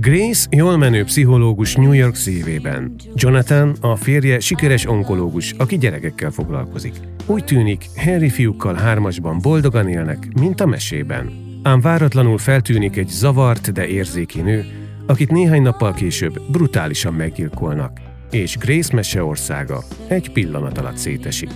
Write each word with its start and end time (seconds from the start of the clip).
Grace 0.00 0.46
jól 0.50 0.76
menő 0.76 1.04
pszichológus 1.04 1.74
New 1.74 1.92
York 1.92 2.14
szívében. 2.14 2.94
Jonathan 3.14 3.76
a 3.80 3.96
férje 3.96 4.40
sikeres 4.40 4.86
onkológus, 4.86 5.54
aki 5.56 5.78
gyerekekkel 5.78 6.30
foglalkozik. 6.30 6.92
Úgy 7.26 7.44
tűnik, 7.44 7.84
Harry 7.96 8.28
fiúkkal 8.28 8.74
hármasban 8.74 9.38
boldogan 9.42 9.88
élnek, 9.88 10.28
mint 10.40 10.60
a 10.60 10.66
mesében. 10.66 11.32
Ám 11.62 11.80
váratlanul 11.80 12.38
feltűnik 12.38 12.96
egy 12.96 13.08
zavart, 13.08 13.72
de 13.72 13.86
érzéki 13.86 14.40
nő, 14.40 14.64
akit 15.06 15.30
néhány 15.30 15.62
nappal 15.62 15.92
később 15.92 16.40
brutálisan 16.50 17.14
meggyilkolnak, 17.14 18.00
és 18.30 18.56
Grace 18.56 18.94
meseországa 18.94 19.82
egy 20.08 20.32
pillanat 20.32 20.78
alatt 20.78 20.96
szétesik. 20.96 21.50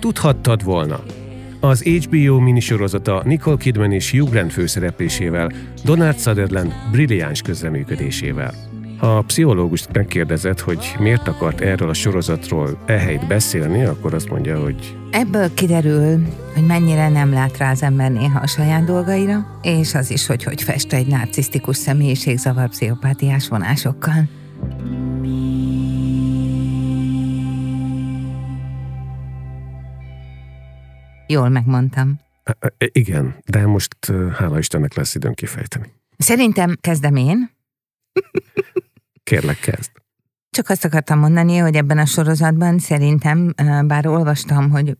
Tudhattad 0.00 0.64
volna, 0.64 1.02
az 1.60 1.82
HBO 1.82 2.38
minisorozata 2.38 3.22
Nicole 3.24 3.56
Kidman 3.56 3.92
és 3.92 4.10
Hugh 4.10 4.30
Grant 4.30 4.52
főszereplésével, 4.52 5.52
Donald 5.84 6.18
Sutherland 6.18 6.72
brilliáns 6.90 7.42
közreműködésével. 7.42 8.54
Ha 8.98 9.16
a 9.16 9.22
pszichológust 9.22 9.92
megkérdezett, 9.92 10.60
hogy 10.60 10.94
miért 10.98 11.28
akart 11.28 11.60
erről 11.60 11.88
a 11.88 11.94
sorozatról 11.94 12.78
ehelyt 12.86 13.26
beszélni, 13.26 13.84
akkor 13.84 14.14
azt 14.14 14.28
mondja, 14.28 14.62
hogy... 14.62 14.96
Ebből 15.10 15.54
kiderül, 15.54 16.22
hogy 16.54 16.66
mennyire 16.66 17.08
nem 17.08 17.32
lát 17.32 17.58
rá 17.58 17.70
az 17.70 17.82
ember 17.82 18.10
néha 18.10 18.40
a 18.40 18.46
saját 18.46 18.84
dolgaira, 18.84 19.58
és 19.62 19.94
az 19.94 20.10
is, 20.10 20.26
hogy 20.26 20.44
hogy 20.44 20.62
fest 20.62 20.92
egy 20.92 21.06
narcisztikus 21.06 21.76
személyiségzavar 21.76 22.68
pszichopátiás 22.68 23.48
vonásokkal. 23.48 24.28
Jól 31.30 31.48
megmondtam. 31.48 32.20
Igen, 32.76 33.36
de 33.46 33.66
most 33.66 34.12
hála 34.32 34.58
Istennek 34.58 34.94
lesz 34.94 35.14
időn 35.14 35.34
kifejteni. 35.34 35.92
Szerintem 36.18 36.76
kezdem 36.80 37.16
én. 37.16 37.50
Kérlek, 39.22 39.58
kezd. 39.58 39.90
Csak 40.50 40.68
azt 40.68 40.84
akartam 40.84 41.18
mondani, 41.18 41.56
hogy 41.56 41.74
ebben 41.74 41.98
a 41.98 42.06
sorozatban 42.06 42.78
szerintem, 42.78 43.54
bár 43.86 44.06
olvastam, 44.06 44.70
hogy 44.70 44.96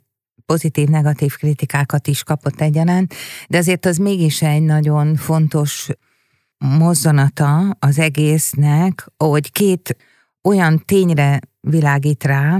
pozitív-negatív 0.46 1.36
kritikákat 1.36 2.06
is 2.06 2.22
kapott 2.22 2.60
egyaránt, 2.60 3.14
de 3.48 3.58
azért 3.58 3.86
az 3.86 3.96
mégis 3.96 4.42
egy 4.42 4.62
nagyon 4.62 5.16
fontos 5.16 5.88
mozzanata 6.58 7.70
az 7.78 7.98
egésznek, 7.98 9.06
hogy 9.16 9.52
két 9.52 9.96
olyan 10.42 10.82
tényre 10.84 11.40
világít 11.60 12.24
rá, 12.24 12.58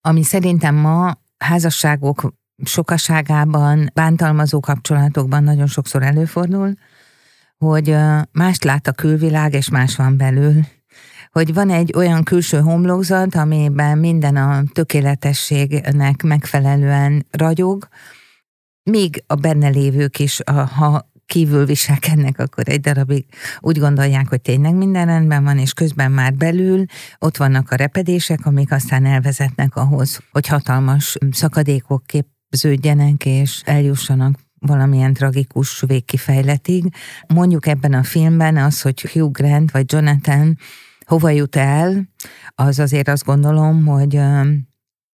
ami 0.00 0.22
szerintem 0.22 0.74
ma 0.74 1.20
házasságok 1.38 2.32
sokaságában, 2.64 3.90
bántalmazó 3.94 4.60
kapcsolatokban 4.60 5.44
nagyon 5.44 5.66
sokszor 5.66 6.02
előfordul, 6.02 6.74
hogy 7.58 7.96
mást 8.32 8.64
lát 8.64 8.86
a 8.86 8.92
külvilág, 8.92 9.54
és 9.54 9.68
más 9.68 9.96
van 9.96 10.16
belül. 10.16 10.54
Hogy 11.30 11.54
van 11.54 11.70
egy 11.70 11.92
olyan 11.96 12.22
külső 12.22 12.60
homlokzat, 12.60 13.34
amiben 13.34 13.98
minden 13.98 14.36
a 14.36 14.62
tökéletességnek 14.72 16.22
megfelelően 16.22 17.26
ragyog, 17.30 17.88
még 18.82 19.24
a 19.26 19.34
benne 19.34 19.68
lévők 19.68 20.18
is, 20.18 20.40
ha 20.76 21.10
kívül 21.26 21.66
viselkednek, 21.66 22.38
akkor 22.38 22.68
egy 22.68 22.80
darabig 22.80 23.26
úgy 23.60 23.78
gondolják, 23.78 24.28
hogy 24.28 24.40
tényleg 24.40 24.74
minden 24.74 25.06
rendben 25.06 25.44
van, 25.44 25.58
és 25.58 25.72
közben 25.72 26.12
már 26.12 26.34
belül 26.34 26.84
ott 27.18 27.36
vannak 27.36 27.70
a 27.70 27.76
repedések, 27.76 28.46
amik 28.46 28.72
aztán 28.72 29.06
elvezetnek 29.06 29.76
ahhoz, 29.76 30.20
hogy 30.32 30.46
hatalmas 30.46 31.16
szakadékok 31.30 32.06
kép 32.06 32.26
képződjenek 32.48 33.24
és 33.24 33.62
eljussanak 33.64 34.38
valamilyen 34.60 35.12
tragikus 35.12 35.80
végkifejletig. 35.86 36.84
Mondjuk 37.34 37.66
ebben 37.66 37.92
a 37.92 38.02
filmben 38.02 38.56
az, 38.56 38.82
hogy 38.82 39.00
Hugh 39.00 39.32
Grant 39.32 39.70
vagy 39.70 39.92
Jonathan 39.92 40.58
hova 41.04 41.30
jut 41.30 41.56
el, 41.56 42.08
az 42.54 42.78
azért 42.78 43.08
azt 43.08 43.24
gondolom, 43.24 43.86
hogy 43.86 44.20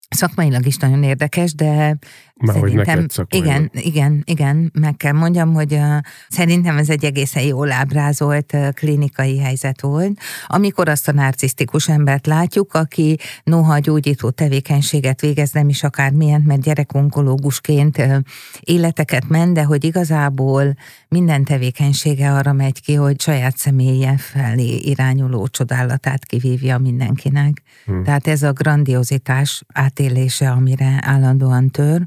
szakmailag 0.09 0.67
is 0.67 0.77
nagyon 0.77 1.03
érdekes, 1.03 1.55
de 1.55 1.99
már 2.38 2.54
szerintem, 2.54 3.09
hogy 3.15 3.26
igen, 3.28 3.71
igen, 3.72 4.22
igen, 4.25 4.72
meg 4.81 4.97
kell 4.97 5.12
mondjam, 5.12 5.54
hogy 5.54 5.72
uh, 5.72 5.97
szerintem 6.28 6.76
ez 6.76 6.88
egy 6.88 7.04
egészen 7.04 7.43
jól 7.43 7.72
ábrázolt 7.72 8.53
uh, 8.53 8.69
klinikai 8.69 9.38
helyzet 9.38 9.81
volt, 9.81 10.19
amikor 10.47 10.88
azt 10.88 11.09
a 11.09 11.12
narcisztikus 11.12 11.88
embert 11.88 12.26
látjuk, 12.26 12.75
aki 12.75 13.19
noha 13.44 13.78
gyógyító 13.78 14.31
tevékenységet 14.31 15.21
végez, 15.21 15.50
nem 15.50 15.69
is 15.69 15.82
akármilyen, 15.82 16.43
mert 16.47 16.60
gyerekonkológusként 16.60 17.99
uh, 17.99 18.16
életeket 18.60 19.28
ment, 19.28 19.55
de 19.55 19.62
hogy 19.62 19.84
igazából 19.84 20.76
minden 21.09 21.44
tevékenysége 21.44 22.32
arra 22.32 22.53
megy 22.53 22.82
ki, 22.82 22.94
hogy 22.94 23.20
saját 23.20 23.56
személye 23.56 24.16
felé 24.16 24.76
irányuló 24.76 25.47
csodálatát 25.47 26.25
kivívja 26.25 26.78
mindenkinek. 26.78 27.62
Hmm. 27.84 28.05
Tehát 28.05 28.26
ez 28.26 28.43
a 28.43 28.53
grandiozitás 28.53 29.62
átélése, 29.72 30.50
amire 30.50 30.99
állandóan 31.00 31.70
tör, 31.70 32.03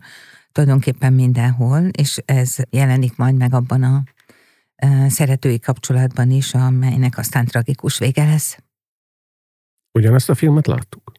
tulajdonképpen 0.51 1.13
mindenhol, 1.13 1.87
és 1.87 2.21
ez 2.25 2.55
jelenik 2.69 3.17
majd 3.17 3.35
meg 3.35 3.53
abban 3.53 3.83
a 3.83 4.03
szeretői 5.07 5.59
kapcsolatban 5.59 6.31
is, 6.31 6.53
amelynek 6.53 7.17
aztán 7.17 7.45
tragikus 7.45 7.97
vége 7.97 8.25
lesz. 8.25 8.57
Ugyanezt 9.91 10.29
a 10.29 10.35
filmet 10.35 10.67
láttuk? 10.67 11.11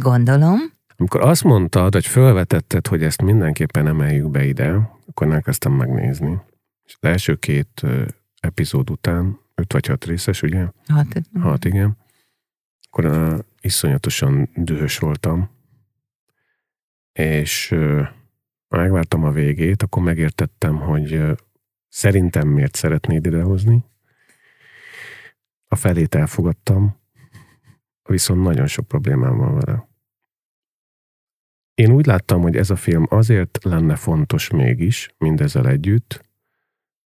Gondolom. 0.00 0.58
Amikor 0.96 1.20
azt 1.20 1.44
mondtad, 1.44 1.92
hogy 1.92 2.06
felvetetted, 2.06 2.86
hogy 2.86 3.02
ezt 3.02 3.22
mindenképpen 3.22 3.86
emeljük 3.86 4.30
be 4.30 4.44
ide, 4.44 4.90
akkor 5.06 5.32
elkezdtem 5.32 5.72
megnézni. 5.72 6.40
És 6.84 6.96
az 7.00 7.08
első 7.08 7.34
két 7.34 7.82
epizód 8.40 8.90
után, 8.90 9.38
öt 9.54 9.72
vagy 9.72 9.86
hat 9.86 10.04
részes, 10.04 10.42
ugye? 10.42 10.66
Hat. 10.86 11.06
Hat, 11.40 11.64
igen. 11.64 11.96
Akkor 12.90 13.04
uh, 13.04 13.38
iszonyatosan 13.60 14.48
dühös 14.54 14.98
voltam. 14.98 15.50
És 17.12 17.70
uh, 17.70 18.08
megvártam 18.76 19.24
a 19.24 19.30
végét, 19.30 19.82
akkor 19.82 20.02
megértettem, 20.02 20.76
hogy 20.76 21.22
szerintem 21.88 22.48
miért 22.48 22.74
szeretnéd 22.74 23.26
idehozni. 23.26 23.84
A 25.68 25.76
felét 25.76 26.14
elfogadtam, 26.14 26.96
viszont 28.02 28.42
nagyon 28.42 28.66
sok 28.66 28.88
problémám 28.88 29.36
van 29.36 29.54
vele. 29.54 29.88
Én 31.74 31.92
úgy 31.92 32.06
láttam, 32.06 32.40
hogy 32.40 32.56
ez 32.56 32.70
a 32.70 32.76
film 32.76 33.06
azért 33.08 33.58
lenne 33.62 33.96
fontos 33.96 34.50
mégis, 34.50 35.14
mindezzel 35.18 35.68
együtt, 35.68 36.24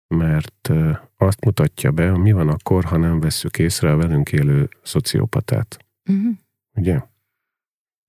mert 0.07 0.69
azt 1.17 1.45
mutatja 1.45 1.91
be, 1.91 2.17
mi 2.17 2.31
van 2.31 2.49
akkor, 2.49 2.83
ha 2.83 2.97
nem 2.97 3.19
vesszük 3.19 3.59
észre 3.59 3.91
a 3.91 3.97
velünk 3.97 4.31
élő 4.31 4.69
szociopatát. 4.83 5.85
Uh-huh. 6.09 6.35
Ugye? 6.73 7.01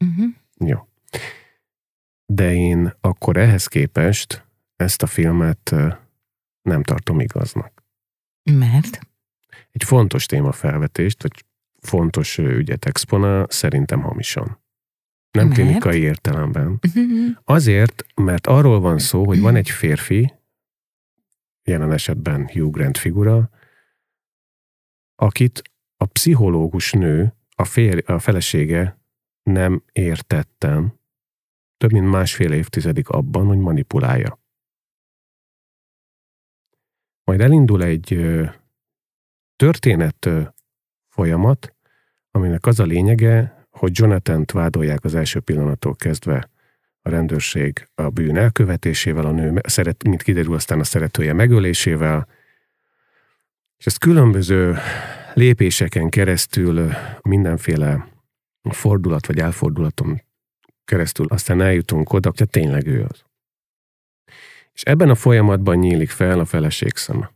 Uh-huh. 0.05 0.35
Jó. 0.59 0.89
De 2.27 2.55
én 2.55 2.95
akkor 3.01 3.37
ehhez 3.37 3.67
képest 3.67 4.47
ezt 4.77 5.03
a 5.03 5.07
filmet 5.07 5.75
nem 6.63 6.83
tartom 6.83 7.21
igaznak. 7.21 7.85
Mert? 8.43 8.99
Egy 9.71 9.85
fontos 9.85 10.27
témafelvetést, 10.27 11.23
vagy 11.23 11.45
fontos 11.81 12.39
ügyet 12.39 12.85
exponál, 12.85 13.47
szerintem 13.49 14.01
hamisan. 14.01 14.65
Nem 15.31 15.47
mert? 15.47 15.59
klinikai 15.59 16.01
értelemben. 16.01 16.79
Uh-huh. 16.87 17.37
Azért, 17.45 18.07
mert 18.15 18.47
arról 18.47 18.81
van 18.81 18.99
szó, 18.99 19.27
hogy 19.27 19.41
van 19.41 19.57
egy 19.57 19.71
férfi, 19.71 20.35
jelen 21.63 21.93
esetben 21.93 22.49
Hugh 22.49 22.71
Grant 22.71 22.99
figura, 22.99 23.51
akit 25.15 25.63
a 25.97 26.05
pszichológus 26.05 26.93
nő, 26.93 27.35
a, 27.57 27.65
férj, 27.65 28.01
a 28.13 28.19
felesége 28.19 28.99
nem 29.43 29.83
értettem 29.93 30.99
több 31.77 31.93
mint 31.93 32.11
másfél 32.11 32.53
évtizedig 32.53 33.09
abban, 33.09 33.47
hogy 33.47 33.59
manipulálja. 33.59 34.39
Majd 37.25 37.41
elindul 37.41 37.83
egy 37.83 38.21
történet 39.57 40.29
folyamat, 41.09 41.77
aminek 42.31 42.67
az 42.67 42.81
a 42.81 42.85
lényege, 42.85 43.67
hogy 43.71 43.99
Jonathan-t 43.99 44.53
vádolják 44.53 45.05
az 45.05 45.15
első 45.15 45.41
pillanattól 45.41 45.95
kezdve 45.97 46.51
a 47.03 47.09
rendőrség 47.09 47.89
a 47.95 48.09
bűn 48.09 48.37
elkövetésével, 48.37 49.27
a 49.27 49.31
nő, 49.31 49.61
szeret, 49.63 50.05
mint 50.05 50.23
kiderül 50.23 50.55
aztán 50.55 50.81
a 50.81 50.85
szeretője 50.85 51.33
megölésével, 51.33 52.29
és 53.77 53.87
ezt 53.87 53.99
különböző 53.99 54.77
lépéseken 55.35 56.09
keresztül 56.09 56.91
mindenféle 57.23 58.09
fordulat 58.63 59.27
vagy 59.27 59.39
elfordulaton 59.39 60.23
keresztül 60.87 61.27
aztán 61.27 61.61
eljutunk 61.61 62.13
oda, 62.13 62.33
hogy 62.37 62.49
tényleg 62.49 62.87
ő 62.87 63.07
az. 63.09 63.25
És 64.73 64.83
ebben 64.83 65.11
a 65.11 65.15
folyamatban 65.15 65.77
nyílik 65.77 66.11
fel 66.11 66.39
a 66.39 66.45
feleség 66.45 66.97
szeme. 66.97 67.31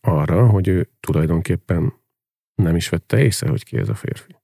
Arra, 0.00 0.46
hogy 0.46 0.68
ő 0.68 0.90
tulajdonképpen 1.00 1.92
nem 2.54 2.76
is 2.76 2.88
vette 2.88 3.22
észre, 3.22 3.48
hogy 3.48 3.64
ki 3.64 3.76
ez 3.76 3.88
a 3.88 3.94
férfi. 3.94 4.36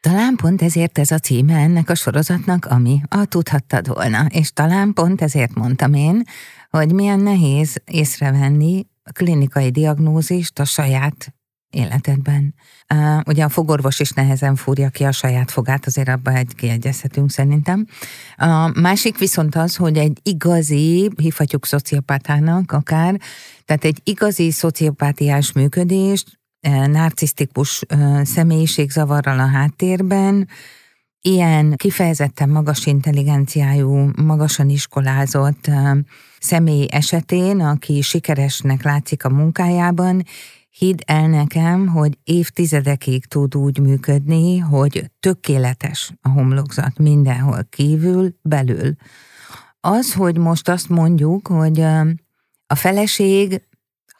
Talán 0.00 0.36
pont 0.36 0.62
ezért 0.62 0.98
ez 0.98 1.10
a 1.10 1.18
címe 1.18 1.54
ennek 1.54 1.90
a 1.90 1.94
sorozatnak, 1.94 2.64
ami 2.64 3.00
a 3.08 3.24
tudhattad 3.24 3.88
volna, 3.88 4.26
és 4.28 4.52
talán 4.52 4.92
pont 4.92 5.20
ezért 5.20 5.54
mondtam 5.54 5.94
én, 5.94 6.22
hogy 6.70 6.92
milyen 6.92 7.20
nehéz 7.20 7.82
észrevenni 7.84 8.86
a 9.02 9.12
klinikai 9.12 9.70
diagnózist 9.70 10.58
a 10.58 10.64
saját 10.64 11.34
életedben. 11.70 12.54
Uh, 12.94 13.20
ugye 13.26 13.44
a 13.44 13.48
fogorvos 13.48 14.00
is 14.00 14.10
nehezen 14.10 14.56
fúrja 14.56 14.88
ki 14.88 15.04
a 15.04 15.12
saját 15.12 15.50
fogát, 15.50 15.86
azért 15.86 16.08
abban 16.08 16.34
egy 16.34 16.54
kiegyezhetünk 16.54 17.30
szerintem. 17.30 17.86
A 18.36 18.80
másik 18.80 19.18
viszont 19.18 19.54
az, 19.54 19.76
hogy 19.76 19.98
egy 19.98 20.18
igazi, 20.22 21.10
hívhatjuk 21.16 21.66
szociopátának 21.66 22.72
akár, 22.72 23.20
tehát 23.64 23.84
egy 23.84 24.00
igazi 24.04 24.50
szociopátiás 24.50 25.52
működést 25.52 26.38
narcisztikus 26.86 27.82
személyiségzavarral 28.22 29.38
a 29.38 29.46
háttérben, 29.46 30.48
ilyen 31.20 31.74
kifejezetten 31.76 32.48
magas 32.48 32.86
intelligenciájú, 32.86 34.10
magasan 34.16 34.68
iskolázott 34.68 35.70
személy 36.38 36.86
esetén, 36.90 37.60
aki 37.60 38.00
sikeresnek 38.00 38.82
látszik 38.82 39.24
a 39.24 39.28
munkájában, 39.28 40.24
hidd 40.78 40.98
el 41.06 41.28
nekem, 41.28 41.86
hogy 41.86 42.18
évtizedekig 42.24 43.26
tud 43.26 43.56
úgy 43.56 43.78
működni, 43.78 44.58
hogy 44.58 45.10
tökéletes 45.20 46.12
a 46.22 46.28
homlokzat 46.28 46.98
mindenhol 46.98 47.66
kívül, 47.70 48.34
belül. 48.42 48.94
Az, 49.80 50.14
hogy 50.14 50.36
most 50.36 50.68
azt 50.68 50.88
mondjuk, 50.88 51.46
hogy 51.46 51.80
a 52.66 52.74
feleség 52.74 53.62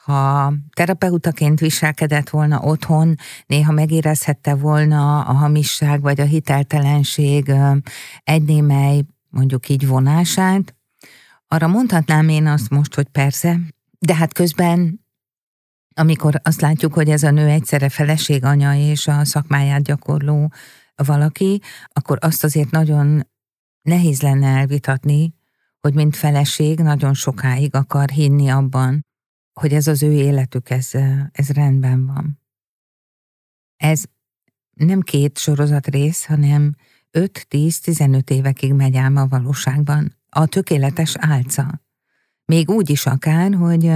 ha 0.04 0.52
terapeutaként 0.74 1.60
viselkedett 1.60 2.28
volna 2.28 2.60
otthon, 2.60 3.14
néha 3.46 3.72
megérezhette 3.72 4.54
volna 4.54 5.20
a 5.20 5.32
hamisság 5.32 6.00
vagy 6.00 6.20
a 6.20 6.24
hiteltelenség 6.24 7.52
egy 8.24 8.42
némely, 8.42 9.02
mondjuk 9.28 9.68
így 9.68 9.86
vonását, 9.86 10.74
arra 11.48 11.66
mondhatnám 11.66 12.28
én 12.28 12.46
azt 12.46 12.70
most, 12.70 12.94
hogy 12.94 13.08
persze, 13.08 13.58
de 13.98 14.14
hát 14.14 14.32
közben 14.32 15.06
amikor 15.98 16.40
azt 16.42 16.60
látjuk, 16.60 16.94
hogy 16.94 17.10
ez 17.10 17.22
a 17.22 17.30
nő 17.30 17.46
egyszerre 17.48 17.88
feleség, 17.88 18.44
anya 18.44 18.74
és 18.74 19.06
a 19.06 19.24
szakmáját 19.24 19.82
gyakorló 19.82 20.52
valaki, 20.94 21.60
akkor 21.92 22.18
azt 22.20 22.44
azért 22.44 22.70
nagyon 22.70 23.28
nehéz 23.82 24.20
lenne 24.20 24.46
elvitatni, 24.46 25.34
hogy 25.80 25.94
mint 25.94 26.16
feleség 26.16 26.78
nagyon 26.78 27.14
sokáig 27.14 27.74
akar 27.74 28.08
hinni 28.08 28.48
abban, 28.48 29.06
hogy 29.60 29.72
ez 29.72 29.86
az 29.86 30.02
ő 30.02 30.12
életük, 30.12 30.70
ez, 30.70 30.90
ez 31.32 31.48
rendben 31.48 32.06
van. 32.06 32.40
Ez 33.76 34.02
nem 34.70 35.00
két 35.00 35.38
sorozat 35.38 35.86
rész, 35.86 36.24
hanem 36.24 36.74
5-10-15 37.12 38.30
évekig 38.30 38.72
megy 38.72 38.96
ám 38.96 39.16
a 39.16 39.26
valóságban. 39.26 40.16
A 40.28 40.46
tökéletes 40.46 41.14
álca. 41.18 41.80
Még 42.52 42.70
úgy 42.70 42.90
is 42.90 43.06
akár, 43.06 43.54
hogy 43.54 43.90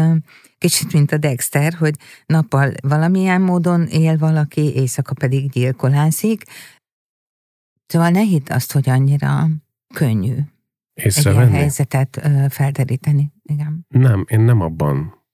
kicsit 0.59 0.93
mint 0.93 1.13
a 1.13 1.17
Dexter, 1.17 1.73
hogy 1.73 1.95
nappal 2.27 2.73
valamilyen 2.83 3.41
módon 3.41 3.87
él 3.87 4.19
valaki, 4.19 4.75
éjszaka 4.75 5.15
pedig 5.15 5.51
gyilkolászik. 5.51 6.45
Szóval 7.87 8.11
ne 8.11 8.21
hidd 8.21 8.53
azt, 8.53 8.73
hogy 8.73 8.89
annyira 8.89 9.49
könnyű 9.95 10.37
egy 10.95 11.25
ilyen 11.25 11.51
helyzetet 11.51 12.29
felderíteni. 12.49 13.33
Igen. 13.43 13.87
Nem, 13.89 14.25
én 14.29 14.41
nem 14.41 14.61
abban 14.61 15.25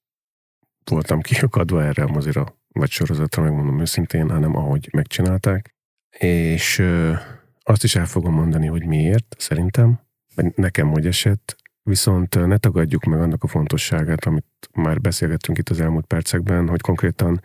voltam 0.85 1.21
kiakadva 1.21 1.85
erre 1.85 2.03
a 2.03 2.09
mozira, 2.09 2.57
vagy 2.69 2.91
sorozatra, 2.91 3.43
megmondom 3.43 3.81
őszintén, 3.81 4.31
hanem 4.31 4.57
ahogy 4.57 4.89
megcsinálták. 4.93 5.75
És 6.19 6.79
ö, 6.79 7.15
azt 7.63 7.85
is 7.85 7.97
el 7.97 8.07
fogom 8.07 8.35
mondani, 8.35 8.67
hogy 8.67 8.87
miért, 8.87 9.35
szerintem, 9.39 10.01
vagy 10.35 10.53
nekem 10.55 10.91
hogy 10.91 11.07
esett, 11.07 11.57
viszont 11.89 12.47
ne 12.47 12.57
tagadjuk 12.57 13.05
meg 13.05 13.21
annak 13.21 13.43
a 13.43 13.47
fontosságát, 13.47 14.25
amit 14.25 14.45
már 14.73 15.01
beszélgettünk 15.01 15.59
itt 15.59 15.69
az 15.69 15.81
elmúlt 15.81 16.07
percekben, 16.07 16.69
hogy 16.69 16.81
konkrétan 16.81 17.41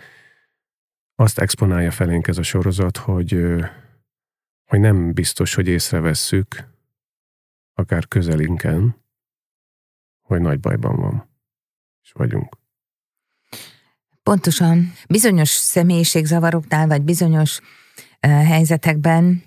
azt 1.16 1.40
exponálja 1.40 1.92
felénk 1.92 2.28
ez 2.28 2.38
a 2.38 2.44
sorozat, 2.44 2.98
hogy, 2.98 3.45
hogy 4.66 4.80
nem 4.80 5.13
biztos, 5.13 5.54
hogy 5.54 5.68
észrevesszük, 5.68 6.72
akár 7.74 8.07
közelinken, 8.07 8.95
hogy 10.22 10.42
nagy 10.42 10.60
bajban 10.60 10.95
van, 10.95 11.30
és 12.04 12.12
vagyunk. 12.12 12.57
Pontosan. 14.24 14.94
Bizonyos 15.10 15.50
személyiségzavaroknál, 15.50 16.88
vagy 16.88 17.01
bizonyos 17.01 17.60
uh, 17.60 17.66
helyzetekben 18.45 19.44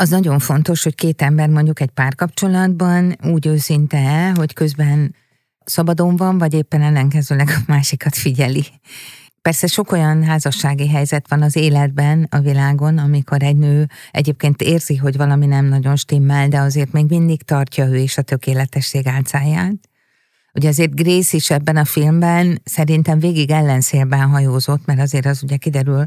az 0.00 0.08
nagyon 0.08 0.38
fontos, 0.38 0.82
hogy 0.82 0.94
két 0.94 1.22
ember 1.22 1.48
mondjuk 1.48 1.80
egy 1.80 1.90
párkapcsolatban 1.90 3.16
úgy 3.22 3.46
őszinte, 3.46 4.32
hogy 4.34 4.52
közben 4.52 5.14
szabadon 5.64 6.16
van, 6.16 6.38
vagy 6.38 6.54
éppen 6.54 6.82
ellenkezőleg 6.82 7.48
a 7.48 7.62
másikat 7.66 8.16
figyeli. 8.16 8.64
Persze 9.42 9.66
sok 9.66 9.92
olyan 9.92 10.24
házassági 10.24 10.88
helyzet 10.88 11.28
van 11.28 11.42
az 11.42 11.56
életben, 11.56 12.26
a 12.30 12.38
világon, 12.38 12.98
amikor 12.98 13.42
egy 13.42 13.56
nő 13.56 13.86
egyébként 14.10 14.62
érzi, 14.62 14.96
hogy 14.96 15.16
valami 15.16 15.46
nem 15.46 15.64
nagyon 15.64 15.96
stimmel, 15.96 16.48
de 16.48 16.58
azért 16.58 16.92
még 16.92 17.06
mindig 17.08 17.42
tartja 17.42 17.86
ő 17.86 17.96
is 17.96 18.18
a 18.18 18.22
tökéletesség 18.22 19.06
álcáját. 19.06 19.89
Ugye 20.54 20.68
azért 20.68 20.94
Grace 20.94 21.36
is 21.36 21.50
ebben 21.50 21.76
a 21.76 21.84
filmben 21.84 22.60
szerintem 22.64 23.18
végig 23.18 23.50
ellenszélben 23.50 24.28
hajózott, 24.28 24.86
mert 24.86 25.00
azért 25.00 25.26
az 25.26 25.42
ugye 25.42 25.56
kiderül 25.56 26.04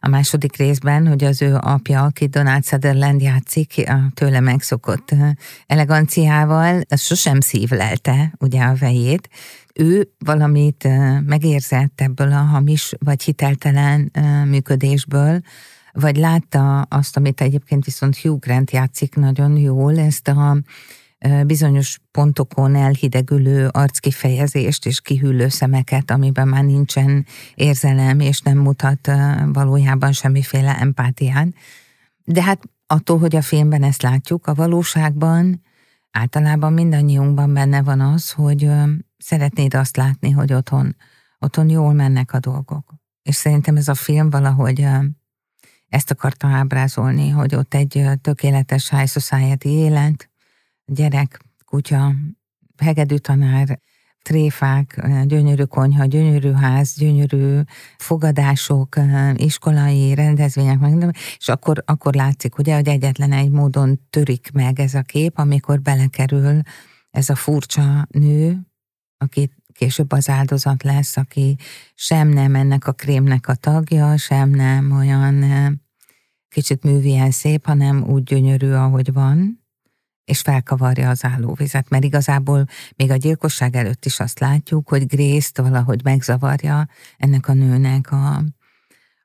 a 0.00 0.08
második 0.08 0.56
részben, 0.56 1.06
hogy 1.06 1.24
az 1.24 1.42
ő 1.42 1.54
apja, 1.54 2.02
aki 2.02 2.26
Donald 2.26 2.64
Sutherland 2.64 3.20
játszik, 3.20 3.84
a 3.86 4.10
tőle 4.14 4.40
megszokott 4.40 5.14
eleganciával, 5.66 6.80
az 6.88 7.00
sosem 7.00 7.40
szívlelte 7.40 8.32
ugye 8.38 8.62
a 8.62 8.74
vejét. 8.74 9.28
Ő 9.74 10.08
valamit 10.18 10.88
megérzett 11.26 12.00
ebből 12.00 12.32
a 12.32 12.36
hamis 12.36 12.92
vagy 12.98 13.22
hiteltelen 13.22 14.12
működésből, 14.48 15.40
vagy 15.92 16.16
látta 16.16 16.80
azt, 16.80 17.16
amit 17.16 17.40
egyébként 17.40 17.84
viszont 17.84 18.16
Hugh 18.16 18.38
Grant 18.38 18.70
játszik 18.70 19.14
nagyon 19.14 19.56
jól, 19.56 19.98
ezt 19.98 20.28
a 20.28 20.56
bizonyos 21.46 21.98
pontokon 22.10 22.74
elhidegülő 22.74 23.68
arckifejezést 23.68 24.86
és 24.86 25.00
kihűlő 25.00 25.48
szemeket, 25.48 26.10
amiben 26.10 26.48
már 26.48 26.64
nincsen 26.64 27.26
érzelem, 27.54 28.20
és 28.20 28.40
nem 28.40 28.58
mutat 28.58 29.10
valójában 29.52 30.12
semmiféle 30.12 30.78
empátiát. 30.78 31.48
De 32.24 32.42
hát 32.42 32.62
attól, 32.86 33.18
hogy 33.18 33.36
a 33.36 33.42
filmben 33.42 33.82
ezt 33.82 34.02
látjuk, 34.02 34.46
a 34.46 34.54
valóságban 34.54 35.62
általában 36.10 36.72
mindannyiunkban 36.72 37.54
benne 37.54 37.82
van 37.82 38.00
az, 38.00 38.30
hogy 38.30 38.70
szeretnéd 39.18 39.74
azt 39.74 39.96
látni, 39.96 40.30
hogy 40.30 40.52
otthon, 40.52 40.96
otthon 41.38 41.68
jól 41.68 41.92
mennek 41.92 42.32
a 42.32 42.38
dolgok. 42.38 42.94
És 43.22 43.34
szerintem 43.34 43.76
ez 43.76 43.88
a 43.88 43.94
film 43.94 44.30
valahogy 44.30 44.86
ezt 45.88 46.10
akarta 46.10 46.46
ábrázolni, 46.46 47.28
hogy 47.28 47.54
ott 47.54 47.74
egy 47.74 48.04
tökéletes 48.20 48.90
high 48.90 49.08
society 49.08 49.68
élet, 49.68 50.30
gyerek, 50.86 51.40
kutya, 51.64 52.14
hegedű 52.76 53.16
tanár, 53.16 53.80
tréfák, 54.22 55.08
gyönyörű 55.24 55.62
konyha, 55.62 56.04
gyönyörű 56.04 56.52
ház, 56.52 56.94
gyönyörű 56.96 57.60
fogadások, 57.96 58.96
iskolai 59.34 60.14
rendezvények, 60.14 60.78
és 61.38 61.48
akkor, 61.48 61.82
akkor 61.84 62.14
látszik, 62.14 62.58
ugye, 62.58 62.74
hogy 62.74 62.88
egyetlen 62.88 63.32
egy 63.32 63.50
módon 63.50 64.00
törik 64.10 64.50
meg 64.52 64.80
ez 64.80 64.94
a 64.94 65.02
kép, 65.02 65.38
amikor 65.38 65.80
belekerül 65.80 66.60
ez 67.10 67.28
a 67.28 67.34
furcsa 67.34 68.06
nő, 68.10 68.60
aki 69.18 69.50
később 69.72 70.12
az 70.12 70.28
áldozat 70.28 70.82
lesz, 70.82 71.16
aki 71.16 71.56
sem 71.94 72.28
nem 72.28 72.54
ennek 72.54 72.86
a 72.86 72.92
krémnek 72.92 73.48
a 73.48 73.54
tagja, 73.54 74.16
sem 74.16 74.50
nem 74.50 74.92
olyan 74.92 75.44
kicsit 76.48 76.82
művien 76.82 77.30
szép, 77.30 77.66
hanem 77.66 78.04
úgy 78.04 78.22
gyönyörű, 78.22 78.70
ahogy 78.70 79.12
van, 79.12 79.65
és 80.26 80.40
felkavarja 80.40 81.08
az 81.08 81.24
állóvizet, 81.24 81.88
mert 81.88 82.04
igazából 82.04 82.66
még 82.96 83.10
a 83.10 83.16
gyilkosság 83.16 83.76
előtt 83.76 84.04
is 84.04 84.20
azt 84.20 84.38
látjuk, 84.38 84.88
hogy 84.88 85.06
Grace-t 85.06 85.58
valahogy 85.58 86.00
megzavarja 86.04 86.88
ennek 87.16 87.48
a 87.48 87.52
nőnek 87.52 88.12
a, 88.12 88.42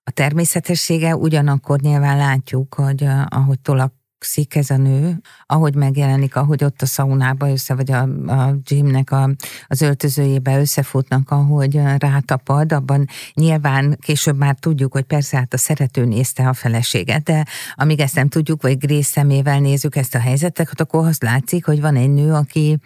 a 0.03 0.11
természetessége, 0.11 1.15
ugyanakkor 1.15 1.79
nyilván 1.79 2.17
látjuk, 2.17 2.73
hogy 2.73 3.07
ahogy 3.27 3.59
tolak 3.59 4.00
szik 4.23 4.55
ez 4.55 4.69
a 4.69 4.77
nő, 4.77 5.21
ahogy 5.45 5.75
megjelenik, 5.75 6.35
ahogy 6.35 6.63
ott 6.63 6.81
a 6.81 6.85
szaunába 6.85 7.51
össze, 7.51 7.75
vagy 7.75 7.91
a, 7.91 8.01
a 8.27 8.55
gymnek 8.63 9.11
a, 9.11 9.29
az 9.67 9.81
öltözőjébe 9.81 10.59
összefutnak, 10.59 11.31
ahogy 11.31 11.79
rátapad, 11.97 12.71
abban 12.71 13.07
nyilván 13.33 13.97
később 14.01 14.37
már 14.37 14.55
tudjuk, 14.59 14.91
hogy 14.91 15.03
persze 15.03 15.37
hát 15.37 15.53
a 15.53 15.57
szerető 15.57 16.05
nézte 16.05 16.47
a 16.47 16.53
feleséget, 16.53 17.23
de 17.23 17.45
amíg 17.75 17.99
ezt 17.99 18.15
nem 18.15 18.27
tudjuk, 18.27 18.61
vagy 18.61 18.77
Grace 18.77 19.09
szemével 19.09 19.59
nézzük 19.59 19.95
ezt 19.95 20.15
a 20.15 20.19
helyzetet, 20.19 20.81
akkor 20.81 21.07
azt 21.07 21.23
látszik, 21.23 21.65
hogy 21.65 21.81
van 21.81 21.95
egy 21.95 22.09
nő, 22.09 22.33
aki 22.33 22.79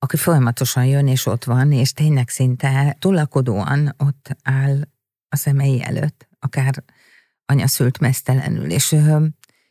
aki 0.00 0.16
folyamatosan 0.16 0.84
jön 0.84 1.06
és 1.06 1.26
ott 1.26 1.44
van, 1.44 1.72
és 1.72 1.92
tényleg 1.92 2.28
szinte 2.28 2.96
tolakodóan 2.98 3.94
ott 3.96 4.36
áll 4.42 4.80
a 5.28 5.36
szemei 5.36 5.82
előtt, 5.82 6.28
akár 6.38 6.84
anya 7.46 7.66
szült 7.66 7.98
mesztelenül, 7.98 8.70
és 8.70 8.96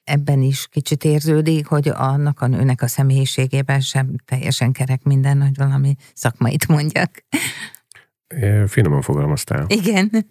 ebben 0.08 0.42
is 0.42 0.68
kicsit 0.72 1.04
érződik, 1.04 1.66
hogy 1.66 1.88
annak 1.88 2.42
a 2.42 2.48
nőnek 2.48 2.82
a 2.82 2.88
személyiségében 2.88 3.80
sem 3.80 4.16
teljesen 4.26 4.72
kerek 4.72 5.04
minden, 5.04 5.42
hogy 5.42 5.56
valami 5.56 5.96
szakmait 6.14 6.68
mondjak. 6.68 7.24
Finoman 8.68 9.02
fogalmaztál. 9.02 9.66
Igen. 9.68 10.28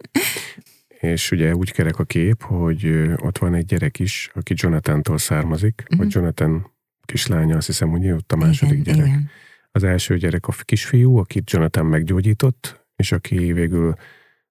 És 1.01 1.31
ugye 1.31 1.55
úgy 1.55 1.73
kerek 1.73 1.99
a 1.99 2.05
kép, 2.05 2.43
hogy 2.43 2.87
ott 3.17 3.39
van 3.39 3.55
egy 3.55 3.65
gyerek 3.65 3.99
is, 3.99 4.31
aki 4.35 4.55
Jonathan-tól 4.57 5.19
származik, 5.19 5.81
uh-huh. 5.83 5.99
vagy 5.99 6.15
Jonathan 6.15 6.75
kislánya, 7.05 7.57
azt 7.57 7.67
hiszem, 7.67 7.89
hogy 7.89 8.11
ott 8.11 8.33
a 8.33 8.37
második 8.37 8.79
igen, 8.79 8.95
gyerek. 8.95 9.09
Igen. 9.09 9.31
Az 9.73 9.85
első 9.85 10.17
gyerek 10.17 10.47
a 10.47 10.53
kisfiú, 10.63 11.17
akit 11.17 11.51
Jonathan 11.51 11.87
meggyógyított, 11.87 12.87
és 12.97 13.13
aki 13.13 13.53
végül 13.53 13.95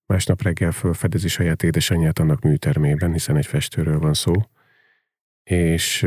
másnap 0.05 0.41
reggel 0.41 0.71
felfedezi 0.71 1.27
saját 1.27 1.63
édesanyját 1.63 2.19
annak 2.19 2.41
műtermében, 2.41 3.11
hiszen 3.11 3.35
egy 3.37 3.45
festőről 3.45 3.99
van 3.99 4.13
szó 4.13 4.33
és, 5.49 6.01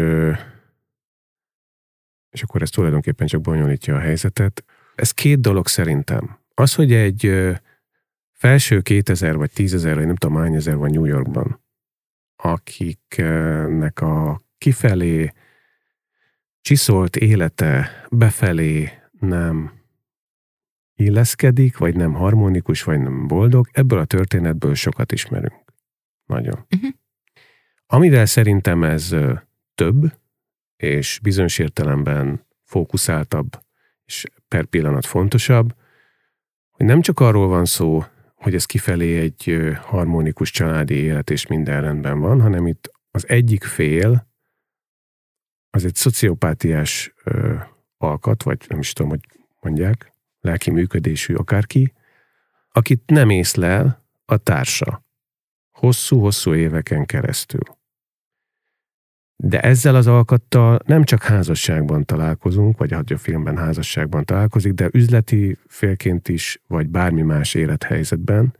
és 2.31 2.43
akkor 2.43 2.63
ez 2.63 2.71
tulajdonképpen 2.71 3.27
csak 3.27 3.41
bonyolítja 3.41 3.95
a 3.95 4.01
helyzetet. 4.01 4.65
Ez 4.95 5.11
két 5.11 5.41
dolog 5.41 5.67
szerintem. 5.67 6.39
Az, 6.55 6.75
hogy 6.75 6.93
egy 6.93 7.33
felső 8.31 8.81
2000 8.81 9.37
vagy 9.37 9.51
10.000, 9.55 9.93
vagy 9.95 10.07
nem 10.07 10.17
tudom 10.17 10.37
hány 10.37 10.55
ezer 10.55 10.77
van 10.77 10.91
New 10.91 11.05
Yorkban, 11.05 11.61
akiknek 12.37 14.01
a 14.01 14.41
kifelé 14.59 15.33
csiszolt 16.61 17.17
élete 17.17 18.05
befelé 18.11 18.91
nem 19.21 19.73
illeszkedik, 20.95 21.79
vagy 21.79 21.97
nem 21.97 22.13
harmonikus, 22.13 22.83
vagy 22.83 23.01
nem 23.01 23.27
boldog, 23.27 23.69
ebből 23.73 23.99
a 23.99 24.05
történetből 24.05 24.75
sokat 24.75 25.13
ismerünk. 25.13 25.65
Nagyon. 26.27 26.67
Uh-huh. 26.75 26.91
Amivel 27.91 28.27
szerintem 28.27 28.85
ez 28.85 29.15
több, 29.75 30.13
és 30.77 31.19
bizonyos 31.23 31.59
értelemben 31.59 32.47
fókuszáltabb, 32.65 33.63
és 34.05 34.25
per 34.49 34.65
pillanat 34.65 35.07
fontosabb, 35.07 35.75
hogy 36.71 36.87
nem 36.87 37.01
csak 37.01 37.21
arról 37.21 37.49
van 37.49 37.65
szó, 37.65 38.05
hogy 38.35 38.55
ez 38.55 38.65
kifelé 38.65 39.19
egy 39.19 39.73
harmonikus 39.81 40.51
családi 40.51 40.95
élet, 40.95 41.31
és 41.31 41.47
minden 41.47 41.81
rendben 41.81 42.21
van, 42.21 42.41
hanem 42.41 42.67
itt 42.67 42.91
az 43.11 43.29
egyik 43.29 43.65
fél, 43.65 44.27
az 45.71 45.85
egy 45.85 45.95
szociopátiás 45.95 47.15
ö, 47.25 47.55
alkat, 47.97 48.43
vagy 48.43 48.65
nem 48.69 48.79
is 48.79 48.93
tudom, 48.93 49.11
hogy 49.11 49.27
mondják, 49.61 50.13
lelki 50.41 50.71
működésű 50.71 51.35
akárki, 51.35 51.93
akit 52.73 53.03
nem 53.07 53.31
észlel 53.31 54.05
a 54.25 54.37
társa. 54.37 55.05
Hosszú-hosszú 55.71 56.55
éveken 56.55 57.07
keresztül. 57.07 57.78
De 59.41 59.61
ezzel 59.61 59.95
az 59.95 60.07
alkattal 60.07 60.79
nem 60.85 61.05
csak 61.05 61.23
házasságban 61.23 62.05
találkozunk, 62.05 62.79
vagy 62.79 62.93
a 62.93 63.17
filmben 63.17 63.57
házasságban 63.57 64.25
találkozik, 64.25 64.73
de 64.73 64.89
üzleti 64.93 65.59
félként 65.67 66.29
is, 66.29 66.63
vagy 66.67 66.89
bármi 66.89 67.23
más 67.23 67.55
élethelyzetben, 67.55 68.57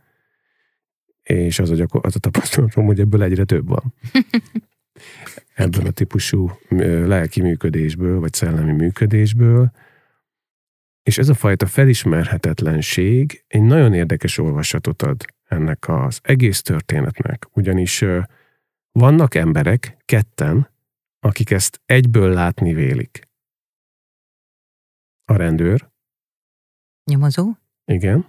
és 1.23 1.59
az 1.59 1.69
a, 1.69 1.75
gyakor- 1.75 2.05
az 2.05 2.15
a 2.15 2.19
tapasztalatom, 2.19 2.85
hogy 2.85 2.99
ebből 2.99 3.23
egyre 3.23 3.43
több 3.43 3.67
van. 3.67 3.93
Ebből 5.53 5.85
a 5.85 5.91
típusú 5.91 6.51
lelki 7.05 7.41
működésből, 7.41 8.19
vagy 8.19 8.33
szellemi 8.33 8.71
működésből, 8.71 9.71
és 11.03 11.17
ez 11.17 11.29
a 11.29 11.33
fajta 11.33 11.65
felismerhetetlenség 11.65 13.43
egy 13.47 13.61
nagyon 13.61 13.93
érdekes 13.93 14.37
olvasatot 14.37 15.01
ad 15.01 15.25
ennek 15.47 15.87
az 15.87 16.19
egész 16.21 16.61
történetnek, 16.61 17.47
ugyanis 17.53 18.05
vannak 18.99 19.35
emberek, 19.35 19.97
ketten, 20.05 20.69
akik 21.19 21.51
ezt 21.51 21.81
egyből 21.85 22.33
látni 22.33 22.73
vélik. 22.73 23.27
A 25.25 25.35
rendőr. 25.35 25.89
Nyomozó. 27.03 27.51
Igen. 27.85 28.25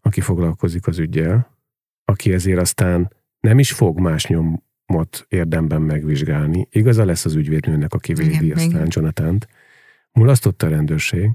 Aki 0.00 0.20
foglalkozik 0.20 0.86
az 0.86 0.98
ügyel, 0.98 1.58
aki 2.04 2.32
ezért 2.32 2.60
aztán 2.60 3.12
nem 3.40 3.58
is 3.58 3.72
fog 3.72 4.00
más 4.00 4.26
nyomot 4.26 5.26
érdemben 5.28 5.82
megvizsgálni. 5.82 6.68
Igaza 6.70 7.04
lesz 7.04 7.24
az 7.24 7.34
ügyvédnőnek, 7.34 7.92
aki 7.92 8.14
védi 8.14 8.44
igen, 8.44 8.56
aztán. 8.56 8.86
Jonathan-t. 8.88 9.48
Mulasztotta 10.12 10.66
a 10.66 10.70
rendőrség. 10.70 11.30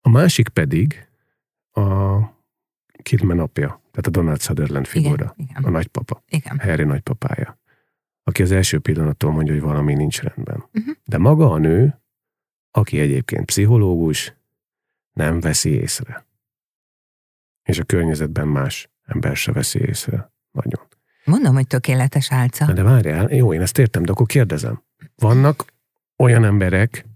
A 0.00 0.08
másik 0.08 0.48
pedig 0.48 1.08
a 1.70 2.18
Kidman 3.02 3.38
apja, 3.38 3.83
tehát 3.94 4.06
a 4.06 4.10
Donald 4.20 4.40
Sutherland 4.40 4.86
figura, 4.86 5.34
igen, 5.36 5.50
igen. 5.50 5.64
a 5.64 5.70
nagypapa, 5.70 6.22
igen. 6.28 6.58
Harry 6.58 6.84
nagypapája, 6.84 7.58
aki 8.22 8.42
az 8.42 8.52
első 8.52 8.78
pillanattól 8.78 9.32
mondja, 9.32 9.52
hogy 9.52 9.62
valami 9.62 9.94
nincs 9.94 10.20
rendben. 10.20 10.64
Uh-huh. 10.72 10.94
De 11.04 11.18
maga 11.18 11.50
a 11.50 11.58
nő, 11.58 12.00
aki 12.70 13.00
egyébként 13.00 13.44
pszichológus, 13.44 14.34
nem 15.12 15.40
veszi 15.40 15.70
észre. 15.70 16.26
És 17.62 17.78
a 17.78 17.84
környezetben 17.84 18.48
más 18.48 18.90
ember 19.06 19.36
se 19.36 19.52
veszi 19.52 19.78
észre. 19.78 20.32
Nagyon. 20.50 20.86
Mondom, 21.24 21.54
hogy 21.54 21.66
tökéletes 21.66 22.32
álca. 22.32 22.72
De 22.72 22.82
várjál, 22.82 23.34
jó, 23.34 23.54
én 23.54 23.60
ezt 23.60 23.78
értem, 23.78 24.02
de 24.02 24.12
akkor 24.12 24.26
kérdezem. 24.26 24.82
Vannak 25.16 25.64
olyan 26.16 26.44
emberek, 26.44 27.06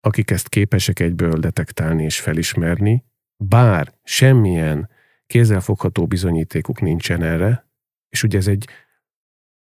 akik 0.00 0.30
ezt 0.30 0.48
képesek 0.48 1.00
egyből 1.00 1.38
detektálni 1.38 2.04
és 2.04 2.20
felismerni, 2.20 3.04
bár 3.36 3.94
semmilyen 4.02 4.88
kézzelfogható 5.28 6.06
bizonyítékuk 6.06 6.80
nincsen 6.80 7.22
erre, 7.22 7.66
és 8.08 8.22
ugye 8.22 8.38
ez 8.38 8.46
egy 8.46 8.68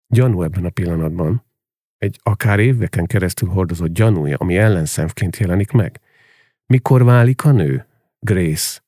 gyanú 0.07 0.41
ebben 0.43 0.65
a 0.65 0.69
pillanatban, 0.69 1.43
egy 1.97 2.19
akár 2.23 2.59
éveken 2.59 3.05
keresztül 3.05 3.49
hordozott 3.49 3.93
gyanúja, 3.93 4.37
ami 4.37 4.57
ellenszemként 4.57 5.37
jelenik 5.37 5.71
meg. 5.71 5.99
Mikor 6.65 7.03
válik 7.03 7.45
a 7.45 7.51
nő, 7.51 7.85
Grace, 8.19 8.81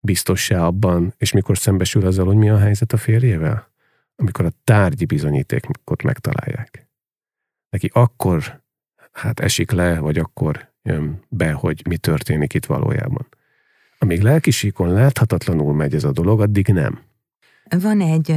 biztos-e 0.00 0.64
abban, 0.64 1.14
és 1.16 1.32
mikor 1.32 1.58
szembesül 1.58 2.06
azzal, 2.06 2.26
hogy 2.26 2.36
mi 2.36 2.48
a 2.48 2.58
helyzet 2.58 2.92
a 2.92 2.96
férjével? 2.96 3.70
Amikor 4.16 4.44
a 4.44 4.52
tárgyi 4.64 5.04
bizonyítékot 5.04 6.02
megtalálják. 6.02 6.88
Neki 7.70 7.90
akkor 7.92 8.62
hát 9.12 9.40
esik 9.40 9.70
le, 9.70 9.98
vagy 9.98 10.18
akkor 10.18 10.72
jön 10.82 11.22
be, 11.28 11.52
hogy 11.52 11.86
mi 11.88 11.96
történik 11.96 12.54
itt 12.54 12.66
valójában. 12.66 13.28
Amíg 13.98 14.22
lelkisíkon 14.22 14.92
láthatatlanul 14.92 15.74
megy 15.74 15.94
ez 15.94 16.04
a 16.04 16.12
dolog, 16.12 16.40
addig 16.40 16.68
nem. 16.68 17.00
Van 17.80 18.00
egy, 18.00 18.30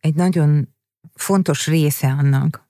egy 0.00 0.14
nagyon 0.14 0.68
fontos 1.14 1.66
része 1.66 2.08
annak, 2.08 2.68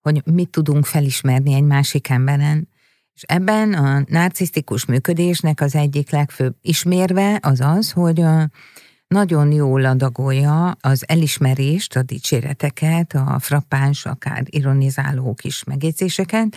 hogy 0.00 0.22
mit 0.24 0.48
tudunk 0.48 0.84
felismerni 0.84 1.54
egy 1.54 1.62
másik 1.62 2.08
emberen, 2.08 2.68
és 3.14 3.22
ebben 3.22 3.72
a 3.72 4.04
narcisztikus 4.06 4.84
működésnek 4.84 5.60
az 5.60 5.74
egyik 5.74 6.10
legfőbb 6.10 6.56
ismérve 6.60 7.38
az 7.42 7.60
az, 7.60 7.92
hogy 7.92 8.24
nagyon 9.06 9.52
jól 9.52 9.84
adagolja 9.84 10.76
az 10.80 11.04
elismerést, 11.08 11.96
a 11.96 12.02
dicséreteket, 12.02 13.14
a 13.14 13.36
frappáns, 13.40 14.06
akár 14.06 14.42
ironizáló 14.46 15.34
kis 15.34 15.64
megjegyzéseket, 15.64 16.56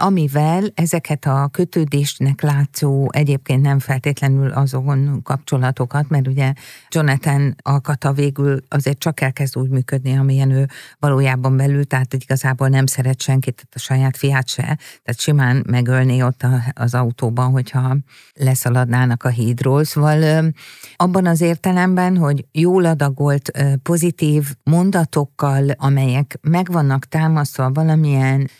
amivel 0.00 0.64
ezeket 0.74 1.24
a 1.24 1.48
kötődésnek 1.52 2.40
látszó 2.40 3.08
egyébként 3.12 3.62
nem 3.62 3.78
feltétlenül 3.78 4.50
azon 4.50 5.22
kapcsolatokat, 5.22 6.08
mert 6.08 6.26
ugye 6.26 6.52
Jonathan 6.88 7.54
alkata 7.62 8.12
végül 8.12 8.58
azért 8.68 8.98
csak 8.98 9.20
elkezd 9.20 9.58
úgy 9.58 9.68
működni, 9.68 10.16
amilyen 10.16 10.50
ő 10.50 10.68
valójában 10.98 11.56
belül, 11.56 11.84
tehát 11.84 12.14
igazából 12.14 12.68
nem 12.68 12.86
szeret 12.86 13.20
senkit, 13.20 13.66
a 13.72 13.78
saját 13.78 14.16
fiát 14.16 14.48
se, 14.48 14.62
tehát 14.62 15.20
simán 15.20 15.64
megölné 15.66 16.22
ott 16.22 16.46
az 16.72 16.94
autóban, 16.94 17.50
hogyha 17.50 17.96
leszaladnának 18.34 19.24
a 19.24 19.28
hídról. 19.28 19.84
Szóval 19.84 20.52
abban 20.96 21.26
az 21.26 21.40
értelemben, 21.40 22.16
hogy 22.16 22.46
jól 22.52 22.84
adagolt 22.84 23.50
pozitív 23.82 24.54
mondatokkal, 24.62 25.70
amelyek 25.70 26.38
meg 26.40 26.72
vannak 26.72 27.04
támasztva 27.04 27.70
valamilyen 27.70 28.50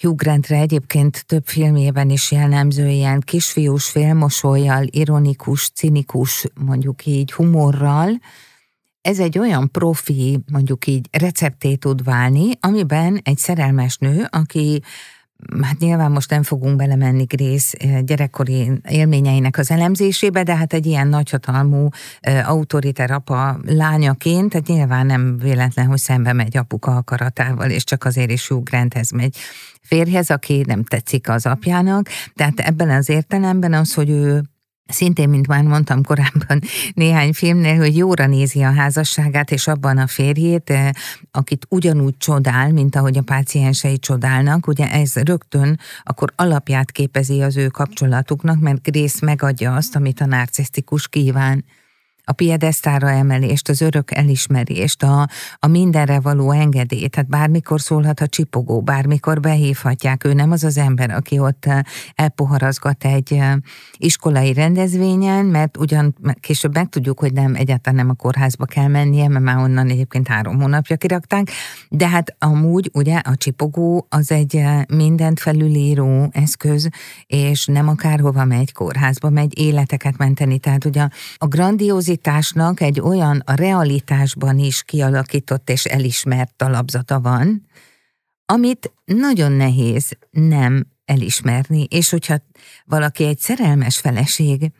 Hugh 0.00 0.16
Grantre 0.16 0.56
egyébként 0.56 1.26
több 1.26 1.46
filmjében 1.46 2.10
is 2.10 2.30
jellemző 2.30 2.88
ilyen 2.88 3.20
kisfiús 3.20 3.88
félmosolyjal, 3.88 4.84
ironikus, 4.90 5.70
cinikus, 5.70 6.46
mondjuk 6.54 7.06
így 7.06 7.32
humorral, 7.32 8.20
ez 9.00 9.18
egy 9.18 9.38
olyan 9.38 9.70
profi, 9.70 10.38
mondjuk 10.52 10.86
így 10.86 11.08
recepté 11.10 11.74
tud 11.74 12.04
válni, 12.04 12.50
amiben 12.60 13.20
egy 13.22 13.38
szerelmes 13.38 13.96
nő, 13.96 14.26
aki 14.30 14.82
hát 15.62 15.78
nyilván 15.78 16.10
most 16.10 16.30
nem 16.30 16.42
fogunk 16.42 16.76
belemenni 16.76 17.24
Grész 17.24 17.72
eh, 17.78 18.00
gyerekkori 18.00 18.70
élményeinek 18.88 19.58
az 19.58 19.70
elemzésébe, 19.70 20.42
de 20.42 20.56
hát 20.56 20.72
egy 20.72 20.86
ilyen 20.86 21.08
nagyhatalmú 21.08 21.88
autoriter 22.44 23.10
apa 23.10 23.58
lányaként, 23.66 24.50
tehát 24.50 24.66
nyilván 24.66 25.06
nem 25.06 25.38
véletlen, 25.38 25.86
hogy 25.86 25.98
szembe 25.98 26.32
megy 26.32 26.56
apuka 26.56 26.96
akaratával, 26.96 27.70
és 27.70 27.84
csak 27.84 28.04
azért 28.04 28.30
is 28.30 28.48
Hugh 28.48 28.62
Granthez 28.62 29.10
megy 29.10 29.36
férjhez, 29.82 30.30
aki 30.30 30.62
nem 30.66 30.84
tetszik 30.84 31.28
az 31.28 31.46
apjának. 31.46 32.08
Tehát 32.34 32.60
ebben 32.60 32.90
az 32.90 33.08
értelemben 33.08 33.72
az, 33.72 33.94
hogy 33.94 34.10
ő 34.10 34.42
Szintén, 34.88 35.28
mint 35.28 35.46
már 35.46 35.62
mondtam 35.62 36.02
korábban 36.02 36.60
néhány 36.94 37.32
filmnél, 37.32 37.76
hogy 37.76 37.96
jóra 37.96 38.26
nézi 38.26 38.62
a 38.62 38.72
házasságát, 38.72 39.50
és 39.50 39.66
abban 39.66 39.98
a 39.98 40.06
férjét, 40.06 40.70
eh, 40.70 40.90
akit 41.30 41.66
ugyanúgy 41.68 42.16
csodál, 42.16 42.72
mint 42.72 42.96
ahogy 42.96 43.18
a 43.18 43.22
páciensei 43.22 43.98
csodálnak, 43.98 44.66
ugye 44.66 44.90
ez 44.90 45.14
rögtön 45.14 45.78
akkor 46.02 46.32
alapját 46.36 46.90
képezi 46.90 47.42
az 47.42 47.56
ő 47.56 47.66
kapcsolatuknak, 47.66 48.60
mert 48.60 48.90
Grace 48.90 49.26
megadja 49.26 49.74
azt, 49.74 49.96
amit 49.96 50.20
a 50.20 50.26
narcisztikus 50.26 51.08
kíván 51.08 51.64
a 52.28 52.32
piedesztára 52.32 53.10
emelést, 53.10 53.68
az 53.68 53.80
örök 53.80 54.16
elismerést, 54.16 55.02
a, 55.02 55.28
a 55.58 55.66
mindenre 55.66 56.20
való 56.20 56.50
engedélyt, 56.50 57.10
tehát 57.10 57.28
bármikor 57.28 57.80
szólhat 57.80 58.20
a 58.20 58.26
csipogó, 58.26 58.80
bármikor 58.80 59.40
behívhatják, 59.40 60.24
ő 60.24 60.32
nem 60.32 60.50
az 60.50 60.64
az 60.64 60.76
ember, 60.76 61.10
aki 61.10 61.38
ott 61.38 61.64
eh, 61.66 61.80
elpoharazgat 62.14 63.04
egy 63.04 63.32
eh, 63.32 63.52
iskolai 63.96 64.52
rendezvényen, 64.52 65.44
mert 65.44 65.76
ugyan 65.76 66.16
később 66.40 66.74
megtudjuk, 66.74 67.18
hogy 67.20 67.32
nem, 67.32 67.54
egyáltalán 67.54 67.98
nem 67.98 68.10
a 68.10 68.14
kórházba 68.14 68.64
kell 68.64 68.88
mennie, 68.88 69.28
mert 69.28 69.44
már 69.44 69.56
onnan 69.56 69.88
egyébként 69.88 70.28
három 70.28 70.60
hónapja 70.60 70.96
kirakták, 70.96 71.50
de 71.88 72.08
hát 72.08 72.36
amúgy 72.38 72.90
ugye 72.92 73.16
a 73.16 73.36
csipogó 73.36 74.06
az 74.08 74.32
egy 74.32 74.56
eh, 74.56 74.82
mindent 74.88 75.40
felülíró 75.40 76.28
eszköz, 76.32 76.88
és 77.26 77.66
nem 77.66 77.88
akárhova 77.88 78.44
megy, 78.44 78.72
kórházba 78.72 79.30
megy, 79.30 79.58
életeket 79.58 80.16
menteni, 80.16 80.58
tehát 80.58 80.84
ugye 80.84 81.08
a 81.36 81.46
grandiózit 81.46 82.16
realitásnak 82.22 82.80
egy 82.80 83.00
olyan 83.00 83.42
a 83.46 83.54
realitásban 83.54 84.58
is 84.58 84.82
kialakított 84.82 85.70
és 85.70 85.84
elismert 85.84 86.54
talapzata 86.56 87.20
van, 87.20 87.66
amit 88.46 88.92
nagyon 89.04 89.52
nehéz 89.52 90.18
nem 90.30 90.86
elismerni, 91.04 91.86
és 91.90 92.10
hogyha 92.10 92.36
valaki 92.84 93.24
egy 93.24 93.38
szerelmes 93.38 93.98
feleség, 93.98 94.72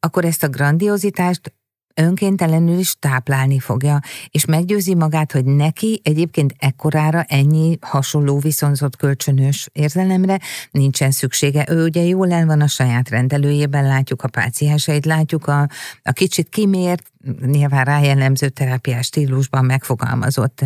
akkor 0.00 0.24
ezt 0.24 0.42
a 0.42 0.48
grandiozitást 0.48 1.52
önkéntelenül 1.96 2.78
is 2.78 2.96
táplálni 2.98 3.58
fogja, 3.58 4.00
és 4.30 4.44
meggyőzi 4.44 4.94
magát, 4.94 5.32
hogy 5.32 5.44
neki 5.44 6.00
egyébként 6.04 6.54
ekkorára 6.58 7.22
ennyi 7.22 7.78
hasonló 7.80 8.38
viszonzott 8.38 8.96
kölcsönös 8.96 9.68
érzelemre 9.72 10.40
nincsen 10.70 11.10
szüksége. 11.10 11.66
Ő 11.68 11.84
ugye 11.84 12.02
jól 12.02 12.32
el 12.32 12.46
van 12.46 12.60
a 12.60 12.66
saját 12.66 13.08
rendelőjében, 13.08 13.86
látjuk 13.86 14.22
a 14.22 14.28
pácienseit, 14.28 15.04
látjuk 15.06 15.46
a, 15.46 15.68
a 16.02 16.12
kicsit 16.12 16.48
kimért, 16.48 17.02
nyilván 17.46 17.84
rájellemző 17.84 18.48
terápiás 18.48 19.06
stílusban 19.06 19.64
megfogalmazott 19.64 20.64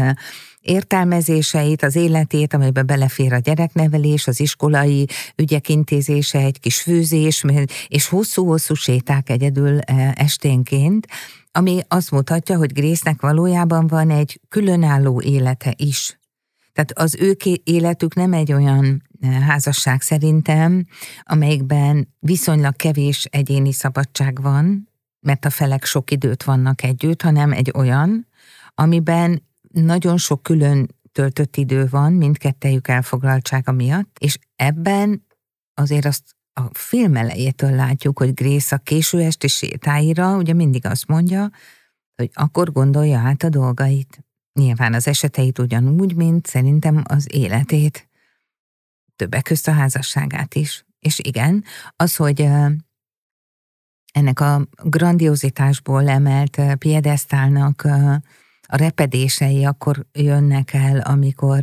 értelmezéseit, 0.61 1.83
az 1.83 1.96
életét, 1.96 2.55
amelybe 2.55 2.83
belefér 2.83 3.33
a 3.33 3.38
gyereknevelés, 3.38 4.27
az 4.27 4.40
iskolai 4.40 5.07
ügyek 5.37 5.68
intézése, 5.68 6.38
egy 6.38 6.61
kis 6.61 6.81
főzés, 6.81 7.44
és 7.88 8.09
hosszú-hosszú 8.09 8.75
séták 8.75 9.31
egyedül 9.31 9.79
e, 9.79 10.12
esténként, 10.16 11.07
ami 11.53 11.81
azt 11.88 12.11
mutatja, 12.11 12.57
hogy 12.57 12.73
Grésznek 12.73 13.20
valójában 13.20 13.87
van 13.87 14.11
egy 14.11 14.40
különálló 14.49 15.23
élete 15.23 15.75
is. 15.77 16.18
Tehát 16.73 16.92
az 16.99 17.16
ő 17.20 17.37
életük 17.64 18.14
nem 18.14 18.33
egy 18.33 18.53
olyan 18.53 19.03
e, 19.20 19.29
házasság 19.29 20.01
szerintem, 20.01 20.87
amelyikben 21.23 22.14
viszonylag 22.18 22.77
kevés 22.77 23.25
egyéni 23.31 23.73
szabadság 23.73 24.42
van, 24.42 24.88
mert 25.20 25.44
a 25.44 25.51
felek 25.51 25.85
sok 25.85 26.11
időt 26.11 26.42
vannak 26.42 26.83
együtt, 26.83 27.23
hanem 27.23 27.53
egy 27.53 27.73
olyan, 27.75 28.29
amiben 28.75 29.49
nagyon 29.75 30.17
sok 30.17 30.43
külön 30.43 30.89
töltött 31.13 31.57
idő 31.57 31.87
van 31.87 32.13
mindkettejük 32.13 32.89
elfoglaltsága 32.89 33.73
miatt, 33.73 34.17
és 34.19 34.39
ebben 34.57 35.27
azért 35.75 36.05
azt 36.05 36.37
a 36.53 36.79
film 36.79 37.17
elejétől 37.17 37.71
látjuk, 37.71 38.19
hogy 38.19 38.35
Grace 38.35 38.77
a 38.77 38.79
késő 38.79 39.21
esti 39.21 39.49
sétáira 39.49 40.37
ugye 40.37 40.53
mindig 40.53 40.87
azt 40.87 41.07
mondja, 41.07 41.51
hogy 42.17 42.31
akkor 42.33 42.73
gondolja 42.73 43.19
át 43.19 43.43
a 43.43 43.49
dolgait. 43.49 44.25
Nyilván 44.53 44.95
az 44.95 45.07
eseteit 45.07 45.59
ugyanúgy, 45.59 46.15
mint 46.15 46.47
szerintem 46.47 47.03
az 47.05 47.27
életét. 47.35 48.09
Többek 49.17 49.43
közt 49.43 49.69
a 49.69 49.73
házasságát 49.73 50.55
is. 50.55 50.85
És 50.99 51.19
igen, 51.19 51.65
az, 51.97 52.17
hogy 52.17 52.41
ennek 54.13 54.41
a 54.41 54.67
grandiozitásból 54.83 56.09
emelt 56.09 56.61
piedesztálnak 56.79 57.89
a 58.71 58.77
repedései 58.77 59.65
akkor 59.65 60.07
jönnek 60.13 60.73
el, 60.73 61.01
amikor 61.01 61.61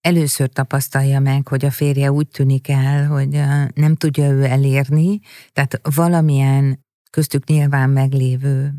először 0.00 0.48
tapasztalja 0.48 1.20
meg, 1.20 1.48
hogy 1.48 1.64
a 1.64 1.70
férje 1.70 2.12
úgy 2.12 2.28
tűnik 2.28 2.68
el, 2.68 3.06
hogy 3.06 3.28
nem 3.74 3.94
tudja 3.94 4.30
ő 4.30 4.44
elérni, 4.44 5.20
tehát 5.52 5.80
valamilyen 5.94 6.84
köztük 7.10 7.46
nyilván 7.46 7.90
meglévő 7.90 8.74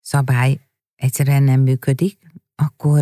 szabály 0.00 0.60
egyszerűen 0.94 1.42
nem 1.42 1.60
működik, 1.60 2.18
akkor 2.54 3.00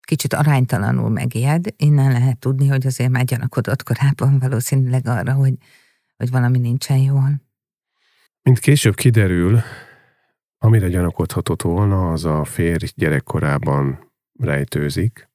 kicsit 0.00 0.32
aránytalanul 0.32 1.08
megijed. 1.08 1.66
Innen 1.76 2.12
lehet 2.12 2.38
tudni, 2.38 2.66
hogy 2.66 2.86
azért 2.86 3.10
már 3.10 3.24
gyanakodott 3.24 3.82
korábban 3.82 4.38
valószínűleg 4.38 5.06
arra, 5.06 5.32
hogy, 5.32 5.54
hogy 6.16 6.30
valami 6.30 6.58
nincsen 6.58 6.98
jól. 6.98 7.42
Mint 8.42 8.58
később 8.58 8.94
kiderül, 8.94 9.62
Amire 10.62 10.88
gyanakodhatott 10.88 11.62
volna, 11.62 12.12
az 12.12 12.24
a 12.24 12.44
férj 12.44 12.86
gyerekkorában 12.94 14.12
rejtőzik, 14.38 15.28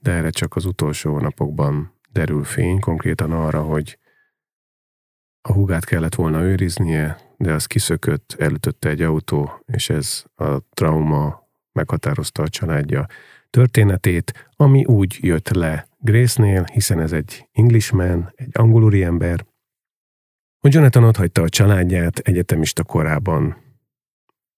de 0.00 0.10
erre 0.10 0.30
csak 0.30 0.56
az 0.56 0.64
utolsó 0.64 1.18
napokban 1.18 1.98
derül 2.12 2.44
fény, 2.44 2.80
konkrétan 2.80 3.32
arra, 3.32 3.62
hogy 3.62 3.98
a 5.40 5.52
hugát 5.52 5.84
kellett 5.84 6.14
volna 6.14 6.42
őriznie, 6.42 7.18
de 7.36 7.52
az 7.52 7.66
kiszökött, 7.66 8.36
elütötte 8.38 8.88
egy 8.88 9.02
autó, 9.02 9.62
és 9.66 9.90
ez 9.90 10.24
a 10.34 10.58
trauma 10.58 11.48
meghatározta 11.72 12.42
a 12.42 12.48
családja 12.48 13.06
történetét, 13.50 14.50
ami 14.56 14.84
úgy 14.84 15.18
jött 15.20 15.48
le 15.48 15.88
Grace-nél, 15.98 16.64
hiszen 16.72 17.00
ez 17.00 17.12
egy 17.12 17.48
Englishman, 17.52 18.32
egy 18.34 18.50
angolúri 18.52 19.02
ember, 19.02 19.46
hogy 20.58 20.74
Jonathan 20.74 21.04
ott 21.04 21.16
hagyta 21.16 21.42
a 21.42 21.48
családját 21.48 22.18
egyetemista 22.18 22.84
korában, 22.84 23.68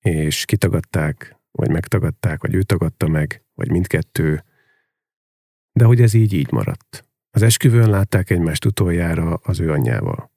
és 0.03 0.45
kitagadták, 0.45 1.37
vagy 1.51 1.71
megtagadták, 1.71 2.43
vagy 2.43 2.55
ő 2.55 2.63
tagadta 2.63 3.09
meg, 3.09 3.45
vagy 3.55 3.71
mindkettő, 3.71 4.45
de 5.73 5.85
hogy 5.85 6.01
ez 6.01 6.15
így 6.15 6.33
így 6.33 6.53
maradt. 6.53 7.07
Az 7.31 7.43
esküvőn 7.43 7.91
látták 7.91 8.31
egymást 8.31 8.65
utoljára 8.65 9.35
az 9.35 9.61
ő 9.61 9.71
anyjával. 9.71 10.31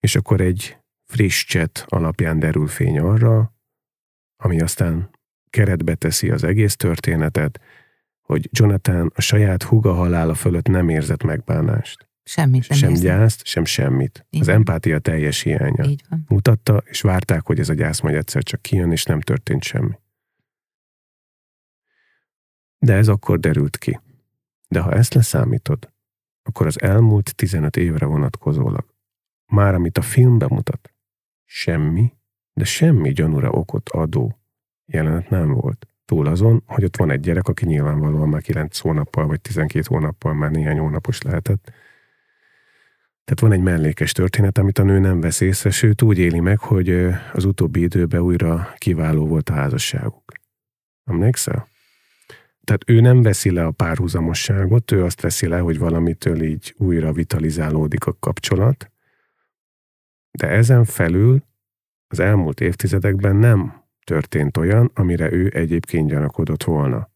És 0.00 0.16
akkor 0.16 0.40
egy 0.40 0.76
friss 1.04 1.44
cset 1.44 1.84
alapján 1.88 2.38
derül 2.38 2.66
fény 2.66 2.98
arra, 2.98 3.54
ami 4.36 4.60
aztán 4.60 5.10
keretbe 5.50 5.94
teszi 5.94 6.30
az 6.30 6.44
egész 6.44 6.76
történetet, 6.76 7.60
hogy 8.20 8.48
Jonathan 8.52 9.12
a 9.14 9.20
saját 9.20 9.62
húga 9.62 9.92
halála 9.92 10.34
fölött 10.34 10.66
nem 10.66 10.88
érzett 10.88 11.22
megbánást. 11.22 12.08
Semmit 12.28 12.68
nem 12.68 12.78
Sem 12.78 12.90
érzem. 12.90 13.04
gyászt, 13.06 13.44
sem 13.44 13.64
semmit. 13.64 14.26
Így 14.30 14.40
az 14.40 14.48
empátia 14.48 14.98
teljes 14.98 15.40
hiánya. 15.40 15.84
Így 15.84 16.04
van. 16.08 16.24
Mutatta, 16.28 16.82
és 16.84 17.00
várták, 17.00 17.46
hogy 17.46 17.58
ez 17.58 17.68
a 17.68 17.74
gyász 17.74 18.00
majd 18.00 18.14
egyszer 18.16 18.42
csak 18.42 18.62
kijön, 18.62 18.92
és 18.92 19.04
nem 19.04 19.20
történt 19.20 19.62
semmi. 19.62 19.98
De 22.78 22.94
ez 22.94 23.08
akkor 23.08 23.40
derült 23.40 23.76
ki. 23.78 24.00
De 24.68 24.80
ha 24.80 24.92
ezt 24.92 25.14
leszámítod, 25.14 25.92
akkor 26.42 26.66
az 26.66 26.80
elmúlt 26.82 27.34
15 27.34 27.76
évre 27.76 28.06
vonatkozólag, 28.06 28.94
már 29.46 29.74
amit 29.74 29.98
a 29.98 30.02
film 30.02 30.38
bemutat, 30.38 30.94
semmi, 31.44 32.12
de 32.52 32.64
semmi 32.64 33.12
gyanúra 33.12 33.50
okot 33.50 33.88
adó 33.88 34.38
jelenet 34.84 35.30
nem 35.30 35.52
volt. 35.52 35.88
Túl 36.04 36.26
azon, 36.26 36.62
hogy 36.66 36.84
ott 36.84 36.96
van 36.96 37.10
egy 37.10 37.20
gyerek, 37.20 37.48
aki 37.48 37.66
nyilvánvalóan 37.66 38.28
már 38.28 38.42
9 38.42 38.78
hónappal 38.78 39.26
vagy 39.26 39.40
12 39.40 39.84
hónappal 39.88 40.34
már 40.34 40.50
néhány 40.50 40.78
hónapos 40.78 41.22
lehetett, 41.22 41.72
tehát 43.26 43.40
van 43.40 43.52
egy 43.52 43.60
mellékes 43.60 44.12
történet, 44.12 44.58
amit 44.58 44.78
a 44.78 44.82
nő 44.82 44.98
nem 44.98 45.20
vesz 45.20 45.40
észre, 45.40 45.70
sőt 45.70 46.02
úgy 46.02 46.18
éli 46.18 46.40
meg, 46.40 46.58
hogy 46.58 46.90
az 47.32 47.44
utóbbi 47.44 47.82
időben 47.82 48.20
újra 48.20 48.74
kiváló 48.76 49.26
volt 49.26 49.48
a 49.48 49.52
házasságuk. 49.52 50.32
Emlékszel? 51.04 51.68
Tehát 52.64 52.82
ő 52.86 53.00
nem 53.00 53.22
veszi 53.22 53.50
le 53.50 53.64
a 53.64 53.70
párhuzamosságot, 53.70 54.90
ő 54.90 55.04
azt 55.04 55.20
veszi 55.20 55.46
le, 55.46 55.58
hogy 55.58 55.78
valamitől 55.78 56.42
így 56.42 56.74
újra 56.76 57.12
vitalizálódik 57.12 58.06
a 58.06 58.16
kapcsolat, 58.20 58.90
de 60.30 60.48
ezen 60.48 60.84
felül 60.84 61.42
az 62.06 62.18
elmúlt 62.18 62.60
évtizedekben 62.60 63.36
nem 63.36 63.84
történt 64.04 64.56
olyan, 64.56 64.90
amire 64.94 65.32
ő 65.32 65.50
egyébként 65.54 66.08
gyanakodott 66.08 66.64
volna. 66.64 67.10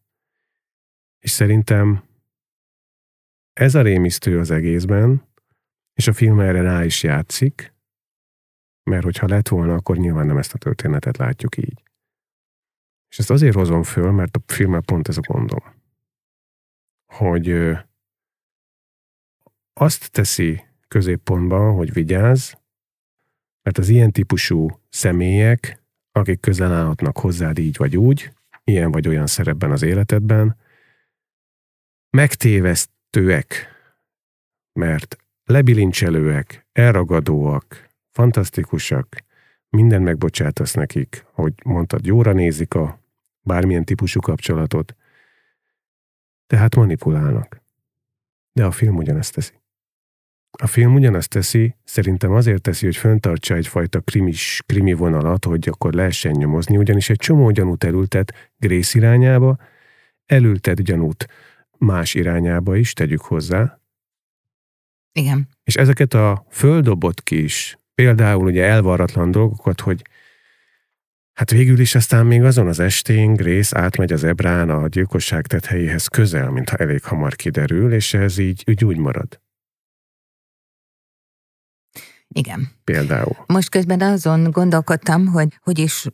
És 1.19 1.31
szerintem 1.31 2.03
ez 3.53 3.75
a 3.75 3.83
rémisztő 3.83 4.39
az 4.39 4.51
egészben, 4.51 5.29
és 6.01 6.07
a 6.07 6.13
film 6.13 6.41
erre 6.41 6.63
rá 6.63 6.85
is 6.85 7.03
játszik, 7.03 7.75
mert 8.83 9.05
hogyha 9.05 9.27
lett 9.27 9.49
volna, 9.49 9.75
akkor 9.75 9.97
nyilván 9.97 10.27
nem 10.27 10.37
ezt 10.37 10.55
a 10.55 10.59
történetet 10.59 11.17
látjuk 11.17 11.57
így. 11.57 11.83
És 13.09 13.19
ezt 13.19 13.31
azért 13.31 13.55
hozom 13.55 13.83
föl, 13.83 14.11
mert 14.11 14.37
a 14.37 14.41
filmmel 14.47 14.81
pont 14.81 15.09
ez 15.09 15.17
a 15.17 15.21
gondom. 15.21 15.65
Hogy 17.07 17.77
azt 19.73 20.11
teszi 20.11 20.65
középpontba, 20.89 21.73
hogy 21.73 21.93
vigyázz, 21.93 22.53
mert 23.63 23.79
az 23.79 23.89
ilyen 23.89 24.13
típusú 24.13 24.81
személyek, 24.89 25.83
akik 26.13 26.41
közel 26.41 26.73
állhatnak 26.73 27.19
hozzád 27.19 27.59
így 27.59 27.77
vagy 27.77 27.97
úgy, 27.97 28.33
ilyen 28.65 28.91
vagy 28.91 29.09
olyan 29.09 29.27
szerepben 29.27 29.71
az 29.71 29.83
életedben, 29.83 30.57
megtévesztőek, 32.11 33.69
mert 34.73 35.17
lebilincselőek, 35.51 36.67
elragadóak, 36.73 37.89
fantasztikusak, 38.11 39.25
minden 39.69 40.03
megbocsátasz 40.03 40.75
nekik, 40.75 41.25
hogy 41.33 41.53
mondtad, 41.65 42.07
jóra 42.07 42.33
nézik 42.33 42.75
a 42.75 43.01
bármilyen 43.41 43.85
típusú 43.85 44.21
kapcsolatot, 44.21 44.97
tehát 46.47 46.75
manipulálnak. 46.77 47.63
De 48.53 48.65
a 48.65 48.71
film 48.71 48.97
ugyanezt 48.97 49.35
teszi. 49.35 49.53
A 50.51 50.67
film 50.67 50.95
ugyanezt 50.95 51.29
teszi, 51.29 51.77
szerintem 51.85 52.33
azért 52.33 52.63
teszi, 52.63 52.85
hogy 52.85 52.97
föntartsa 52.97 53.55
egyfajta 53.55 54.01
krimis, 54.01 54.63
krimi 54.67 54.93
vonalat, 54.93 55.45
hogy 55.45 55.69
akkor 55.69 55.93
lehessen 55.93 56.33
nyomozni, 56.33 56.77
ugyanis 56.77 57.11
egy 57.11 57.19
csomó 57.19 57.51
gyanút 57.51 57.85
elültet 57.85 58.53
Grész 58.57 58.95
irányába, 58.95 59.59
elültet 60.27 60.83
gyanút 60.83 61.27
más 61.79 62.15
irányába 62.15 62.77
is, 62.77 62.93
tegyük 62.93 63.21
hozzá, 63.21 63.80
igen. 65.13 65.49
És 65.65 65.75
ezeket 65.77 66.15
a 66.15 66.47
földobott 66.51 67.23
kis, 67.23 67.79
például 67.95 68.45
ugye 68.45 68.65
elvarratlan 68.65 69.31
dolgokat, 69.31 69.81
hogy 69.81 70.03
hát 71.33 71.51
végül 71.51 71.79
is 71.79 71.95
aztán 71.95 72.27
még 72.27 72.43
azon 72.43 72.67
az 72.67 72.79
estén 72.79 73.35
Grész 73.35 73.75
átmegy 73.75 74.13
az 74.13 74.25
Ebrán 74.25 74.71
a 74.71 74.89
gyilkosság 74.89 75.47
tett 75.47 75.65
helyéhez 75.65 76.07
közel, 76.07 76.51
mintha 76.51 76.77
elég 76.77 77.03
hamar 77.05 77.37
kiderül, 77.37 77.93
és 77.93 78.15
ez 78.15 78.39
így, 78.39 78.65
úgy, 78.67 78.85
úgy 78.85 78.97
marad. 78.97 79.41
Igen. 82.29 82.69
Például. 82.85 83.37
Most 83.47 83.69
közben 83.69 84.01
azon 84.01 84.51
gondolkodtam, 84.51 85.27
hogy 85.27 85.59
hogy 85.61 85.79
is 85.79 86.07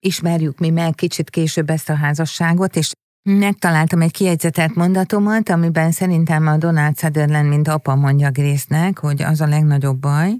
ismerjük 0.00 0.58
mi 0.58 0.70
meg 0.70 0.94
kicsit 0.94 1.30
később 1.30 1.70
ezt 1.70 1.88
a 1.88 1.94
házasságot, 1.94 2.76
és 2.76 2.92
Megtaláltam 3.24 4.00
egy 4.00 4.10
kiegyzetett 4.10 4.74
mondatomat, 4.74 5.48
amiben 5.48 5.92
szerintem 5.92 6.46
a 6.46 6.56
Donald 6.56 6.98
Sutherland, 6.98 7.48
mint 7.48 7.68
apa 7.68 7.94
mondja 7.94 8.30
Grésznek, 8.30 8.98
hogy 8.98 9.22
az 9.22 9.40
a 9.40 9.46
legnagyobb 9.46 9.98
baj, 9.98 10.36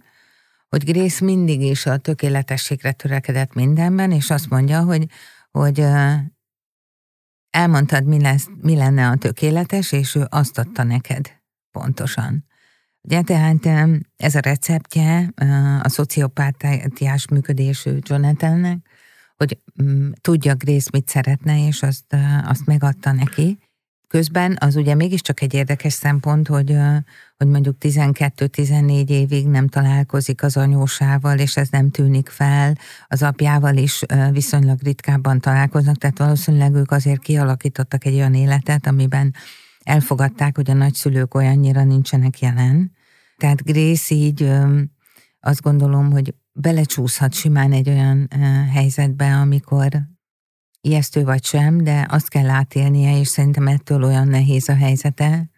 hogy 0.69 0.85
Grész 0.85 1.21
mindig 1.21 1.61
is 1.61 1.87
a 1.87 1.97
tökéletességre 1.97 2.93
törekedett 2.93 3.55
mindenben, 3.55 4.13
és 4.13 4.31
azt 4.31 4.51
mondja, 4.51 4.83
hogy, 4.83 5.07
hogy 5.51 5.85
elmondtad, 7.51 8.05
mi, 8.05 8.21
lesz, 8.21 8.49
mi 8.61 8.77
lenne 8.77 9.09
a 9.09 9.17
tökéletes, 9.17 9.93
és 9.93 10.15
ő 10.15 10.27
azt 10.29 10.59
adta 10.59 10.83
neked 10.83 11.31
pontosan. 11.71 12.45
Ugye, 13.01 13.23
tehát 13.23 13.69
ez 14.17 14.35
a 14.35 14.41
receptje 14.41 15.33
a 15.83 15.89
szociopátiás 15.89 17.29
működésű 17.29 17.99
Jonathannek, 18.01 18.79
hogy 19.43 19.59
mm, 19.83 20.11
tudja 20.21 20.55
Grace 20.55 20.89
mit 20.93 21.09
szeretne, 21.09 21.67
és 21.67 21.83
azt, 21.83 22.17
azt 22.45 22.67
megadta 22.67 23.13
neki. 23.13 23.59
Közben 24.09 24.57
az 24.61 24.77
ugye 24.77 24.95
mégiscsak 24.95 25.41
egy 25.41 25.55
érdekes 25.55 25.93
szempont, 25.93 26.49
hogy, 26.49 26.77
hogy 27.37 27.47
mondjuk 27.47 27.77
12-14 27.81 29.09
évig 29.09 29.47
nem 29.47 29.69
találkozik 29.69 30.43
az 30.43 30.57
anyósával, 30.57 31.39
és 31.39 31.57
ez 31.57 31.69
nem 31.69 31.91
tűnik 31.91 32.29
fel, 32.29 32.79
az 33.07 33.23
apjával 33.23 33.77
is 33.77 34.03
viszonylag 34.31 34.79
ritkábban 34.83 35.41
találkoznak, 35.41 35.97
tehát 35.97 36.19
valószínűleg 36.19 36.75
ők 36.75 36.91
azért 36.91 37.21
kialakítottak 37.21 38.05
egy 38.05 38.15
olyan 38.15 38.35
életet, 38.35 38.87
amiben 38.87 39.35
elfogadták, 39.83 40.57
hogy 40.57 40.71
a 40.71 40.75
nagyszülők 40.75 41.35
olyannyira 41.35 41.85
nincsenek 41.85 42.41
jelen. 42.41 42.93
Tehát 43.37 43.65
Grace 43.65 44.15
így 44.15 44.51
azt 45.41 45.63
gondolom, 45.63 46.11
hogy 46.11 46.35
belecsúszhat 46.53 47.35
simán 47.35 47.73
egy 47.73 47.89
olyan 47.89 48.29
helyzetbe, 48.73 49.37
amikor 49.37 50.03
ijesztő 50.81 51.25
vagy 51.25 51.45
sem, 51.45 51.85
de 51.85 52.07
azt 52.09 52.29
kell 52.29 52.49
átélnie, 52.49 53.19
és 53.19 53.29
szerintem 53.29 53.67
ettől 53.67 54.05
olyan 54.05 54.29
nehéz 54.29 54.69
a 54.69 54.75
helyzete, 54.75 55.51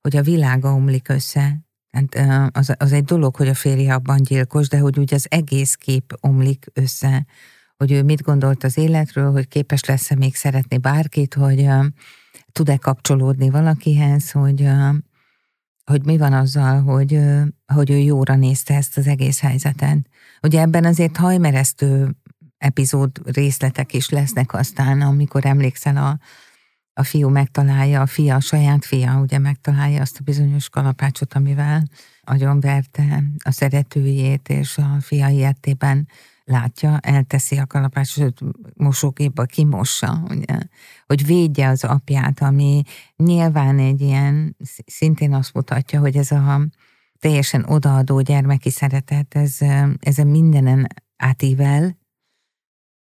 hogy 0.00 0.16
a 0.16 0.22
világa 0.22 0.74
omlik 0.74 1.08
össze. 1.08 1.60
Hát 1.90 2.16
az, 2.56 2.74
az 2.78 2.92
egy 2.92 3.04
dolog, 3.04 3.36
hogy 3.36 3.48
a 3.48 3.54
férje 3.54 3.94
abban 3.94 4.22
gyilkos, 4.22 4.68
de 4.68 4.78
hogy 4.78 4.98
úgy 4.98 5.14
az 5.14 5.26
egész 5.28 5.74
kép 5.74 6.12
omlik 6.20 6.66
össze, 6.72 7.26
hogy 7.80 7.92
ő 7.92 8.02
mit 8.02 8.22
gondolt 8.22 8.64
az 8.64 8.76
életről, 8.76 9.32
hogy 9.32 9.48
képes 9.48 9.84
lesz-e 9.84 10.14
még 10.14 10.34
szeretni 10.34 10.78
bárkit, 10.78 11.34
hogy 11.34 11.60
uh, 11.60 11.84
tud-e 12.52 12.76
kapcsolódni 12.76 13.50
valakihez, 13.50 14.30
hogy, 14.30 14.60
uh, 14.60 14.94
hogy 15.84 16.04
mi 16.04 16.18
van 16.18 16.32
azzal, 16.32 16.82
hogy, 16.82 17.12
uh, 17.12 17.42
hogy 17.74 17.90
ő 17.90 17.96
jóra 17.96 18.34
nézte 18.34 18.74
ezt 18.74 18.96
az 18.96 19.06
egész 19.06 19.40
helyzetet. 19.40 19.98
Ugye 20.42 20.60
ebben 20.60 20.84
azért 20.84 21.16
hajmeresztő 21.16 22.16
epizód 22.58 23.10
részletek 23.24 23.92
is 23.92 24.08
lesznek 24.08 24.54
aztán, 24.54 25.00
amikor 25.00 25.46
emlékszel 25.46 25.96
a, 25.96 26.18
a 26.92 27.02
fiú 27.02 27.28
megtalálja, 27.28 28.00
a 28.00 28.06
fia, 28.06 28.34
a 28.34 28.40
saját 28.40 28.84
fia 28.84 29.20
ugye 29.20 29.38
megtalálja 29.38 30.00
azt 30.00 30.18
a 30.20 30.24
bizonyos 30.24 30.68
kalapácsot, 30.68 31.34
amivel 31.34 31.82
agyonverte 32.22 33.22
a 33.44 33.50
szeretőjét, 33.50 34.48
és 34.48 34.78
a 34.78 34.96
fia 35.00 35.28
ilyetében 35.28 36.08
látja, 36.44 36.98
elteszi 36.98 37.56
a 37.56 37.66
kalapácsot, 37.66 38.40
mosógépbe 38.74 39.46
kimossa, 39.46 40.22
ugye, 40.28 40.58
hogy 41.06 41.26
védje 41.26 41.68
az 41.68 41.84
apját, 41.84 42.42
ami 42.42 42.82
nyilván 43.16 43.78
egy 43.78 44.00
ilyen, 44.00 44.56
szintén 44.86 45.34
azt 45.34 45.54
mutatja, 45.54 46.00
hogy 46.00 46.16
ez 46.16 46.30
a 46.30 46.60
teljesen 47.20 47.64
odaadó 47.64 48.20
gyermeki 48.20 48.70
szeretet, 48.70 49.34
ez, 49.34 49.58
ez 49.98 50.16
mindenen 50.16 50.86
átível, 51.16 51.98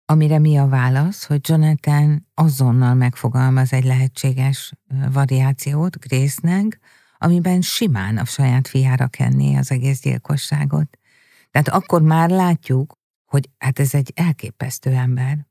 amire 0.04 0.38
mi 0.38 0.56
a 0.56 0.68
válasz, 0.68 1.24
hogy 1.24 1.40
Jonathan 1.48 2.26
azonnal 2.34 2.94
megfogalmaz 2.94 3.72
egy 3.72 3.84
lehetséges 3.84 4.72
variációt 5.12 5.98
Grace-nek, 5.98 6.78
amiben 7.18 7.60
simán 7.60 8.16
a 8.16 8.24
saját 8.24 8.68
fiára 8.68 9.06
kenné 9.06 9.56
az 9.56 9.70
egész 9.70 10.00
gyilkosságot. 10.00 10.98
Tehát 11.50 11.68
akkor 11.68 12.02
már 12.02 12.30
látjuk, 12.30 12.98
hogy 13.24 13.50
hát 13.58 13.78
ez 13.78 13.94
egy 13.94 14.12
elképesztő 14.14 14.90
ember. 14.90 15.46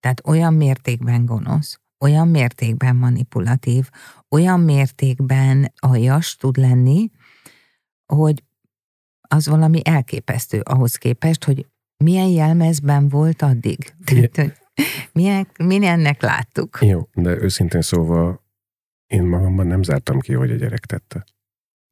Tehát 0.00 0.26
olyan 0.26 0.54
mértékben 0.54 1.24
gonosz, 1.24 1.80
olyan 2.00 2.28
mértékben 2.28 2.96
manipulatív, 2.96 3.90
olyan 4.28 4.60
mértékben 4.60 5.72
aljas 5.76 6.36
tud 6.36 6.56
lenni, 6.56 7.10
hogy 8.14 8.42
az 9.20 9.48
valami 9.48 9.80
elképesztő 9.84 10.60
ahhoz 10.60 10.96
képest, 10.96 11.44
hogy 11.44 11.66
milyen 12.04 12.28
jelmezben 12.28 13.08
volt 13.08 13.42
addig. 13.42 13.94
Tehát, 14.04 14.36
hogy 14.36 14.52
milyen, 15.12 15.82
ennek 15.82 16.22
láttuk. 16.22 16.78
Jó, 16.80 17.08
de 17.14 17.30
őszintén 17.30 17.82
szóval 17.82 18.46
én 19.06 19.22
magamban 19.22 19.66
nem 19.66 19.82
zártam 19.82 20.20
ki, 20.20 20.32
hogy 20.32 20.50
a 20.50 20.54
gyerek 20.54 20.86
tette. 20.86 21.24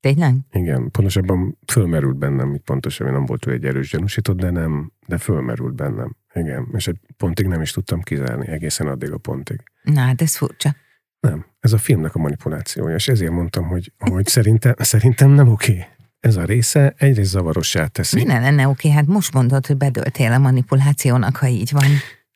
Tényleg? 0.00 0.34
Igen, 0.50 0.90
pontosabban 0.90 1.58
fölmerült 1.66 2.16
bennem, 2.16 2.50
hogy 2.50 2.60
pontosan 2.60 3.12
nem 3.12 3.26
volt 3.26 3.46
ő 3.46 3.52
egy 3.52 3.64
erős 3.64 3.90
gyanúsított, 3.90 4.36
de 4.36 4.50
nem, 4.50 4.92
de 5.06 5.18
fölmerült 5.18 5.74
bennem. 5.74 6.16
Igen, 6.34 6.68
és 6.72 6.86
egy 6.88 6.98
pontig 7.16 7.46
nem 7.46 7.60
is 7.60 7.70
tudtam 7.70 8.02
kizárni, 8.02 8.48
egészen 8.48 8.86
addig 8.86 9.12
a 9.12 9.18
pontig. 9.18 9.62
Na, 9.82 10.00
hát 10.00 10.22
ez 10.22 10.36
furcsa. 10.36 10.74
Nem, 11.20 11.46
ez 11.60 11.72
a 11.72 11.78
filmnek 11.78 12.14
a 12.14 12.18
manipulációja, 12.18 12.94
és 12.94 13.08
ezért 13.08 13.32
mondtam, 13.32 13.66
hogy, 13.66 13.92
hogy 13.98 14.26
szerintem, 14.26 14.74
szerintem 14.78 15.30
nem 15.30 15.48
oké. 15.48 15.84
Ez 16.20 16.36
a 16.36 16.44
része 16.44 16.94
egyrészt 16.96 17.30
zavarossá 17.30 17.86
teszi. 17.86 18.16
Mi 18.16 18.24
ne 18.24 18.40
lenne 18.40 18.68
oké? 18.68 18.90
Hát 18.90 19.06
most 19.06 19.32
mondod, 19.32 19.66
hogy 19.66 19.76
bedöltél 19.76 20.32
a 20.32 20.38
manipulációnak, 20.38 21.36
ha 21.36 21.46
így 21.46 21.72
van. 21.72 21.86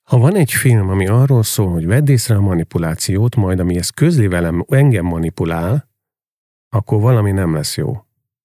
Ha 0.03 0.19
van 0.19 0.37
egy 0.37 0.53
film, 0.53 0.89
ami 0.89 1.07
arról 1.07 1.43
szól, 1.43 1.73
hogy 1.73 1.87
vedd 1.87 2.11
észre 2.11 2.37
a 2.37 2.41
manipulációt, 2.41 3.37
majd 3.37 3.59
ami 3.59 3.77
ezt 3.77 3.95
közli 3.95 4.27
velem, 4.27 4.65
engem 4.69 5.05
manipulál, 5.05 5.89
akkor 6.69 7.01
valami 7.01 7.31
nem 7.31 7.55
lesz 7.55 7.77
jó. 7.77 8.05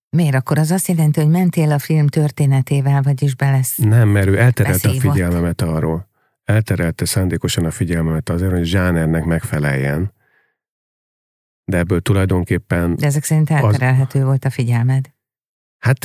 Miért? 0.09 0.35
Akkor 0.35 0.57
az 0.57 0.71
azt 0.71 0.87
jelenti, 0.87 1.19
hogy 1.21 1.29
mentél 1.29 1.71
a 1.71 1.79
film 1.79 2.07
történetével, 2.07 3.01
vagyis 3.01 3.35
be 3.35 3.51
lesz 3.51 3.77
Nem, 3.77 4.09
mert 4.09 4.27
ő 4.27 4.39
elterelte 4.39 4.87
a 4.87 4.91
Beszívott. 4.91 5.13
figyelmemet 5.13 5.61
arról. 5.61 6.07
Elterelte 6.43 7.05
szándékosan 7.05 7.65
a 7.65 7.71
figyelmemet 7.71 8.29
azért, 8.29 8.51
hogy 8.51 8.65
zsánernek 8.65 9.23
megfeleljen. 9.23 10.13
De 11.63 11.77
ebből 11.77 12.01
tulajdonképpen, 12.01 12.95
De 12.95 13.05
ezek 13.05 13.23
szerint 13.23 13.49
elterelhető 13.49 14.23
volt 14.23 14.45
a 14.45 14.49
figyelmed. 14.49 15.13
Hát 15.79 16.03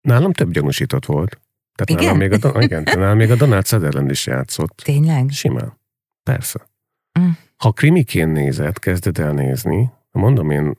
nálam 0.00 0.32
több 0.32 0.52
gyanúsított 0.52 1.06
volt. 1.06 1.40
Tehát 1.74 2.02
Igen? 2.02 2.16
nálam 2.16 2.16
még 2.30 2.44
a, 2.44 2.62
igen, 2.62 2.82
nálam 2.82 3.16
még 3.16 3.30
a 3.30 3.36
Donald 3.36 3.66
Sutherland 3.66 4.10
is 4.10 4.26
játszott. 4.26 4.80
Tényleg? 4.84 5.30
Simán. 5.30 5.78
Persze. 6.22 6.68
Mm. 7.20 7.28
Ha 7.56 7.72
krimiként 7.72 8.32
nézed, 8.32 8.78
kezded 8.78 9.18
el 9.18 9.32
nézni, 9.32 9.90
mondom 10.10 10.50
én, 10.50 10.76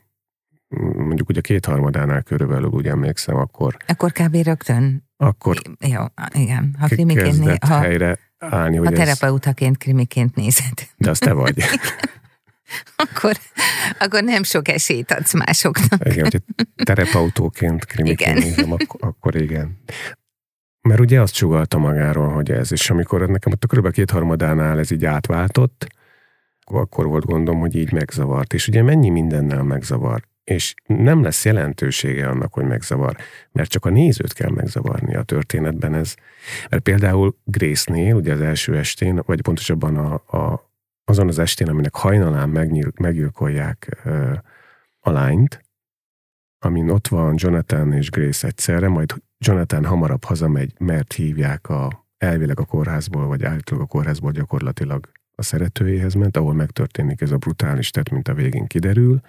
mondjuk 0.96 1.28
ugye 1.28 1.40
kétharmadánál 1.40 2.22
körülbelül 2.22 2.68
úgy 2.68 2.86
emlékszem, 2.86 3.36
akkor, 3.36 3.76
Akkor 3.86 4.12
kb. 4.12 4.34
rögtön. 4.34 5.08
akkor 5.16 5.56
Jó, 5.88 6.04
igen. 6.34 6.76
Ha 6.78 6.86
krimiként 6.86 7.38
né- 7.38 7.46
kezdett 7.46 7.64
ha, 7.64 7.78
helyre 7.78 8.18
állni, 8.38 8.76
ha 8.76 8.84
hogy 8.84 8.92
ez, 8.92 8.98
terapeutaként 8.98 9.76
krimiként 9.76 10.34
nézed, 10.34 10.88
de 10.96 11.10
az 11.10 11.18
te 11.18 11.32
vagy. 11.32 11.56
akkor, 13.04 13.36
akkor 13.98 14.22
nem 14.22 14.42
sok 14.42 14.68
esélyt 14.68 15.10
adsz 15.10 15.32
másoknak. 15.32 16.06
Igen, 16.06 16.22
hogy 16.30 16.42
terepautóként 16.84 17.84
krimiként 17.84 18.38
nézem, 18.38 18.72
akkor, 18.72 19.00
akkor 19.00 19.34
igen. 19.36 19.78
Mert 20.88 21.00
ugye 21.00 21.20
azt 21.20 21.34
csugalta 21.34 21.78
magáról, 21.78 22.28
hogy 22.28 22.50
ez, 22.50 22.72
és 22.72 22.90
amikor 22.90 23.28
nekem 23.28 23.52
ott 23.52 23.64
a 23.64 23.66
kb. 23.76 23.90
kétharmadánál 23.90 24.78
ez 24.78 24.90
így 24.90 25.04
átváltott, 25.04 25.86
akkor- 26.64 26.80
akkor 26.80 27.06
volt 27.06 27.24
gondom, 27.24 27.58
hogy 27.58 27.76
így 27.76 27.92
megzavart. 27.92 28.54
És 28.54 28.68
ugye 28.68 28.82
mennyi 28.82 29.08
mindennel 29.08 29.62
megzavar. 29.62 30.22
És 30.44 30.74
nem 30.86 31.22
lesz 31.22 31.44
jelentősége 31.44 32.28
annak, 32.28 32.52
hogy 32.52 32.64
megzavar, 32.64 33.16
mert 33.52 33.70
csak 33.70 33.84
a 33.84 33.90
nézőt 33.90 34.32
kell 34.32 34.50
megzavarni 34.50 35.14
a 35.16 35.22
történetben. 35.22 35.94
Ez, 35.94 36.14
mert 36.70 36.82
például 36.82 37.36
Grace-nél, 37.44 38.14
ugye 38.14 38.32
az 38.32 38.40
első 38.40 38.76
estén, 38.76 39.22
vagy 39.26 39.42
pontosabban 39.42 39.96
a, 39.96 40.14
a, 40.38 40.71
azon 41.04 41.28
az 41.28 41.38
estén, 41.38 41.68
aminek 41.68 41.94
hajnalán 41.94 42.48
megnyil, 42.48 42.92
meggyilkolják 43.00 44.00
ö, 44.04 44.32
a 45.00 45.10
lányt, 45.10 45.64
amin 46.58 46.90
ott 46.90 47.08
van 47.08 47.34
Jonathan 47.36 47.92
és 47.92 48.10
Grace 48.10 48.46
egyszerre, 48.46 48.88
majd 48.88 49.14
Jonathan 49.38 49.84
hamarabb 49.84 50.24
hazamegy, 50.24 50.74
mert 50.78 51.12
hívják 51.12 51.68
a, 51.68 52.06
elvileg 52.18 52.60
a 52.60 52.64
kórházból, 52.64 53.26
vagy 53.26 53.44
állítólag 53.44 53.84
a 53.84 53.86
kórházból 53.86 54.32
gyakorlatilag 54.32 55.10
a 55.34 55.42
szeretőjéhez 55.42 56.14
ment, 56.14 56.36
ahol 56.36 56.54
megtörténik 56.54 57.20
ez 57.20 57.30
a 57.30 57.36
brutális 57.36 57.90
tett, 57.90 58.08
mint 58.08 58.28
a 58.28 58.34
végén 58.34 58.66
kiderül. 58.66 59.20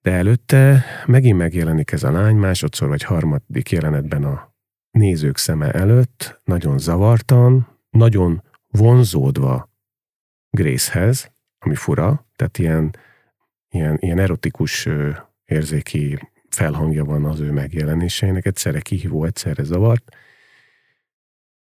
De 0.00 0.10
előtte 0.10 0.84
megint 1.06 1.38
megjelenik 1.38 1.92
ez 1.92 2.02
a 2.02 2.10
lány, 2.10 2.36
másodszor 2.36 2.88
vagy 2.88 3.02
harmadik 3.02 3.70
jelenetben 3.70 4.24
a 4.24 4.54
nézők 4.90 5.38
szeme 5.38 5.70
előtt, 5.70 6.40
nagyon 6.44 6.78
zavartan, 6.78 7.68
nagyon 7.90 8.42
vonzódva 8.68 9.72
Gracehez, 10.54 11.30
ami 11.58 11.74
fura, 11.74 12.26
tehát 12.36 12.58
ilyen, 12.58 12.96
ilyen, 13.68 13.96
ilyen 14.00 14.18
erotikus 14.18 14.88
érzéki 15.44 16.18
felhangja 16.48 17.04
van 17.04 17.24
az 17.24 17.40
ő 17.40 17.52
megjelenéseinek, 17.52 18.46
egyszerre 18.46 18.80
kihívó, 18.80 19.24
egyszerre 19.24 19.62
zavart, 19.62 20.16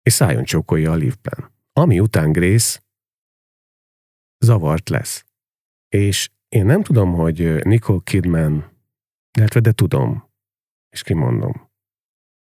és 0.02 0.12
szájon 0.12 0.44
csókolja 0.44 0.90
a 0.90 0.94
liftben. 0.94 1.50
Ami 1.72 2.00
után 2.00 2.32
Grace 2.32 2.80
zavart 4.38 4.88
lesz. 4.88 5.24
És 5.88 6.30
én 6.48 6.66
nem 6.66 6.82
tudom, 6.82 7.12
hogy 7.12 7.64
Nicole 7.64 8.00
Kidman, 8.04 8.70
illetve 9.38 9.60
de 9.60 9.72
tudom, 9.72 10.28
és 10.90 11.02
kimondom. 11.02 11.52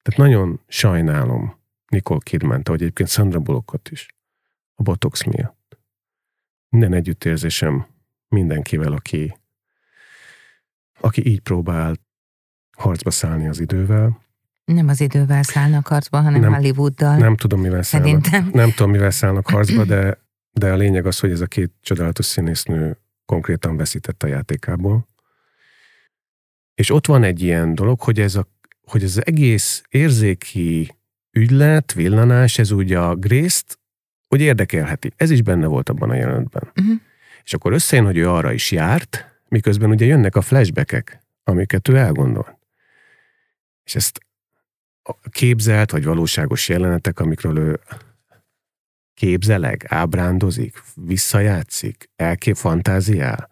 Tehát 0.01 0.19
nagyon 0.19 0.61
sajnálom 0.67 1.59
Nicole 1.87 2.19
Kidman-t, 2.23 2.67
ahogy 2.67 2.81
egyébként 2.81 3.09
Sandra 3.09 3.39
Bullockot 3.39 3.89
is, 3.89 4.07
a 4.75 4.83
botox 4.83 5.23
miatt. 5.23 5.56
Minden 6.69 6.93
együttérzésem 6.93 7.85
mindenkivel, 8.27 8.91
aki, 8.91 9.37
aki 10.99 11.27
így 11.27 11.39
próbál 11.39 11.95
harcba 12.77 13.11
szállni 13.11 13.47
az 13.47 13.59
idővel. 13.59 14.25
Nem 14.65 14.87
az 14.87 15.01
idővel 15.01 15.43
szállnak 15.43 15.87
harcba, 15.87 16.21
hanem 16.21 16.41
Nem. 16.41 16.53
Hollywooddal. 16.53 17.17
Nem 17.17 17.35
tudom, 17.35 17.61
mivel 17.61 17.83
szállnak, 17.83 18.53
nem 18.53 18.71
tudom, 18.71 18.91
mivel 18.91 19.11
szállnak 19.11 19.49
harcba, 19.49 19.85
de, 19.85 20.17
de 20.59 20.71
a 20.71 20.75
lényeg 20.75 21.05
az, 21.05 21.19
hogy 21.19 21.31
ez 21.31 21.41
a 21.41 21.45
két 21.45 21.71
csodálatos 21.81 22.25
színésznő 22.25 22.97
konkrétan 23.25 23.77
veszített 23.77 24.23
a 24.23 24.27
játékából. 24.27 25.07
És 26.75 26.91
ott 26.91 27.05
van 27.05 27.23
egy 27.23 27.41
ilyen 27.41 27.75
dolog, 27.75 28.01
hogy 28.01 28.19
ez, 28.19 28.35
a, 28.35 28.47
hogy 28.81 29.03
ez 29.03 29.17
az 29.17 29.25
egész 29.25 29.83
érzéki 29.89 30.95
ügylet, 31.31 31.93
villanás, 31.93 32.57
ez 32.57 32.71
úgy 32.71 32.93
a 32.93 33.15
Grace-t, 33.15 33.79
hogy 34.27 34.41
érdekelheti. 34.41 35.11
Ez 35.15 35.29
is 35.29 35.41
benne 35.41 35.67
volt 35.67 35.89
abban 35.89 36.09
a 36.09 36.15
jelenetben. 36.15 36.71
Mhm. 36.73 36.91
És 37.43 37.53
akkor 37.53 37.73
összejön, 37.73 38.05
hogy 38.05 38.17
ő 38.17 38.29
arra 38.29 38.51
is 38.51 38.71
járt, 38.71 39.41
miközben 39.47 39.89
ugye 39.89 40.05
jönnek 40.05 40.35
a 40.35 40.41
flashbackek, 40.41 41.21
amiket 41.43 41.87
ő 41.87 41.95
elgondolt. 41.95 42.57
És 43.83 43.95
ezt 43.95 44.19
a 45.03 45.29
képzelt 45.29 45.91
vagy 45.91 46.03
valóságos 46.03 46.69
jelenetek, 46.69 47.19
amikről 47.19 47.57
ő 47.57 47.79
képzeleg, 49.13 49.85
ábrándozik, 49.87 50.83
visszajátszik, 50.95 52.09
elkép 52.15 52.55
fantáziál. 52.55 53.49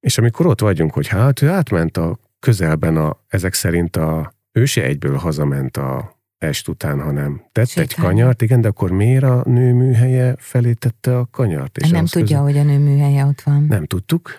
És 0.00 0.18
amikor 0.18 0.46
ott 0.46 0.60
vagyunk, 0.60 0.92
hogy 0.92 1.06
hát 1.06 1.42
ő 1.42 1.48
átment 1.48 1.96
a 1.96 2.18
közelben 2.38 2.96
a, 2.96 3.20
ezek 3.28 3.54
szerint 3.54 3.96
a, 3.96 4.34
ő 4.52 4.64
se 4.64 4.82
egyből 4.82 5.16
hazament 5.16 5.76
a 5.76 6.19
est 6.40 6.68
után, 6.68 7.00
hanem 7.00 7.42
tett 7.52 7.64
egy 7.64 7.68
Sétálni. 7.70 8.08
kanyart, 8.08 8.42
igen, 8.42 8.60
de 8.60 8.68
akkor 8.68 8.90
miért 8.90 9.22
a 9.24 9.42
nő 9.46 9.72
műhelye 9.74 10.34
felé 10.38 10.72
tette 10.72 11.18
a 11.18 11.26
kanyart? 11.30 11.76
És 11.78 11.88
nem 11.90 12.04
tudja, 12.06 12.22
közel- 12.26 12.42
hogy 12.42 12.56
a 12.58 12.62
nő 12.62 12.78
műhelye 12.78 13.24
ott 13.24 13.40
van. 13.40 13.64
Nem 13.64 13.86
tudtuk, 13.86 14.30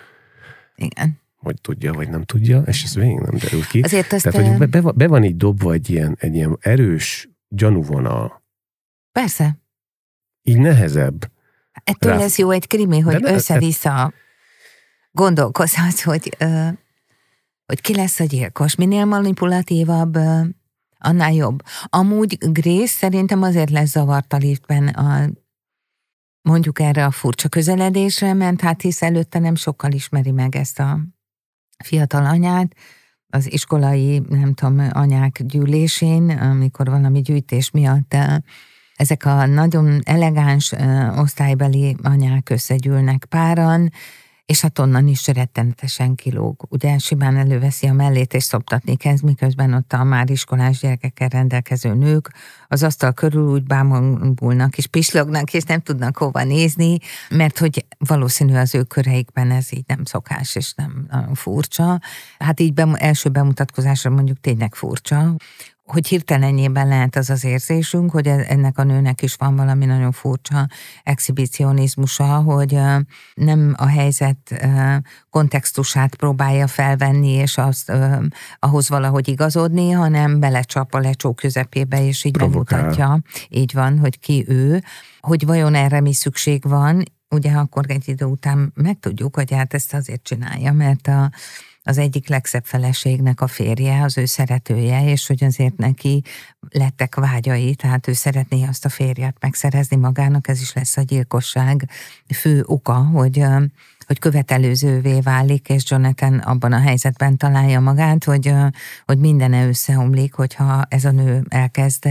Igen. 0.76 1.20
hogy 1.36 1.60
tudja, 1.60 1.92
vagy 1.92 2.08
nem 2.08 2.22
tudja, 2.22 2.60
és 2.66 2.82
ez 2.84 2.94
végig 2.94 3.18
nem 3.18 3.36
derül 3.38 3.64
ki. 3.66 3.80
Azért 3.80 4.12
azt, 4.12 4.30
Tehát, 4.30 4.56
hogy 4.58 4.68
be, 4.68 4.80
be, 4.94 5.06
van- 5.06 5.24
így 5.24 5.36
dobva 5.36 5.72
egy 5.72 5.90
ilyen, 5.90 6.16
egy 6.20 6.34
ilyen 6.34 6.56
erős 6.60 7.28
gyanúvonal, 7.48 8.42
persze, 9.12 9.58
így 10.42 10.58
nehezebb. 10.58 11.30
ettől 11.84 12.12
Rá- 12.12 12.20
lesz 12.20 12.38
jó 12.38 12.50
egy 12.50 12.66
krimi, 12.66 12.98
hogy 13.00 13.20
ne- 13.20 13.32
össze-vissza 13.32 14.12
gondolkozhatsz, 15.10 16.02
hogy, 16.02 16.36
ö, 16.38 16.66
hogy 17.66 17.80
ki 17.80 17.94
lesz 17.94 18.20
a 18.20 18.24
gyilkos. 18.24 18.74
Minél 18.74 19.04
manipulatívabb, 19.04 20.16
ö, 20.16 20.40
annál 21.02 21.32
jobb. 21.32 21.62
Amúgy 21.84 22.38
Grace 22.38 22.86
szerintem 22.86 23.42
azért 23.42 23.70
lesz 23.70 23.90
zavart 23.90 24.32
a 24.32 24.36
liftben 24.36 24.88
a, 24.88 25.30
mondjuk 26.42 26.80
erre 26.80 27.04
a 27.04 27.10
furcsa 27.10 27.48
közeledésre, 27.48 28.34
mert 28.34 28.60
hát 28.60 28.80
hisz 28.80 29.02
előtte 29.02 29.38
nem 29.38 29.54
sokkal 29.54 29.92
ismeri 29.92 30.30
meg 30.30 30.56
ezt 30.56 30.78
a 30.78 31.00
fiatal 31.84 32.24
anyát, 32.24 32.74
az 33.34 33.52
iskolai, 33.52 34.22
nem 34.28 34.54
tudom, 34.54 34.88
anyák 34.90 35.42
gyűlésén, 35.42 36.30
amikor 36.30 36.86
valami 36.86 37.20
gyűjtés 37.20 37.70
miatt 37.70 38.14
ö, 38.14 38.36
ezek 38.96 39.24
a 39.24 39.46
nagyon 39.46 40.00
elegáns 40.04 40.72
ö, 40.72 41.08
osztálybeli 41.16 41.96
anyák 42.02 42.50
összegyűlnek 42.50 43.24
páran, 43.24 43.90
és 44.46 44.60
hát 44.60 44.78
onnan 44.78 45.08
is 45.08 45.26
rettenetesen 45.26 46.14
kilóg. 46.14 46.66
Ugye 46.68 46.98
simán 46.98 47.36
előveszi 47.36 47.86
a 47.86 47.92
mellét, 47.92 48.34
és 48.34 48.44
szoptatni 48.44 48.96
kezd, 48.96 49.24
miközben 49.24 49.74
ott 49.74 49.92
a 49.92 50.04
már 50.04 50.30
iskolás 50.30 50.78
gyerekekkel 50.78 51.28
rendelkező 51.28 51.94
nők 51.94 52.30
az 52.68 52.82
asztal 52.82 53.12
körül 53.12 53.48
úgy 53.48 53.64
bámulnak 53.64 54.78
és 54.78 54.86
pislognak, 54.86 55.54
és 55.54 55.62
nem 55.62 55.80
tudnak 55.80 56.16
hova 56.16 56.44
nézni, 56.44 56.98
mert 57.30 57.58
hogy 57.58 57.86
valószínű 57.98 58.54
az 58.54 58.74
ő 58.74 58.82
köreikben 58.82 59.50
ez 59.50 59.72
így 59.72 59.84
nem 59.86 60.04
szokás, 60.04 60.54
és 60.54 60.72
nem 60.76 61.08
furcsa. 61.34 62.00
Hát 62.38 62.60
így 62.60 62.72
bem- 62.72 62.94
első 62.94 63.28
bemutatkozásra 63.28 64.10
mondjuk 64.10 64.40
tényleg 64.40 64.74
furcsa, 64.74 65.34
hogy 65.92 66.06
hirtelenjében 66.06 66.88
lehet 66.88 67.16
az 67.16 67.30
az 67.30 67.44
érzésünk, 67.44 68.10
hogy 68.10 68.26
e- 68.26 68.44
ennek 68.48 68.78
a 68.78 68.82
nőnek 68.82 69.22
is 69.22 69.34
van 69.34 69.56
valami 69.56 69.84
nagyon 69.84 70.12
furcsa 70.12 70.66
exhibicionizmusa, 71.02 72.24
hogy 72.24 72.78
nem 73.34 73.74
a 73.76 73.86
helyzet 73.86 74.68
kontextusát 75.30 76.14
próbálja 76.14 76.66
felvenni, 76.66 77.30
és 77.30 77.58
azt 77.58 77.92
ahhoz 78.58 78.88
valahogy 78.88 79.28
igazodni, 79.28 79.90
hanem 79.90 80.40
belecsap 80.40 80.94
a 80.94 80.98
lecsó 80.98 81.34
közepébe, 81.34 82.06
és 82.06 82.24
így 82.24 82.32
Provokál. 82.32 82.78
bemutatja, 82.78 83.20
így 83.48 83.72
van, 83.72 83.98
hogy 83.98 84.18
ki 84.18 84.44
ő, 84.48 84.82
hogy 85.20 85.46
vajon 85.46 85.74
erre 85.74 86.00
mi 86.00 86.12
szükség 86.12 86.68
van, 86.68 87.02
ugye 87.28 87.52
akkor 87.52 87.84
egy 87.88 88.08
idő 88.08 88.24
után 88.24 88.72
megtudjuk, 88.74 89.34
hogy 89.34 89.52
hát 89.52 89.74
ezt 89.74 89.94
azért 89.94 90.22
csinálja, 90.22 90.72
mert 90.72 91.06
a, 91.06 91.30
az 91.82 91.98
egyik 91.98 92.28
legszebb 92.28 92.64
feleségnek 92.64 93.40
a 93.40 93.46
férje, 93.46 94.02
az 94.02 94.18
ő 94.18 94.24
szeretője, 94.24 95.10
és 95.10 95.26
hogy 95.26 95.44
azért 95.44 95.76
neki 95.76 96.22
lettek 96.70 97.14
vágyai, 97.14 97.74
tehát 97.74 98.08
ő 98.08 98.12
szeretné 98.12 98.64
azt 98.64 98.84
a 98.84 98.88
férjet 98.88 99.36
megszerezni 99.40 99.96
magának, 99.96 100.48
ez 100.48 100.60
is 100.60 100.72
lesz 100.72 100.96
a 100.96 101.02
gyilkosság 101.02 101.90
fő 102.34 102.62
oka, 102.66 102.94
hogy 102.94 103.44
hogy 104.06 104.18
követelőzővé 104.18 105.20
válik, 105.20 105.68
és 105.68 105.90
Jonathan 105.90 106.38
abban 106.38 106.72
a 106.72 106.80
helyzetben 106.80 107.36
találja 107.36 107.80
magát, 107.80 108.24
hogy, 108.24 108.54
hogy 109.04 109.18
mindene 109.18 109.66
összeomlik, 109.66 110.34
hogyha 110.34 110.84
ez 110.88 111.04
a 111.04 111.10
nő 111.10 111.44
elkezd 111.48 112.08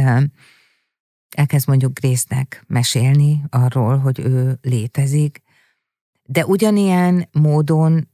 elkezd 1.36 1.68
mondjuk 1.68 2.00
Grésznek 2.00 2.64
mesélni 2.68 3.44
arról, 3.50 3.98
hogy 3.98 4.20
ő 4.20 4.58
létezik, 4.62 5.42
de 6.24 6.46
ugyanilyen 6.46 7.28
módon 7.32 8.11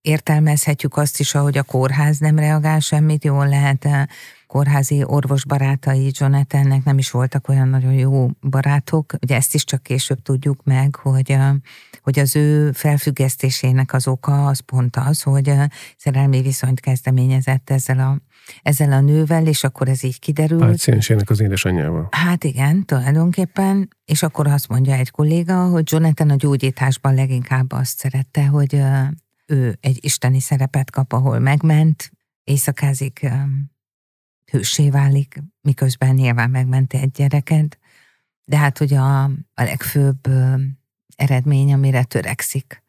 értelmezhetjük 0.00 0.96
azt 0.96 1.20
is, 1.20 1.34
ahogy 1.34 1.58
a 1.58 1.62
kórház 1.62 2.18
nem 2.18 2.38
reagál 2.38 2.80
semmit, 2.80 3.24
jól 3.24 3.48
lehet 3.48 3.88
kórházi 4.46 5.04
orvosbarátai 5.06 6.10
Jonathannek 6.12 6.84
nem 6.84 6.98
is 6.98 7.10
voltak 7.10 7.48
olyan 7.48 7.68
nagyon 7.68 7.92
jó 7.92 8.28
barátok. 8.50 9.12
Ugye 9.22 9.36
ezt 9.36 9.54
is 9.54 9.64
csak 9.64 9.82
később 9.82 10.22
tudjuk 10.22 10.64
meg, 10.64 10.96
hogy, 10.96 11.36
hogy 12.02 12.18
az 12.18 12.36
ő 12.36 12.72
felfüggesztésének 12.72 13.92
az 13.92 14.08
oka 14.08 14.46
az 14.46 14.60
pont 14.60 14.96
az, 14.96 15.22
hogy 15.22 15.52
szerelmi 15.96 16.42
viszonyt 16.42 16.80
kezdeményezett 16.80 17.70
ezzel 17.70 17.98
a 17.98 18.18
ezzel 18.62 18.92
a 18.92 19.00
nővel, 19.00 19.46
és 19.46 19.64
akkor 19.64 19.88
ez 19.88 20.04
így 20.04 20.18
kiderült. 20.18 20.60
Páciensének 20.60 21.30
az 21.30 21.40
édesanyjával. 21.40 22.08
Hát 22.10 22.44
igen, 22.44 22.84
tulajdonképpen, 22.84 23.88
és 24.04 24.22
akkor 24.22 24.46
azt 24.46 24.68
mondja 24.68 24.94
egy 24.94 25.10
kolléga, 25.10 25.68
hogy 25.68 25.82
Jonathan 25.86 26.30
a 26.30 26.34
gyógyításban 26.36 27.14
leginkább 27.14 27.72
azt 27.72 27.98
szerette, 27.98 28.46
hogy 28.46 28.82
ő 29.50 29.78
egy 29.80 30.04
isteni 30.04 30.40
szerepet 30.40 30.90
kap, 30.90 31.12
ahol 31.12 31.38
megment, 31.38 32.10
éjszakázik, 32.44 33.26
hősé 34.50 34.90
válik, 34.90 35.42
miközben 35.60 36.14
nyilván 36.14 36.50
megmenti 36.50 36.96
egy 36.96 37.10
gyereket, 37.10 37.78
de 38.44 38.56
hát 38.56 38.78
hogy 38.78 38.94
a, 38.94 39.22
a 39.24 39.32
legfőbb 39.54 40.28
eredmény, 41.16 41.72
amire 41.72 42.04
törekszik, 42.04 42.82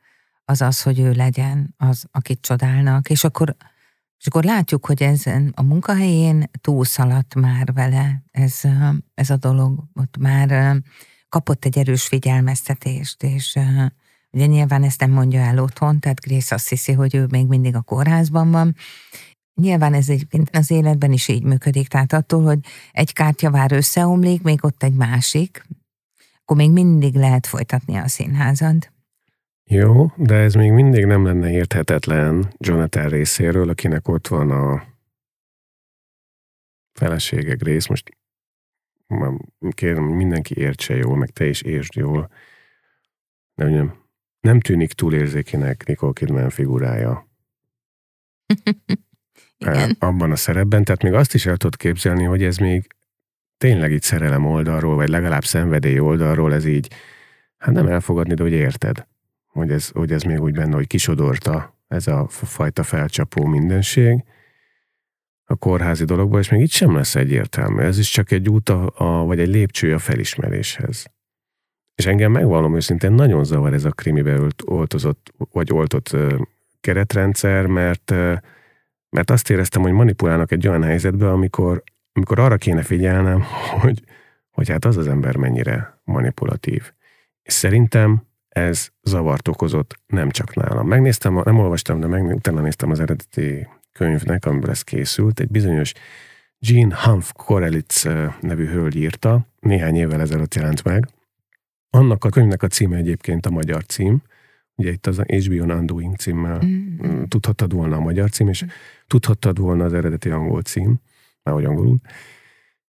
az 0.45 0.61
az, 0.61 0.81
hogy 0.81 0.99
ő 0.99 1.11
legyen 1.11 1.73
az, 1.77 2.05
akit 2.11 2.41
csodálnak, 2.41 3.09
és 3.09 3.23
akkor 3.23 3.55
és 4.19 4.27
akkor 4.27 4.43
látjuk, 4.43 4.85
hogy 4.85 5.03
ez 5.03 5.23
a 5.53 5.63
munkahelyén 5.63 6.49
túlszaladt 6.61 7.35
már 7.35 7.73
vele 7.73 8.23
ez, 8.31 8.61
ez 9.13 9.29
a 9.29 9.37
dolog, 9.37 9.83
ott 9.93 10.17
már 10.17 10.75
kapott 11.29 11.65
egy 11.65 11.77
erős 11.77 12.07
figyelmeztetést, 12.07 13.23
és 13.23 13.59
ugye 14.31 14.45
nyilván 14.45 14.83
ezt 14.83 14.99
nem 14.99 15.11
mondja 15.11 15.39
el 15.39 15.59
otthon, 15.59 15.99
tehát 15.99 16.19
Grace 16.19 16.55
azt 16.55 16.69
hiszi, 16.69 16.91
hogy 16.91 17.15
ő 17.15 17.25
még 17.29 17.47
mindig 17.47 17.75
a 17.75 17.81
kórházban 17.81 18.51
van, 18.51 18.75
Nyilván 19.55 19.93
ez 19.93 20.09
egy, 20.09 20.27
az 20.51 20.71
életben 20.71 21.11
is 21.11 21.27
így 21.27 21.43
működik, 21.43 21.87
tehát 21.87 22.13
attól, 22.13 22.43
hogy 22.43 22.59
egy 22.91 23.13
kártyavár 23.13 23.71
összeomlik, 23.71 24.41
még 24.41 24.63
ott 24.63 24.83
egy 24.83 24.93
másik, 24.93 25.65
akkor 26.41 26.57
még 26.57 26.71
mindig 26.71 27.15
lehet 27.15 27.47
folytatni 27.47 27.95
a 27.95 28.07
színházad. 28.07 28.91
Jó, 29.63 30.11
de 30.15 30.35
ez 30.35 30.53
még 30.53 30.71
mindig 30.71 31.05
nem 31.05 31.25
lenne 31.25 31.51
érthetetlen 31.51 32.53
Jonathan 32.57 33.09
részéről, 33.09 33.69
akinek 33.69 34.07
ott 34.07 34.27
van 34.27 34.51
a 34.51 34.83
felesége 36.93 37.53
Grace. 37.53 37.87
Most 37.89 38.17
kérem, 39.69 40.03
mindenki 40.03 40.57
értse 40.57 40.95
jól, 40.95 41.17
meg 41.17 41.29
te 41.29 41.45
is 41.45 41.61
értsd 41.61 41.95
jól. 41.95 42.31
De 43.55 43.65
ugye 43.65 43.83
nem 44.41 44.59
tűnik 44.59 44.93
túlérzékinek 44.93 45.85
Nicole 45.85 46.13
Kidman 46.13 46.49
figurája. 46.49 47.29
Igen. 49.57 49.95
Abban 49.99 50.31
a 50.31 50.35
szerepben, 50.35 50.83
tehát 50.83 51.03
még 51.03 51.13
azt 51.13 51.33
is 51.33 51.45
el 51.45 51.57
tudod 51.57 51.75
képzelni, 51.75 52.23
hogy 52.23 52.43
ez 52.43 52.57
még 52.57 52.87
tényleg 53.57 53.91
így 53.91 54.01
szerelem 54.01 54.45
oldalról, 54.45 54.95
vagy 54.95 55.09
legalább 55.09 55.43
szenvedély 55.43 55.99
oldalról, 55.99 56.53
ez 56.53 56.65
így, 56.65 56.93
hát 57.57 57.73
nem 57.73 57.87
elfogadni, 57.87 58.33
de 58.33 58.43
hogy 58.43 58.51
érted 58.51 59.09
hogy 59.51 59.71
ez, 59.71 59.89
hogy 59.89 60.11
ez 60.11 60.23
még 60.23 60.41
úgy 60.41 60.53
benne, 60.53 60.75
hogy 60.75 60.87
kisodorta 60.87 61.77
ez 61.87 62.07
a 62.07 62.27
fajta 62.27 62.83
felcsapó 62.83 63.45
mindenség 63.45 64.23
a 65.43 65.55
kórházi 65.55 66.05
dologból, 66.05 66.39
és 66.39 66.49
még 66.49 66.61
itt 66.61 66.69
sem 66.69 66.95
lesz 66.95 67.15
egyértelmű. 67.15 67.81
Ez 67.81 67.97
is 67.97 68.09
csak 68.09 68.31
egy 68.31 68.49
út, 68.49 68.69
a, 68.69 68.91
a, 68.95 69.25
vagy 69.25 69.39
egy 69.39 69.47
lépcső 69.47 69.93
a 69.93 69.99
felismeréshez. 69.99 71.05
És 72.01 72.07
engem 72.07 72.31
megvallom 72.31 72.75
őszintén, 72.75 73.11
nagyon 73.11 73.43
zavar 73.43 73.73
ez 73.73 73.85
a 73.85 73.91
krimibe 73.91 74.39
oltozott, 74.65 75.33
vagy 75.51 75.73
oltott 75.73 76.15
keretrendszer, 76.79 77.65
mert, 77.65 78.11
mert 79.09 79.29
azt 79.29 79.49
éreztem, 79.49 79.81
hogy 79.81 79.91
manipulálnak 79.91 80.51
egy 80.51 80.67
olyan 80.67 80.83
helyzetbe, 80.83 81.31
amikor, 81.31 81.83
amikor 82.13 82.39
arra 82.39 82.57
kéne 82.57 82.81
figyelnem, 82.81 83.43
hogy, 83.81 84.03
hogy 84.51 84.69
hát 84.69 84.85
az 84.85 84.97
az 84.97 85.07
ember 85.07 85.35
mennyire 85.35 85.99
manipulatív. 86.03 86.91
És 87.43 87.53
szerintem 87.53 88.21
ez 88.49 88.89
zavart 89.01 89.47
okozott 89.47 89.99
nem 90.05 90.29
csak 90.29 90.55
nálam. 90.55 90.87
Megnéztem, 90.87 91.41
nem 91.43 91.59
olvastam, 91.59 91.99
de 91.99 92.07
meg, 92.07 92.23
utána 92.23 92.61
néztem 92.61 92.91
az 92.91 92.99
eredeti 92.99 93.67
könyvnek, 93.91 94.45
amiből 94.45 94.69
ez 94.69 94.81
készült. 94.81 95.39
Egy 95.39 95.49
bizonyos 95.49 95.93
Jean 96.59 96.93
Humph 96.93 97.29
Korelitz 97.33 98.07
nevű 98.39 98.67
hölgy 98.67 98.95
írta, 98.95 99.47
néhány 99.59 99.95
évvel 99.95 100.21
ezelőtt 100.21 100.55
jelent 100.55 100.83
meg. 100.83 101.07
Annak 101.93 102.23
a 102.23 102.29
könyvnek 102.29 102.63
a 102.63 102.67
címe 102.67 102.97
egyébként 102.97 103.45
a 103.45 103.49
magyar 103.49 103.85
cím, 103.85 104.21
ugye 104.75 104.91
itt 104.91 105.07
az 105.07 105.17
HBO 105.17 105.63
Undoing 105.63 106.15
címmel 106.15 106.61
mm. 106.65 107.23
tudhattad 107.23 107.73
volna 107.73 107.95
a 107.95 107.99
magyar 107.99 108.29
cím, 108.29 108.47
és 108.47 108.65
tudhattad 109.07 109.59
volna 109.59 109.83
az 109.83 109.93
eredeti 109.93 110.29
angol 110.29 110.61
cím, 110.61 110.99
már 111.43 111.55
hogy 111.55 111.65
angolul. 111.65 111.99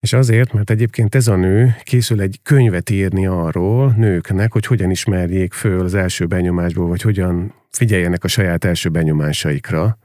És 0.01 0.13
azért, 0.13 0.53
mert 0.53 0.71
egyébként 0.71 1.15
ez 1.15 1.29
a 1.29 1.37
nő 1.37 1.77
készül 1.83 2.21
egy 2.21 2.41
könyvet 2.43 2.91
írni 2.91 3.27
arról 3.27 3.93
nőknek, 3.93 4.53
hogy 4.53 4.67
hogyan 4.67 4.91
ismerjék 4.91 5.53
föl 5.53 5.81
az 5.81 5.95
első 5.95 6.27
benyomásból, 6.27 6.87
vagy 6.87 7.03
hogyan 7.03 7.55
figyeljenek 7.71 8.25
a 8.25 8.29
saját 8.29 8.65
első 8.65 8.89
benyomásaikra 8.89 9.99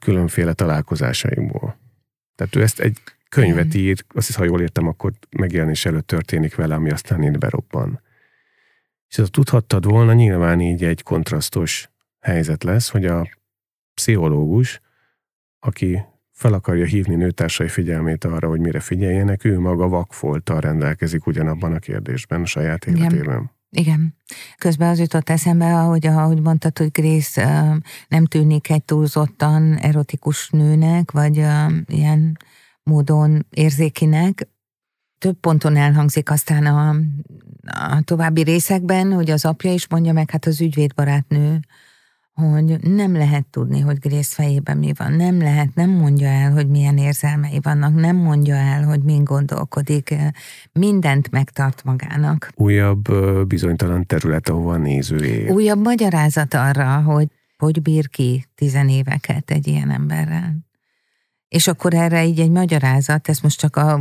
különféle 0.00 0.52
találkozásaikból. 0.52 1.78
Tehát 2.34 2.56
ő 2.56 2.62
ezt 2.62 2.80
egy 2.80 2.98
könyvet 3.34 3.74
ír, 3.74 4.04
azt 4.08 4.26
hiszem, 4.26 4.42
ha 4.42 4.48
jól 4.48 4.60
értem, 4.60 4.86
akkor 4.86 5.12
megjelenés 5.36 5.84
előtt 5.84 6.06
történik 6.06 6.54
vele, 6.54 6.74
ami 6.74 6.90
aztán 6.90 7.22
én 7.22 7.38
berobban. 7.38 8.00
És 9.08 9.18
ezt 9.18 9.30
tudhattad 9.30 9.84
volna, 9.84 10.12
nyilván 10.12 10.60
így 10.60 10.84
egy 10.84 11.02
kontrasztos 11.02 11.90
helyzet 12.20 12.62
lesz, 12.62 12.88
hogy 12.88 13.04
a 13.04 13.28
pszichológus, 13.94 14.80
aki 15.58 16.02
fel 16.32 16.52
akarja 16.52 16.84
hívni 16.84 17.14
nőtársai 17.14 17.68
figyelmét 17.68 18.24
arra, 18.24 18.48
hogy 18.48 18.60
mire 18.60 18.80
figyeljenek, 18.80 19.44
ő 19.44 19.58
maga 19.58 19.88
vakfoltal 19.88 20.60
rendelkezik 20.60 21.26
ugyanabban 21.26 21.72
a 21.72 21.78
kérdésben 21.78 22.42
a 22.42 22.46
saját 22.46 22.84
életében. 22.84 23.22
Igen. 23.22 23.52
Igen. 23.76 24.14
Közben 24.58 24.88
az 24.88 24.98
jutott 24.98 25.28
eszembe, 25.28 25.78
ahogy, 25.78 26.06
ahogy 26.06 26.40
mondtad, 26.40 26.78
hogy 26.78 26.90
Grace 26.90 27.78
nem 28.08 28.26
tűnik 28.26 28.70
egy 28.70 28.82
túlzottan 28.82 29.76
erotikus 29.76 30.50
nőnek, 30.50 31.10
vagy 31.10 31.36
ilyen 31.86 32.38
módon 32.84 33.46
érzékinek. 33.50 34.48
Több 35.18 35.36
ponton 35.40 35.76
elhangzik 35.76 36.30
aztán 36.30 36.66
a, 36.66 36.88
a 37.96 38.02
további 38.04 38.42
részekben, 38.42 39.12
hogy 39.12 39.30
az 39.30 39.44
apja 39.44 39.72
is 39.72 39.88
mondja 39.88 40.12
meg, 40.12 40.30
hát 40.30 40.46
az 40.46 40.60
ügyvédbarátnő 40.60 41.60
hogy 42.34 42.80
nem 42.80 43.16
lehet 43.16 43.46
tudni, 43.46 43.80
hogy 43.80 43.98
Grace 43.98 44.34
fejében 44.34 44.76
mi 44.76 44.92
van, 44.96 45.12
nem 45.12 45.38
lehet, 45.38 45.74
nem 45.74 45.90
mondja 45.90 46.28
el, 46.28 46.52
hogy 46.52 46.68
milyen 46.68 46.98
érzelmei 46.98 47.58
vannak, 47.62 47.94
nem 47.94 48.16
mondja 48.16 48.54
el, 48.54 48.84
hogy 48.84 49.02
min 49.02 49.24
gondolkodik, 49.24 50.14
mindent 50.72 51.30
megtart 51.30 51.84
magának. 51.84 52.50
Újabb 52.54 53.12
bizonytalan 53.46 54.06
terület, 54.06 54.48
ahova 54.48 54.76
néző 54.76 55.24
él. 55.24 55.50
Újabb 55.50 55.82
magyarázat 55.82 56.54
arra, 56.54 57.02
hogy 57.02 57.28
hogy 57.56 57.82
bír 57.82 58.08
ki 58.08 58.44
tizenéveket 58.54 59.50
egy 59.50 59.66
ilyen 59.66 59.90
emberrel. 59.90 60.63
És 61.48 61.66
akkor 61.66 61.94
erre 61.94 62.24
így 62.24 62.40
egy 62.40 62.50
magyarázat, 62.50 63.28
ezt 63.28 63.42
most 63.42 63.58
csak 63.58 63.76
a, 63.76 64.00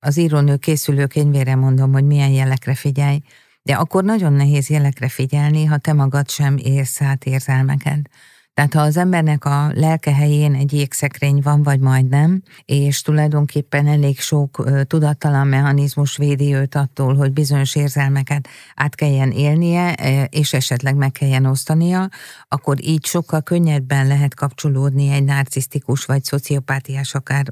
az 0.00 0.16
írónő 0.16 0.56
készülő 0.56 1.06
könyvére 1.06 1.54
mondom, 1.54 1.92
hogy 1.92 2.04
milyen 2.04 2.30
jelekre 2.30 2.74
figyelj, 2.74 3.20
de 3.62 3.74
akkor 3.74 4.04
nagyon 4.04 4.32
nehéz 4.32 4.68
jelekre 4.68 5.08
figyelni, 5.08 5.64
ha 5.64 5.78
te 5.78 5.92
magad 5.92 6.30
sem 6.30 6.56
érsz 6.56 7.02
át 7.02 7.24
érzelmeket. 7.24 8.10
Tehát 8.56 8.74
ha 8.74 8.80
az 8.80 8.96
embernek 8.96 9.44
a 9.44 9.70
lelke 9.74 10.14
helyén 10.14 10.54
egy 10.54 10.72
jégszekrény 10.72 11.40
van, 11.42 11.62
vagy 11.62 11.80
majdnem, 11.80 12.42
és 12.64 13.02
tulajdonképpen 13.02 13.86
elég 13.86 14.20
sok 14.20 14.70
tudattalan 14.86 15.46
mechanizmus 15.46 16.16
védi 16.16 16.54
őt 16.54 16.74
attól, 16.74 17.14
hogy 17.14 17.32
bizonyos 17.32 17.74
érzelmeket 17.74 18.48
át 18.74 18.94
kelljen 18.94 19.30
élnie, 19.30 19.92
és 20.30 20.52
esetleg 20.52 20.96
meg 20.96 21.12
kelljen 21.12 21.46
osztania, 21.46 22.08
akkor 22.48 22.84
így 22.84 23.04
sokkal 23.04 23.42
könnyebben 23.42 24.06
lehet 24.06 24.34
kapcsolódni 24.34 25.08
egy 25.08 25.24
narcisztikus 25.24 26.04
vagy 26.04 26.24
szociopátiás 26.24 27.14
akár 27.14 27.44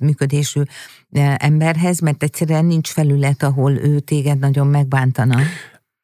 működésű 0.00 0.62
emberhez, 1.36 2.00
mert 2.00 2.22
egyszerűen 2.22 2.64
nincs 2.64 2.88
felület, 2.88 3.42
ahol 3.42 3.72
ő 3.72 4.00
téged 4.00 4.38
nagyon 4.38 4.66
megbántana. 4.66 5.38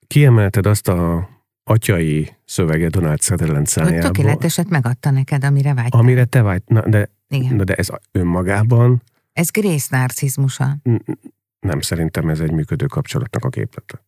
Kiemelted 0.06 0.66
azt 0.66 0.88
a 0.88 1.28
atyai 1.64 2.36
szövege 2.44 2.88
Donald 2.88 3.20
Sutherland 3.22 3.66
szájából. 3.66 4.00
Hogy 4.02 4.10
tökéleteset 4.10 4.68
megadta 4.68 5.10
neked, 5.10 5.44
amire 5.44 5.74
vágytál. 5.74 6.00
Amire 6.00 6.24
te 6.24 6.42
vágy, 6.42 6.62
na, 6.66 6.88
de, 6.88 7.10
Igen. 7.28 7.56
na, 7.56 7.64
de 7.64 7.74
ez 7.74 7.88
önmagában 8.12 9.02
Ez 9.32 9.50
Grace 9.50 9.96
narcizmusa. 9.98 10.76
nem 11.60 11.80
szerintem 11.80 12.28
ez 12.28 12.40
egy 12.40 12.52
működő 12.52 12.86
kapcsolatnak 12.86 13.44
a 13.44 13.48
képlete. 13.48 14.04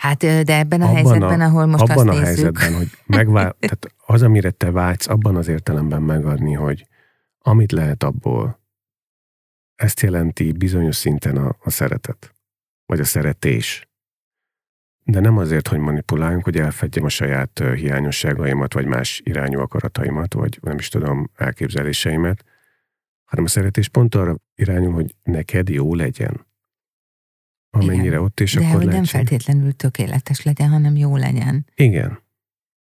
Hát, 0.00 0.22
ö, 0.22 0.42
de 0.42 0.58
ebben 0.58 0.80
a 0.80 0.84
Abban 0.84 0.94
a- 0.96 1.10
helyzetben, 1.10 1.40
ahol 1.40 1.66
most 1.66 1.82
abban 1.82 2.08
azt 2.08 2.18
a 2.18 2.20
nézzük, 2.20 2.24
helyzetben, 2.58 2.74
hogy 2.74 2.90
megvál, 3.06 3.52
tehát 3.60 3.94
az, 4.06 4.22
amire 4.22 4.50
te 4.50 4.70
vágysz, 4.70 5.08
abban 5.08 5.36
az 5.36 5.48
értelemben 5.48 6.02
megadni, 6.02 6.52
hogy 6.52 6.86
amit 7.38 7.72
lehet 7.72 8.02
abból, 8.02 8.60
ezt 9.74 10.00
jelenti 10.00 10.52
bizonyos 10.52 10.96
szinten 10.96 11.36
a, 11.36 11.56
a 11.62 11.70
szeretet, 11.70 12.34
vagy 12.86 13.00
a 13.00 13.04
szeretés. 13.04 13.88
De 15.04 15.20
nem 15.20 15.38
azért, 15.38 15.68
hogy 15.68 15.78
manipuláljunk, 15.78 16.44
hogy 16.44 16.56
elfedjem 16.56 17.04
a 17.04 17.08
saját 17.08 17.62
hiányosságaimat, 17.74 18.72
vagy 18.72 18.86
más 18.86 19.20
irányú 19.24 19.60
akarataimat, 19.60 20.34
vagy 20.34 20.58
nem 20.62 20.78
is 20.78 20.88
tudom, 20.88 21.30
elképzeléseimet, 21.36 22.44
hanem 23.24 23.44
a 23.44 23.48
szeretés 23.48 23.88
pont 23.88 24.14
arra 24.14 24.36
irányul, 24.54 24.92
hogy 24.92 25.14
neked 25.22 25.68
jó 25.68 25.94
legyen. 25.94 26.46
Amennyire 27.70 28.04
Igen. 28.04 28.18
ott, 28.18 28.40
és 28.40 28.54
de 28.54 28.60
akkor 28.60 28.74
hogy 28.74 28.86
nem 28.86 29.04
feltétlenül 29.04 29.72
tökéletes 29.72 30.42
legyen, 30.42 30.68
hanem 30.68 30.96
jó 30.96 31.16
legyen. 31.16 31.66
Igen. 31.74 32.18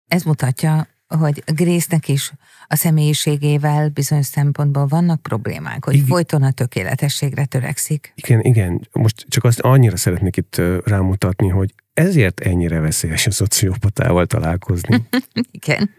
Ez 0.08 0.24
mutatja, 0.24 0.88
hogy 1.08 1.44
Grace-nek 1.46 2.08
is 2.08 2.34
a 2.68 2.76
személyiségével 2.76 3.90
bizonyos 3.90 4.26
szempontból 4.26 4.88
vannak 4.88 5.22
problémák, 5.22 5.86
hogy 5.86 5.94
Igen. 5.94 6.08
folyton 6.08 6.44
a 6.44 6.52
tökéletességre 6.52 7.46
törekszik. 7.46 8.14
Igen, 8.16 8.42
igen. 8.42 8.88
Most 8.92 9.26
csak 9.30 9.44
azt 9.44 9.60
annyira 9.60 9.98
szeretnék 9.98 10.38
itt 10.38 10.62
rámutatni, 10.84 11.48
hogy 11.48 11.74
ezért 11.96 12.40
ennyire 12.40 12.80
veszélyes 12.80 13.28
a 13.28 13.32
szociopatával 13.32 14.26
találkozni, 14.26 15.08
Igen. 15.52 15.90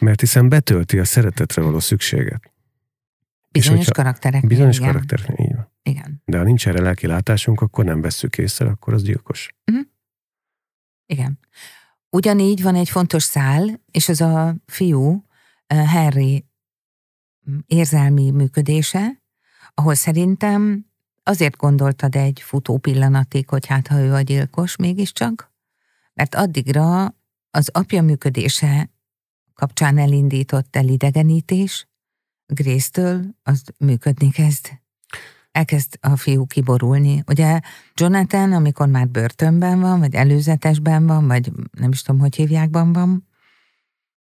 mert 0.00 0.20
hiszen 0.20 0.48
betölti 0.48 0.98
a 0.98 1.04
szeretetre 1.04 1.62
való 1.62 1.78
szükséget. 1.78 2.52
Bizonyos 3.50 3.90
karakterek. 3.90 4.46
Bizonyos 4.46 4.76
igen. 4.76 4.88
karakter, 4.92 5.34
így 5.36 5.54
van. 5.54 5.72
Igen. 5.82 6.22
De 6.24 6.38
ha 6.38 6.44
nincs 6.44 6.68
erre 6.68 6.80
lelki 6.80 7.06
látásunk, 7.06 7.60
akkor 7.60 7.84
nem 7.84 8.00
vesszük 8.00 8.38
észre, 8.38 8.66
akkor 8.68 8.94
az 8.94 9.02
gyilkos. 9.02 9.48
Igen. 11.06 11.38
Ugyanígy 12.10 12.62
van 12.62 12.74
egy 12.74 12.88
fontos 12.88 13.22
szál, 13.22 13.80
és 13.90 14.08
az 14.08 14.20
a 14.20 14.56
fiú, 14.66 15.24
eh, 15.66 15.92
Harry 15.92 16.46
mm, 17.50 17.58
érzelmi 17.66 18.30
működése, 18.30 19.22
ahol 19.74 19.94
szerintem 19.94 20.89
azért 21.22 21.56
gondoltad 21.56 22.14
egy 22.14 22.40
futó 22.40 22.78
pillanatig, 22.78 23.48
hogy 23.48 23.66
hát 23.66 23.86
ha 23.86 23.98
ő 23.98 24.12
a 24.12 24.20
gyilkos 24.20 24.76
mégiscsak, 24.76 25.52
mert 26.14 26.34
addigra 26.34 27.14
az 27.50 27.68
apja 27.72 28.02
működése 28.02 28.90
kapcsán 29.54 29.98
elindított 29.98 30.76
elidegenítés, 30.76 31.88
Grace-től 32.46 33.24
az 33.42 33.62
működni 33.78 34.30
kezd. 34.30 34.68
Elkezd 35.50 35.98
a 36.00 36.16
fiú 36.16 36.46
kiborulni. 36.46 37.22
Ugye 37.26 37.60
Jonathan, 37.94 38.52
amikor 38.52 38.88
már 38.88 39.08
börtönben 39.08 39.80
van, 39.80 39.98
vagy 39.98 40.14
előzetesben 40.14 41.06
van, 41.06 41.26
vagy 41.26 41.52
nem 41.78 41.90
is 41.90 42.02
tudom, 42.02 42.20
hogy 42.20 42.36
hívjákban 42.36 42.92
van, 42.92 43.28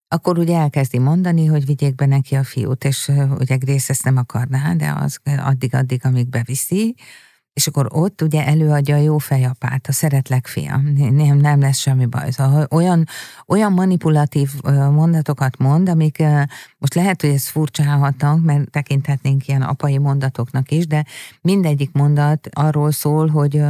akkor 0.08 0.38
ugye 0.38 0.58
elkezdi 0.58 0.98
mondani, 0.98 1.46
hogy 1.46 1.66
vigyék 1.66 1.94
be 1.94 2.06
neki 2.06 2.34
a 2.34 2.44
fiút, 2.44 2.84
és 2.84 3.10
ugye 3.38 3.56
Grace 3.56 3.92
ezt 3.92 4.04
nem 4.04 4.16
akarná, 4.16 4.72
de 4.72 4.94
az 5.00 5.18
addig-addig, 5.38 6.00
amíg 6.04 6.28
beviszi, 6.28 6.94
és 7.52 7.66
akkor 7.66 7.86
ott 7.90 8.22
ugye 8.22 8.46
előadja 8.46 8.96
a 8.96 9.00
jó 9.00 9.18
fejapát, 9.18 9.86
a 9.88 9.92
szeretlek 9.92 10.46
fiam, 10.46 10.92
nem, 10.92 11.36
nem 11.36 11.60
lesz 11.60 11.78
semmi 11.78 12.06
baj. 12.06 12.30
Szóval 12.30 12.66
olyan, 12.70 13.04
olyan 13.46 13.72
manipulatív 13.72 14.50
mondatokat 14.90 15.56
mond, 15.56 15.88
amik 15.88 16.22
most 16.78 16.94
lehet, 16.94 17.20
hogy 17.20 17.30
ez 17.30 17.48
furcsálhatnak, 17.48 18.42
mert 18.42 18.70
tekinthetnénk 18.70 19.48
ilyen 19.48 19.62
apai 19.62 19.98
mondatoknak 19.98 20.70
is, 20.70 20.86
de 20.86 21.04
mindegyik 21.40 21.92
mondat 21.92 22.48
arról 22.52 22.90
szól, 22.90 23.28
hogy 23.28 23.62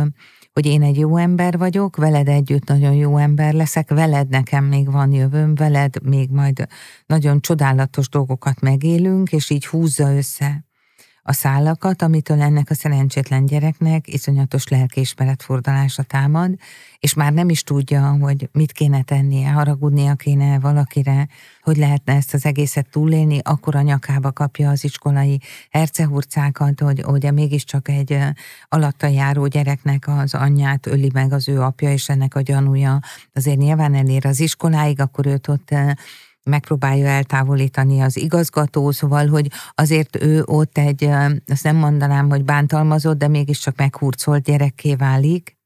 hogy 0.59 0.66
én 0.66 0.82
egy 0.82 0.98
jó 0.98 1.16
ember 1.16 1.59
vagyok, 1.59 1.96
veled 1.96 2.28
együtt 2.28 2.68
nagyon 2.68 2.94
jó 2.94 3.16
ember 3.16 3.52
leszek, 3.54 3.90
veled 3.90 4.28
nekem 4.28 4.64
még 4.64 4.90
van 4.90 5.12
jövőm, 5.12 5.54
veled 5.54 6.02
még 6.02 6.30
majd 6.30 6.66
nagyon 7.06 7.40
csodálatos 7.40 8.09
dolgokat 8.09 8.61
megélünk, 8.61 9.32
és 9.32 9.50
így 9.50 9.66
húzza 9.66 10.16
össze 10.16 10.67
a 11.28 11.32
szálakat, 11.32 12.02
amitől 12.02 12.40
ennek 12.40 12.70
a 12.70 12.74
szerencsétlen 12.74 13.46
gyereknek 13.46 14.12
iszonyatos 14.12 14.68
lelkiismeret 14.68 15.42
fordalása 15.42 16.02
támad, 16.02 16.54
és 16.98 17.14
már 17.14 17.32
nem 17.32 17.48
is 17.48 17.62
tudja, 17.62 18.16
hogy 18.20 18.48
mit 18.52 18.72
kéne 18.72 19.02
tennie, 19.02 19.50
haragudnia 19.50 20.14
kéne 20.14 20.58
valakire, 20.58 21.28
hogy 21.62 21.76
lehetne 21.76 22.14
ezt 22.14 22.34
az 22.34 22.44
egészet 22.44 22.90
túlélni, 22.90 23.38
akkor 23.42 23.76
a 23.76 23.80
nyakába 23.80 24.32
kapja 24.32 24.70
az 24.70 24.84
iskolai 24.84 25.40
hercehurcákat, 25.70 26.80
hogy 26.80 27.04
ugye 27.04 27.30
mégiscsak 27.30 27.88
egy 27.88 28.18
alatta 28.68 29.06
járó 29.06 29.46
gyereknek 29.46 30.08
az 30.08 30.34
anyját 30.34 30.86
öli 30.86 31.10
meg 31.12 31.32
az 31.32 31.48
ő 31.48 31.60
apja, 31.60 31.92
és 31.92 32.08
ennek 32.08 32.34
a 32.34 32.40
gyanúja 32.40 33.00
azért 33.34 33.58
nyilván 33.58 33.94
elér 33.94 34.26
az 34.26 34.40
iskoláig, 34.40 35.00
akkor 35.00 35.26
őt 35.26 35.48
ott 35.48 35.74
megpróbálja 36.49 37.07
eltávolítani 37.07 38.01
az 38.01 38.16
igazgató, 38.16 38.90
szóval, 38.90 39.26
hogy 39.26 39.51
azért 39.74 40.22
ő 40.22 40.42
ott 40.44 40.78
egy, 40.78 41.05
azt 41.46 41.62
nem 41.62 41.76
mondanám, 41.76 42.28
hogy 42.28 42.44
bántalmazott, 42.44 43.18
de 43.18 43.28
mégiscsak 43.28 43.76
meghurcolt 43.76 44.42
gyerekké 44.42 44.94
válik. 44.94 45.57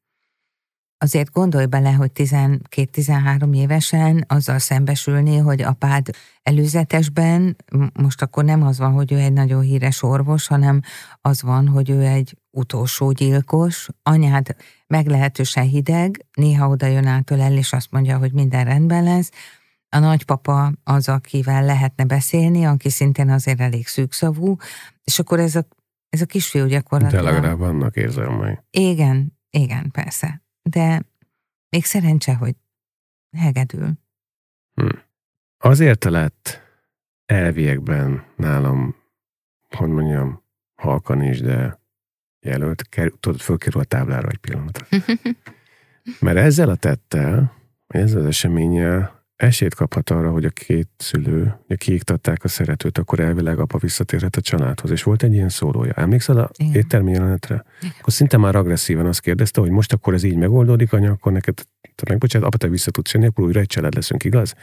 Azért 0.99 1.33
gondolj 1.33 1.67
bele, 1.67 1.91
hogy 1.93 2.11
12-13 2.15 3.57
évesen 3.57 4.25
azzal 4.29 4.59
szembesülni, 4.59 5.37
hogy 5.37 5.63
apád 5.63 6.07
előzetesben, 6.43 7.57
most 7.93 8.23
akkor 8.23 8.45
nem 8.45 8.63
az 8.63 8.79
van, 8.79 8.93
hogy 8.93 9.13
ő 9.13 9.19
egy 9.19 9.33
nagyon 9.33 9.61
híres 9.61 10.03
orvos, 10.03 10.47
hanem 10.47 10.81
az 11.21 11.43
van, 11.43 11.69
hogy 11.69 11.91
ő 11.91 12.01
egy 12.01 12.37
utolsó 12.51 13.13
gyilkos, 13.13 13.89
anyád 14.03 14.57
meglehetősen 14.87 15.65
hideg, 15.65 16.27
néha 16.33 16.69
oda 16.69 16.87
jön 16.87 17.07
át 17.07 17.31
el, 17.31 17.57
és 17.57 17.73
azt 17.73 17.91
mondja, 17.91 18.19
hogy 18.19 18.33
minden 18.33 18.65
rendben 18.65 19.05
lesz, 19.05 19.31
a 19.93 19.99
nagypapa 19.99 20.73
az, 20.85 21.09
akivel 21.09 21.65
lehetne 21.65 22.05
beszélni, 22.05 22.65
aki 22.65 22.91
szintén 22.91 23.31
azért 23.31 23.61
elég 23.61 23.87
szűkszavú, 23.87 24.57
és 25.05 25.19
akkor 25.19 25.41
ez 25.41 25.57
a, 25.57 25.67
ez 26.09 26.21
a 26.21 26.27
kisfiú 26.27 26.63
De 26.63 26.69
gyakorlatilag... 26.69 27.25
legalább 27.25 27.59
vannak 27.59 27.97
érzelmei. 27.97 28.59
Igen, 28.71 29.39
igen, 29.51 29.91
persze. 29.91 30.43
De 30.63 31.03
még 31.69 31.85
szerencse, 31.85 32.35
hogy 32.35 32.55
hegedül. 33.37 33.93
Azért 35.59 36.05
lett 36.05 36.61
elviekben 37.27 38.25
nálam, 38.37 38.97
hogy 39.77 39.89
mondjam, 39.89 40.43
halkan 40.75 41.23
is, 41.23 41.41
de 41.41 41.81
jelölt, 42.41 42.89
kerül, 42.89 43.19
tudod, 43.21 43.41
fölkerül 43.41 43.81
a 43.81 43.85
táblára 43.85 44.29
egy 44.29 44.39
pillanatra. 44.39 44.87
Mert 46.21 46.37
ezzel 46.37 46.69
a 46.69 46.77
tettel, 46.77 47.53
ezzel 47.87 48.21
az 48.21 48.27
eseménnyel 48.27 49.22
esélyt 49.43 49.75
kaphat 49.75 50.11
arra, 50.11 50.31
hogy 50.31 50.45
a 50.45 50.51
két 50.51 50.89
szülő, 50.97 51.59
ugye 51.65 51.77
kiiktatták 51.77 52.45
a 52.45 52.49
szeretőt, 52.49 52.99
akkor 52.99 53.21
elvileg 53.21 53.59
apa 53.59 53.79
visszatérhet 53.79 54.37
a 54.37 54.41
családhoz. 54.41 54.91
És 54.91 55.03
volt 55.03 55.23
egy 55.23 55.33
ilyen 55.33 55.49
szólója. 55.49 55.93
Emlékszel 55.93 56.37
a 56.37 56.51
Igen. 56.57 56.75
éttermi 56.75 57.13
jelenetre? 57.13 57.65
Igen. 57.81 57.95
Akkor 58.01 58.13
szinte 58.13 58.37
már 58.37 58.55
agresszíven 58.55 59.07
azt 59.07 59.21
kérdezte, 59.21 59.61
hogy 59.61 59.71
most 59.71 59.93
akkor 59.93 60.15
ez 60.15 60.23
így 60.23 60.37
megoldódik, 60.37 60.93
anya, 60.93 61.11
akkor 61.11 61.33
neked, 61.33 61.59
megbocsánat, 62.09 62.47
apa, 62.49 62.57
te 62.57 62.69
vissza 62.69 62.91
tudsz 62.91 63.13
jönni, 63.13 63.27
akkor 63.27 63.45
újra 63.45 63.61
egy 63.61 63.67
család 63.67 63.95
leszünk, 63.95 64.25
igaz? 64.25 64.55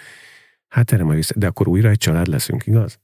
Hát 0.67 0.91
erre 0.91 1.03
majd 1.03 1.17
vissza, 1.17 1.33
de 1.37 1.47
akkor 1.47 1.67
újra 1.67 1.89
egy 1.89 1.97
család 1.97 2.27
leszünk, 2.27 2.65
igaz? 2.65 2.99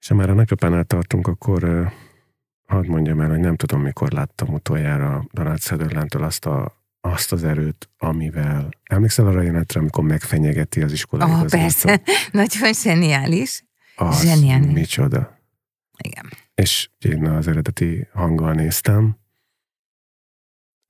És 0.00 0.08
ha 0.08 0.14
már 0.14 0.30
a 0.30 0.34
nagypapánál 0.34 0.84
tartunk, 0.84 1.26
akkor 1.26 1.64
uh, 1.64 1.92
hadd 2.66 2.86
mondjam 2.86 3.20
el, 3.20 3.28
hogy 3.28 3.40
nem 3.40 3.56
tudom, 3.56 3.80
mikor 3.80 4.12
láttam 4.12 4.54
utoljára 4.54 5.24
Donald 5.32 5.60
Sutherlandtől 5.60 6.22
azt, 6.22 6.46
a, 6.46 6.75
azt 7.12 7.32
az 7.32 7.44
erőt, 7.44 7.90
amivel... 7.98 8.68
Emlékszel 8.82 9.26
arra 9.26 9.38
a 9.38 9.42
jelenetre, 9.42 9.80
amikor 9.80 10.04
megfenyegeti 10.04 10.82
az 10.82 10.92
iskolai 10.92 11.30
Ah, 11.30 11.38
igazgatót? 11.38 11.60
persze, 11.60 12.00
nagyon 12.32 12.72
zseniális. 12.72 13.64
Az 13.96 14.22
Zseniális. 14.22 14.72
micsoda. 14.72 15.38
Igen. 16.04 16.26
És 16.54 16.90
én 16.98 17.26
az 17.26 17.48
eredeti 17.48 18.08
hanggal 18.12 18.52
néztem. 18.52 19.16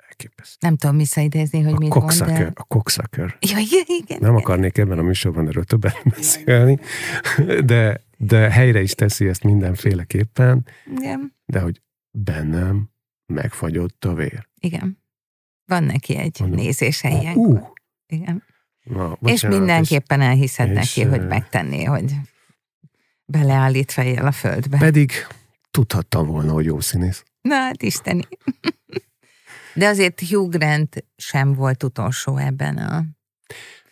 Elképesztő. 0.08 0.56
Nem 0.60 0.76
tudom 0.76 0.96
visszaidézni, 0.96 1.62
hogy 1.62 1.72
A 1.72 1.78
mit 1.78 1.88
mond, 1.94 2.02
cocksucker, 2.02 2.38
de... 2.38 2.50
a 2.54 2.64
cocksucker. 2.64 3.36
Ja, 3.40 3.58
igen, 3.58 3.84
igen. 3.86 4.18
Nem 4.20 4.36
akarnék 4.36 4.78
ebben 4.78 4.98
a 4.98 5.02
műsorban 5.02 5.48
erről 5.48 5.64
többet 5.64 6.02
beszélni, 6.04 6.78
de, 7.64 8.04
de 8.16 8.50
helyre 8.50 8.80
is 8.82 8.94
teszi 8.94 9.28
ezt 9.28 9.42
mindenféleképpen, 9.42 10.66
igen. 10.96 11.34
de 11.44 11.60
hogy 11.60 11.82
bennem 12.10 12.90
megfagyott 13.26 14.04
a 14.04 14.14
vér. 14.14 14.48
Igen. 14.60 14.98
Van 15.66 15.84
neki 15.84 16.16
egy 16.16 16.40
Mondom, 16.40 16.58
nézése 16.58 17.08
ilyenkor. 17.08 17.46
Uh, 17.46 17.66
Igen. 18.06 18.42
na, 18.82 19.18
És 19.24 19.42
mindenképpen 19.42 20.20
elhiszed 20.20 20.68
és, 20.68 20.74
neki, 20.74 21.02
hogy 21.08 21.20
eh, 21.20 21.28
megtenné, 21.28 21.84
hogy 21.84 22.14
beleállít 23.24 23.92
fejjel 23.92 24.26
a 24.26 24.32
földbe. 24.32 24.78
Pedig 24.78 25.12
tudhattam 25.70 26.26
volna, 26.26 26.52
hogy 26.52 26.64
jó 26.64 26.80
színész. 26.80 27.24
Na 27.40 27.54
hát 27.54 27.82
isteni. 27.82 28.22
De 29.74 29.86
azért 29.86 30.20
Hugh 30.20 30.56
Grant 30.56 31.04
sem 31.16 31.54
volt 31.54 31.82
utolsó 31.82 32.36
ebben 32.36 32.76
a 32.76 33.04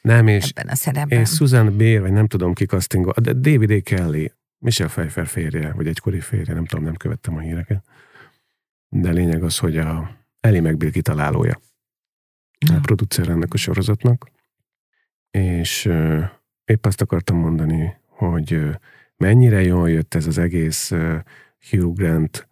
nem, 0.03 0.27
és, 0.27 0.49
ebben 0.49 0.73
a 0.73 0.75
szerepben. 0.75 1.21
és 1.21 1.29
Susan 1.29 1.77
Bér, 1.77 2.01
vagy 2.01 2.13
nem 2.13 2.27
tudom 2.27 2.55
ki 2.55 2.67
castingol, 2.67 3.15
de 3.23 3.33
David 3.33 3.71
A. 3.71 3.81
Kelly, 3.83 4.33
Michelle 4.59 4.91
Pfeiffer 4.91 5.27
férje, 5.27 5.73
vagy 5.73 5.87
egykori 5.87 6.21
férje, 6.21 6.55
nem 6.55 6.67
tudom, 6.67 6.85
nem 6.85 6.95
követtem 6.95 7.37
a 7.37 7.41
híreket. 7.41 7.85
De 8.89 9.11
lényeg 9.11 9.43
az, 9.43 9.59
hogy 9.59 9.79
a 9.79 10.11
Ellie 10.45 10.61
McBeal 10.61 10.91
kitalálója. 10.91 11.61
A 12.59 12.81
producer 12.83 13.29
ennek 13.29 13.53
a 13.53 13.57
sorozatnak. 13.57 14.31
És 15.31 15.87
uh, 15.87 16.25
épp 16.65 16.87
azt 16.87 17.01
akartam 17.01 17.37
mondani, 17.37 17.97
hogy 18.09 18.53
uh, 18.55 18.75
mennyire 19.17 19.63
jól 19.63 19.91
jött 19.91 20.15
ez 20.15 20.27
az 20.27 20.39
egész 20.39 20.91
uh, 20.91 21.19
Hugh 21.71 21.95
Grant 21.97 22.49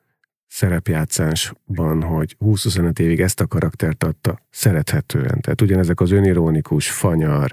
szerepjátszásban, 0.46 2.02
hogy 2.02 2.36
20-25 2.40 2.98
évig 2.98 3.20
ezt 3.20 3.40
a 3.40 3.46
karaktert 3.46 4.04
adta 4.04 4.38
szerethetően. 4.50 5.40
Tehát 5.40 5.60
ugyanezek 5.60 6.00
az 6.00 6.10
önironikus, 6.10 6.90
fanyar, 6.90 7.50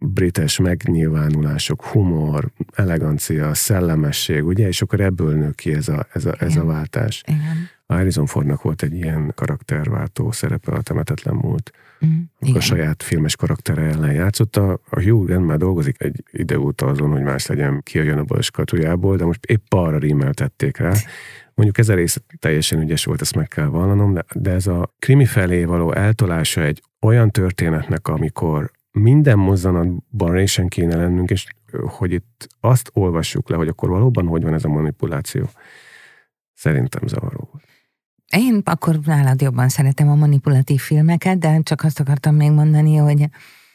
brites 0.00 0.58
megnyilvánulások, 0.58 1.84
humor, 1.84 2.50
elegancia, 2.72 3.54
szellemesség, 3.54 4.44
ugye, 4.44 4.66
és 4.66 4.82
akkor 4.82 5.00
ebből 5.00 5.34
nő 5.34 5.50
ki 5.50 5.72
ez 5.72 5.88
a, 5.88 6.06
ez 6.12 6.24
a, 6.24 6.34
ez 6.38 6.56
a 6.56 6.64
váltás. 6.64 7.22
Igen. 7.26 7.68
Harrison 7.86 8.26
Fordnak 8.26 8.62
volt 8.62 8.82
egy 8.82 8.94
ilyen 8.94 9.32
karakterváltó 9.34 10.30
szerepe 10.30 10.72
a 10.72 10.82
Temetetlen 10.82 11.34
múlt, 11.34 11.72
Mm, 12.06 12.20
a 12.40 12.46
igen. 12.46 12.60
saját 12.60 13.02
filmes 13.02 13.36
karaktere 13.36 13.82
ellen 13.82 14.12
játszotta. 14.12 14.80
A 14.90 15.02
Hugh 15.02 15.26
Grant 15.26 15.46
már 15.46 15.58
dolgozik 15.58 16.02
egy 16.02 16.24
ide 16.32 16.58
óta 16.58 16.86
azon, 16.86 17.10
hogy 17.10 17.22
más 17.22 17.46
legyen, 17.46 17.80
kijöjjön 17.82 18.18
a 18.18 18.24
bal 18.24 18.42
skatujából, 18.42 19.16
de 19.16 19.24
most 19.24 19.44
épp 19.44 19.72
arra 19.72 19.98
rímeltették 19.98 20.76
rá. 20.76 20.92
Mondjuk 21.54 21.78
ez 21.78 21.88
a 21.88 21.94
rész 21.94 22.22
teljesen 22.38 22.80
ügyes 22.80 23.04
volt, 23.04 23.20
ezt 23.20 23.34
meg 23.34 23.48
kell 23.48 23.66
vallanom, 23.66 24.12
de, 24.14 24.24
de 24.34 24.50
ez 24.50 24.66
a 24.66 24.90
krimi 24.98 25.24
felé 25.24 25.64
való 25.64 25.92
eltolása 25.92 26.62
egy 26.62 26.82
olyan 27.00 27.30
történetnek, 27.30 28.08
amikor 28.08 28.70
minden 28.92 29.38
mozzanatban 29.38 30.32
résen 30.32 30.68
kéne 30.68 30.96
lennünk, 30.96 31.30
és 31.30 31.46
hogy 31.86 32.12
itt 32.12 32.46
azt 32.60 32.90
olvassuk 32.94 33.48
le, 33.48 33.56
hogy 33.56 33.68
akkor 33.68 33.88
valóban 33.88 34.26
hogy 34.26 34.42
van 34.42 34.54
ez 34.54 34.64
a 34.64 34.68
manipuláció. 34.68 35.48
Szerintem 36.54 37.06
zavaró. 37.06 37.60
Én 38.36 38.60
akkor 38.64 38.98
nálad 39.04 39.40
jobban 39.40 39.68
szeretem 39.68 40.08
a 40.08 40.14
manipulatív 40.14 40.80
filmeket, 40.80 41.38
de 41.38 41.60
csak 41.62 41.82
azt 41.82 42.00
akartam 42.00 42.34
még 42.34 42.50
mondani, 42.50 42.96
hogy 42.96 43.28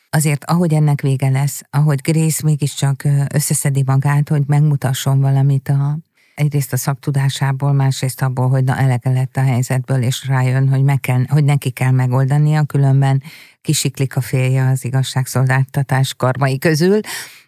azért 0.09 0.43
ahogy 0.43 0.74
ennek 0.74 1.01
vége 1.01 1.30
lesz, 1.30 1.61
ahogy 1.70 2.01
Grace 2.01 2.41
mégiscsak 2.43 3.03
összeszedi 3.34 3.84
magát, 3.86 4.30
hogy 4.30 4.43
megmutasson 4.47 5.20
valamit 5.20 5.70
a, 5.70 5.97
egyrészt 6.36 6.73
a 6.73 6.77
szaktudásából, 6.77 7.73
másrészt 7.73 8.21
abból, 8.21 8.49
hogy 8.49 8.63
na 8.63 8.77
elege 8.77 9.09
lett 9.09 9.38
a 9.38 9.41
helyzetből, 9.41 10.01
és 10.01 10.27
rájön, 10.27 10.69
hogy, 10.69 10.83
meg 10.83 10.99
kell, 10.99 11.23
hogy 11.27 11.43
neki 11.43 11.69
kell 11.69 11.91
megoldania, 11.91 12.63
különben 12.63 13.23
kisiklik 13.61 14.15
a 14.15 14.21
félje 14.21 14.67
az 14.67 14.86
igazságszolgáltatás 14.86 16.13
karmai 16.13 16.57
közül. 16.57 16.99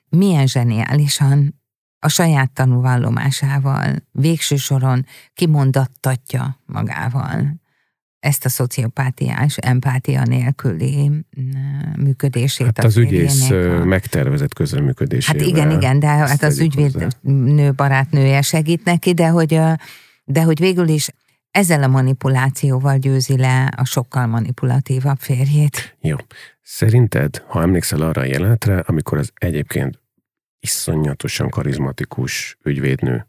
Milyen 0.10 0.48
zseniálisan 0.48 1.62
a 2.00 2.08
saját 2.08 2.52
tanúvallomásával, 2.52 3.96
végső 4.12 4.56
soron 4.56 5.06
kimondattatja 5.34 6.60
magával 6.66 7.66
ezt 8.20 8.46
a 8.46 8.50
szociopátiás, 8.50 9.58
empátia 9.58 10.24
nélküli 10.24 11.10
mm, 11.10 11.22
működését. 11.98 12.66
Hát 12.66 12.84
az 12.84 12.98
ügyész 12.98 13.50
a- 13.50 13.86
megtervezett 13.86 14.54
közreműködésével. 14.54 15.42
Hát 15.42 15.50
igen, 15.50 15.72
igen, 15.72 16.00
de 16.00 16.08
hát 16.08 16.44
az 16.44 16.56
tegyük 16.56 16.74
ügyvéd 16.74 16.92
hozzá. 16.94 17.08
nő 17.32 17.72
barátnője 17.74 18.42
segít 18.42 18.84
neki, 18.84 19.14
de 19.14 19.28
hogy, 19.28 19.60
de 20.24 20.44
hogy 20.44 20.60
végül 20.60 20.88
is 20.88 21.10
ezzel 21.52 21.84
a 21.84 21.88
manipulációval 21.88 22.98
győzi 22.98 23.38
le 23.38 23.74
a 23.76 23.86
sokkal 23.86 24.26
manipulatívabb 24.26 25.18
férjét. 25.20 25.98
Jó. 26.02 26.16
Szerinted, 26.62 27.44
ha 27.48 27.62
emlékszel 27.62 28.02
arra 28.02 28.22
a 28.22 28.26
jelenetre, 28.26 28.80
amikor 28.80 29.18
az 29.18 29.32
egyébként 29.36 30.00
iszonyatosan 30.60 31.50
karizmatikus 31.50 32.58
ügyvédnő, 32.64 33.28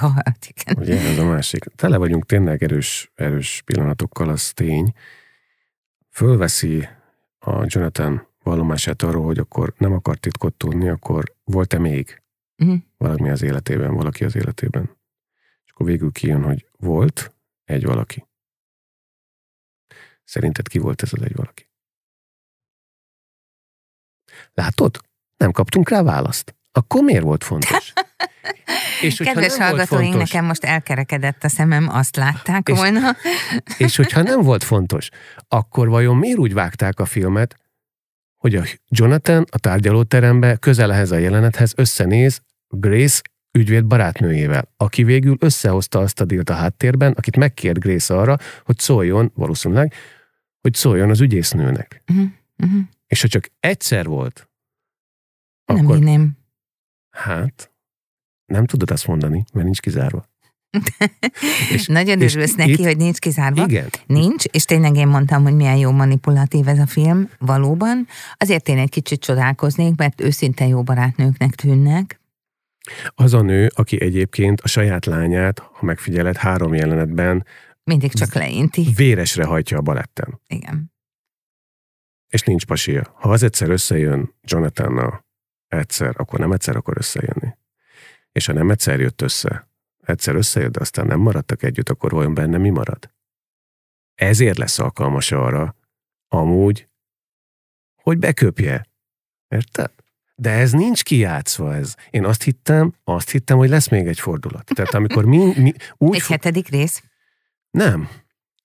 hát 0.00 0.46
igen. 0.48 0.76
ugye 0.82 1.00
ez 1.00 1.18
a 1.18 1.24
másik, 1.24 1.64
tele 1.64 1.96
vagyunk 1.96 2.26
tényleg 2.26 2.62
erős, 2.62 3.10
erős 3.14 3.62
pillanatokkal, 3.64 4.28
az 4.28 4.52
tény, 4.52 4.92
fölveszi 6.10 6.88
a 7.38 7.64
Jonathan 7.66 8.26
vallomását 8.42 9.02
arról, 9.02 9.24
hogy 9.24 9.38
akkor 9.38 9.74
nem 9.76 9.92
akar 9.92 10.16
titkot 10.16 10.54
tudni, 10.54 10.88
akkor 10.88 11.34
volt-e 11.44 11.78
még 11.78 12.20
Mhm. 12.56 12.74
valami 12.96 13.30
az 13.30 13.42
életében, 13.42 13.94
valaki 13.94 14.24
az 14.24 14.34
életében. 14.36 14.96
És 15.64 15.70
akkor 15.70 15.86
végül 15.86 16.12
kijön, 16.12 16.42
hogy 16.42 16.68
volt 16.72 17.34
egy 17.64 17.84
valaki. 17.84 18.26
Szerinted 20.24 20.68
ki 20.68 20.78
volt 20.78 21.02
ez 21.02 21.12
az 21.12 21.22
egy 21.22 21.34
valaki? 21.36 21.68
Látod? 24.52 25.00
Nem 25.36 25.50
kaptunk 25.52 25.88
rá 25.88 26.02
választ. 26.02 26.54
Akkor 26.72 27.02
miért 27.02 27.22
volt 27.22 27.44
fontos? 27.44 27.92
És 29.00 29.18
hogyha 29.18 29.32
Kedves 29.32 29.56
nem 29.56 29.58
volt 29.58 29.70
hallgatóink, 29.70 30.12
fontos, 30.12 30.30
nekem 30.30 30.46
most 30.46 30.64
elkerekedett 30.64 31.44
a 31.44 31.48
szemem, 31.48 31.88
azt 31.88 32.16
látták 32.16 32.68
És- 32.68 32.76
volna. 32.76 33.16
és 33.78 33.96
hogyha 33.96 34.22
nem 34.22 34.40
volt 34.42 34.64
fontos, 34.64 35.08
akkor 35.48 35.88
vajon 35.88 36.16
miért 36.16 36.38
úgy 36.38 36.52
vágták 36.54 37.00
a 37.00 37.04
filmet, 37.04 37.56
hogy 38.36 38.54
a 38.54 38.62
Jonathan 38.88 39.44
a 39.50 39.58
tárgyalóterembe 39.58 40.56
közel 40.56 40.92
ehhez 40.92 41.10
a 41.10 41.16
jelenethez 41.16 41.72
összenéz 41.76 42.40
Grace 42.68 43.20
ügyvéd 43.52 43.84
barátnőjével, 43.86 44.68
aki 44.76 45.04
végül 45.04 45.36
összehozta 45.38 45.98
azt 45.98 46.20
a 46.20 46.24
dílt 46.24 46.50
a 46.50 46.54
háttérben, 46.54 47.12
akit 47.12 47.36
megkért 47.36 47.78
Grace 47.78 48.16
arra, 48.16 48.36
hogy 48.64 48.78
szóljon, 48.78 49.30
valószínűleg, 49.34 49.94
hogy 50.60 50.74
szóljon 50.74 51.10
az 51.10 51.20
ügyésznőnek. 51.20 52.02
Mhm, 52.06 52.24
mhm. 52.56 52.78
És 53.06 53.20
ha 53.22 53.28
csak 53.28 53.48
egyszer 53.60 54.06
volt, 54.06 54.48
Nem 55.64 55.76
akkor 55.84 55.96
hinném. 55.96 56.38
hát 57.10 57.70
nem 58.46 58.64
tudod 58.66 58.90
azt 58.90 59.06
mondani, 59.06 59.44
mert 59.52 59.64
nincs 59.64 59.80
kizárva. 59.80 60.24
És- 61.72 61.86
Nagyon 61.86 62.20
és 62.20 62.34
örülsz 62.34 62.54
neki, 62.54 62.70
itt- 62.70 62.84
hogy 62.84 62.96
nincs 62.96 63.18
kizárva. 63.18 63.64
Igen. 63.64 63.88
Nincs, 64.06 64.44
és 64.44 64.64
tényleg 64.64 64.96
én 64.96 65.06
mondtam, 65.06 65.42
hogy 65.42 65.54
milyen 65.54 65.76
jó 65.76 65.90
manipulatív 65.90 66.68
ez 66.68 66.78
a 66.78 66.86
film, 66.86 67.30
valóban. 67.38 68.06
Azért 68.36 68.68
én 68.68 68.78
egy 68.78 68.90
kicsit 68.90 69.20
csodálkoznék, 69.20 69.96
mert 69.96 70.20
őszinte 70.20 70.66
jó 70.66 70.82
barátnőknek 70.82 71.54
tűnnek. 71.54 72.20
Az 73.14 73.34
a 73.34 73.40
nő, 73.42 73.70
aki 73.74 74.00
egyébként 74.00 74.60
a 74.60 74.68
saját 74.68 75.04
lányát, 75.06 75.58
ha 75.58 75.84
megfigyeled, 75.84 76.36
három 76.36 76.74
jelenetben 76.74 77.46
Mindig 77.84 78.12
csak 78.12 78.34
leinti. 78.34 78.86
véresre 78.96 79.44
hajtja 79.44 79.78
a 79.78 79.80
baletten. 79.80 80.40
Igen. 80.46 80.92
És 82.28 82.42
nincs 82.42 82.66
pasia. 82.66 83.12
Ha 83.14 83.30
az 83.30 83.42
egyszer 83.42 83.70
összejön 83.70 84.34
Jonathannal 84.42 85.24
egyszer, 85.68 86.14
akkor 86.16 86.38
nem 86.38 86.52
egyszer 86.52 86.76
akar 86.76 86.96
összejönni. 86.98 87.54
És 88.36 88.46
ha 88.46 88.52
nem 88.52 88.70
egyszer 88.70 89.00
jött 89.00 89.22
össze, 89.22 89.68
egyszer 90.04 90.34
összejött, 90.34 90.72
de 90.72 90.80
aztán 90.80 91.06
nem 91.06 91.20
maradtak 91.20 91.62
együtt, 91.62 91.88
akkor 91.88 92.10
vajon 92.12 92.34
benne 92.34 92.58
mi 92.58 92.70
marad? 92.70 93.10
Ezért 94.14 94.58
lesz 94.58 94.78
alkalmas 94.78 95.32
arra, 95.32 95.76
amúgy, 96.28 96.88
hogy 98.02 98.18
beköpje. 98.18 98.86
Érted? 99.48 99.90
De 100.34 100.50
ez 100.50 100.72
nincs 100.72 101.02
kijátszva 101.02 101.74
ez. 101.74 101.94
Én 102.10 102.24
azt 102.24 102.42
hittem, 102.42 102.94
azt 103.04 103.30
hittem, 103.30 103.56
hogy 103.56 103.68
lesz 103.68 103.88
még 103.88 104.06
egy 104.06 104.20
fordulat. 104.20 104.64
Tehát 104.74 104.94
amikor 104.94 105.24
mi, 105.24 105.52
mi 105.56 105.72
úgy 105.96 106.14
Egy 106.14 106.26
hetedik 106.26 106.68
rész. 106.68 107.02
nem. 107.70 108.08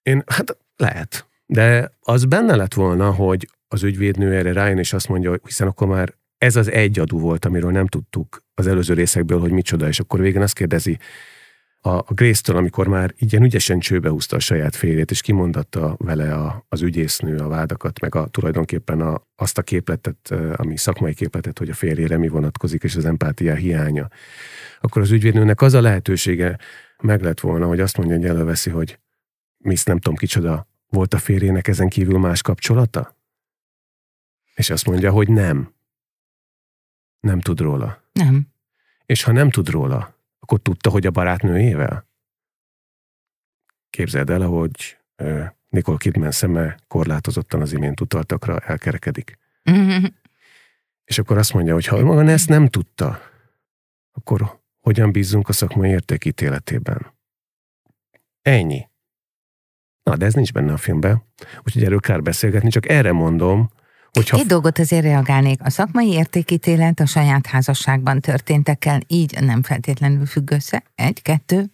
Én, 0.01 0.23
hát 0.27 0.57
lehet. 0.75 1.29
De 1.45 1.91
az 1.99 2.25
benne 2.25 2.55
lett 2.55 2.73
volna, 2.73 3.11
hogy 3.11 3.49
az 3.67 3.83
ügyvédnő 3.83 4.35
erre 4.35 4.53
rájön, 4.53 4.77
és 4.77 4.93
azt 4.93 5.07
mondja, 5.07 5.29
hogy 5.29 5.41
hiszen 5.43 5.67
akkor 5.67 5.87
már 5.87 6.19
ez 6.41 6.55
az 6.55 6.71
egy 6.71 6.99
adó 6.99 7.19
volt, 7.19 7.45
amiről 7.45 7.71
nem 7.71 7.87
tudtuk 7.87 8.43
az 8.53 8.67
előző 8.67 8.93
részekből, 8.93 9.39
hogy 9.39 9.51
micsoda, 9.51 9.87
és 9.87 9.99
akkor 9.99 10.19
végén 10.19 10.41
azt 10.41 10.53
kérdezi 10.53 10.99
a, 11.81 11.89
a 11.89 12.05
Grace-től, 12.07 12.55
amikor 12.55 12.87
már 12.87 13.13
ilyen 13.17 13.43
ügyesen 13.43 13.79
csőbe 13.79 14.09
húzta 14.09 14.35
a 14.35 14.39
saját 14.39 14.75
férjét, 14.75 15.11
és 15.11 15.21
kimondatta 15.21 15.95
vele 15.99 16.35
a, 16.35 16.65
az 16.69 16.81
ügyésznő 16.81 17.37
a 17.37 17.47
vádakat, 17.47 17.99
meg 17.99 18.15
a, 18.15 18.27
tulajdonképpen 18.27 19.01
a, 19.01 19.21
azt 19.35 19.57
a 19.57 19.61
képletet, 19.61 20.33
ami 20.55 20.77
szakmai 20.77 21.13
képletet, 21.13 21.57
hogy 21.57 21.69
a 21.69 21.73
férjére 21.73 22.17
mi 22.17 22.27
vonatkozik, 22.27 22.83
és 22.83 22.95
az 22.95 23.05
empátia 23.05 23.55
hiánya. 23.55 24.07
Akkor 24.79 25.01
az 25.01 25.11
ügyvédnőnek 25.11 25.61
az 25.61 25.73
a 25.73 25.81
lehetősége 25.81 26.57
meg 27.03 27.21
lett 27.21 27.39
volna, 27.39 27.67
hogy 27.67 27.79
azt 27.79 27.97
mondja, 27.97 28.15
hogy 28.15 28.25
előveszi, 28.25 28.69
hogy 28.69 28.99
Miss 29.57 29.83
nem 29.83 29.99
tudom 29.99 30.17
kicsoda, 30.17 30.67
volt 30.89 31.13
a 31.13 31.17
férjének 31.17 31.67
ezen 31.67 31.89
kívül 31.89 32.19
más 32.19 32.41
kapcsolata? 32.41 33.15
És 34.55 34.69
azt 34.69 34.85
mondja, 34.85 35.11
hogy 35.11 35.29
nem. 35.29 35.79
Nem 37.21 37.39
tud 37.39 37.59
róla. 37.59 38.03
Nem. 38.11 38.47
És 39.05 39.23
ha 39.23 39.31
nem 39.31 39.49
tud 39.49 39.69
róla, 39.69 40.15
akkor 40.39 40.59
tudta, 40.59 40.89
hogy 40.89 41.05
a 41.05 41.11
barátnőjével? 41.11 42.05
Képzeld 43.89 44.29
el, 44.29 44.41
ahogy 44.41 44.97
uh, 45.17 45.45
Nicole 45.69 45.97
Kidman 45.97 46.31
szeme 46.31 46.77
korlátozottan 46.87 47.61
az 47.61 47.73
imént 47.73 48.01
utaltakra 48.01 48.59
elkerekedik. 48.59 49.37
És 51.11 51.19
akkor 51.19 51.37
azt 51.37 51.53
mondja, 51.53 51.73
hogy 51.73 51.85
ha 51.85 52.03
maga 52.03 52.29
ezt 52.29 52.49
nem 52.49 52.67
tudta, 52.67 53.19
akkor 54.11 54.59
hogyan 54.79 55.11
bízzunk 55.11 55.49
a 55.49 55.53
szakmai 55.53 55.89
értékítéletében? 55.89 57.13
Ennyi. 58.41 58.89
Na, 60.03 60.15
de 60.17 60.25
ez 60.25 60.33
nincs 60.33 60.53
benne 60.53 60.73
a 60.73 60.77
filmben, 60.77 61.23
úgyhogy 61.57 61.83
erről 61.83 61.99
kár 61.99 62.21
beszélgetni, 62.21 62.69
csak 62.69 62.89
erre 62.89 63.11
mondom, 63.11 63.71
Hogyha... 64.13 64.37
Egy 64.37 64.45
dolgot 64.45 64.79
azért 64.79 65.03
reagálnék. 65.03 65.59
A 65.63 65.69
szakmai 65.69 66.11
értékítélet 66.11 66.99
a 66.99 67.05
saját 67.05 67.47
házasságban 67.47 68.19
történtekkel 68.19 69.01
így 69.07 69.37
nem 69.41 69.63
feltétlenül 69.63 70.25
függ 70.25 70.51
össze. 70.51 70.83
Egy, 70.95 71.21
kettő. 71.21 71.69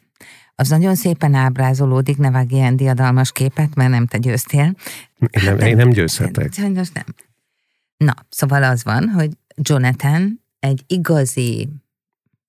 Az 0.55 0.69
nagyon 0.69 0.95
szépen 0.95 1.33
ábrázolódik, 1.33 2.17
ne 2.17 2.31
vágj 2.31 2.53
ilyen 2.53 2.75
diadalmas 2.75 3.31
képet, 3.31 3.75
mert 3.75 3.89
nem 3.89 4.05
te 4.05 4.17
győztél. 4.17 4.75
Én 5.19 5.43
nem, 5.43 5.59
én 5.59 5.75
nem 5.75 5.89
győzhetek. 5.89 6.53
Sajnos 6.53 6.89
nem. 6.89 7.05
Na, 7.97 8.13
szóval 8.29 8.63
az 8.63 8.83
van, 8.83 9.09
hogy 9.09 9.29
Jonathan 9.55 10.43
egy 10.59 10.83
igazi, 10.87 11.69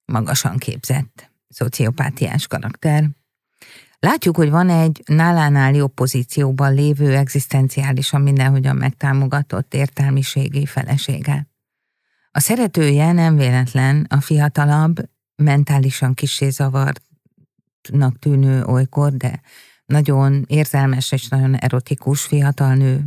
magasan 0.05 0.57
képzett 0.57 1.30
szociopátiás 1.49 2.47
karakter, 2.47 3.09
Látjuk, 4.01 4.36
hogy 4.36 4.51
van 4.51 4.68
egy 4.68 5.03
nálánál 5.07 5.74
jobb 5.74 5.94
pozícióban 5.94 6.74
lévő 6.74 7.16
egzisztenciálisan 7.16 8.20
mindenhogyan 8.20 8.76
megtámogatott 8.76 9.74
értelmiségi 9.74 10.66
felesége. 10.66 11.46
A 12.30 12.40
szeretője 12.40 13.12
nem 13.12 13.36
véletlen 13.36 14.07
a 14.09 14.20
fiatalabb, 14.20 15.11
mentálisan 15.36 16.14
kisé 16.14 16.49
zavartnak 16.49 18.18
tűnő 18.18 18.64
olykor, 18.64 19.12
de 19.12 19.40
nagyon 19.86 20.44
érzelmes 20.46 21.12
és 21.12 21.28
nagyon 21.28 21.55
erotikus 21.55 22.24
fiatal 22.24 22.74
nő, 22.74 23.05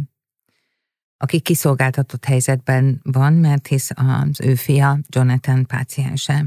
aki 1.18 1.40
kiszolgáltatott 1.40 2.26
helyzetben 2.26 3.00
van, 3.04 3.34
mert 3.34 3.68
hisz 3.68 3.90
az 3.96 4.42
ő 4.42 4.56
fia 4.56 5.00
Jonathan 5.10 5.66
páciense. 5.66 6.46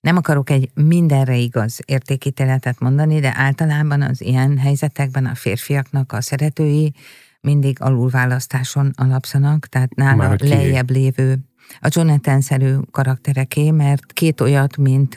Nem 0.00 0.16
akarok 0.16 0.50
egy 0.50 0.70
mindenre 0.74 1.36
igaz 1.36 1.78
értékítéletet 1.84 2.80
mondani, 2.80 3.20
de 3.20 3.32
általában 3.36 4.02
az 4.02 4.20
ilyen 4.20 4.58
helyzetekben 4.58 5.26
a 5.26 5.34
férfiaknak 5.34 6.12
a 6.12 6.20
szeretői 6.20 6.92
mindig 7.40 7.76
alulválasztáson 7.80 8.90
alapszanak, 8.96 9.66
tehát 9.66 9.94
nála 9.94 10.34
lejjebb 10.38 10.90
lévő 10.90 11.38
a 11.80 11.88
Jonathan-szerű 11.90 12.74
karaktereké, 12.90 13.70
mert 13.70 14.12
két 14.12 14.40
olyat, 14.40 14.76
mint 14.76 15.14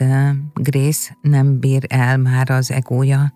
Grace 0.54 1.16
nem 1.20 1.58
bír 1.58 1.84
el 1.88 2.16
már 2.16 2.50
az 2.50 2.70
egója, 2.70 3.32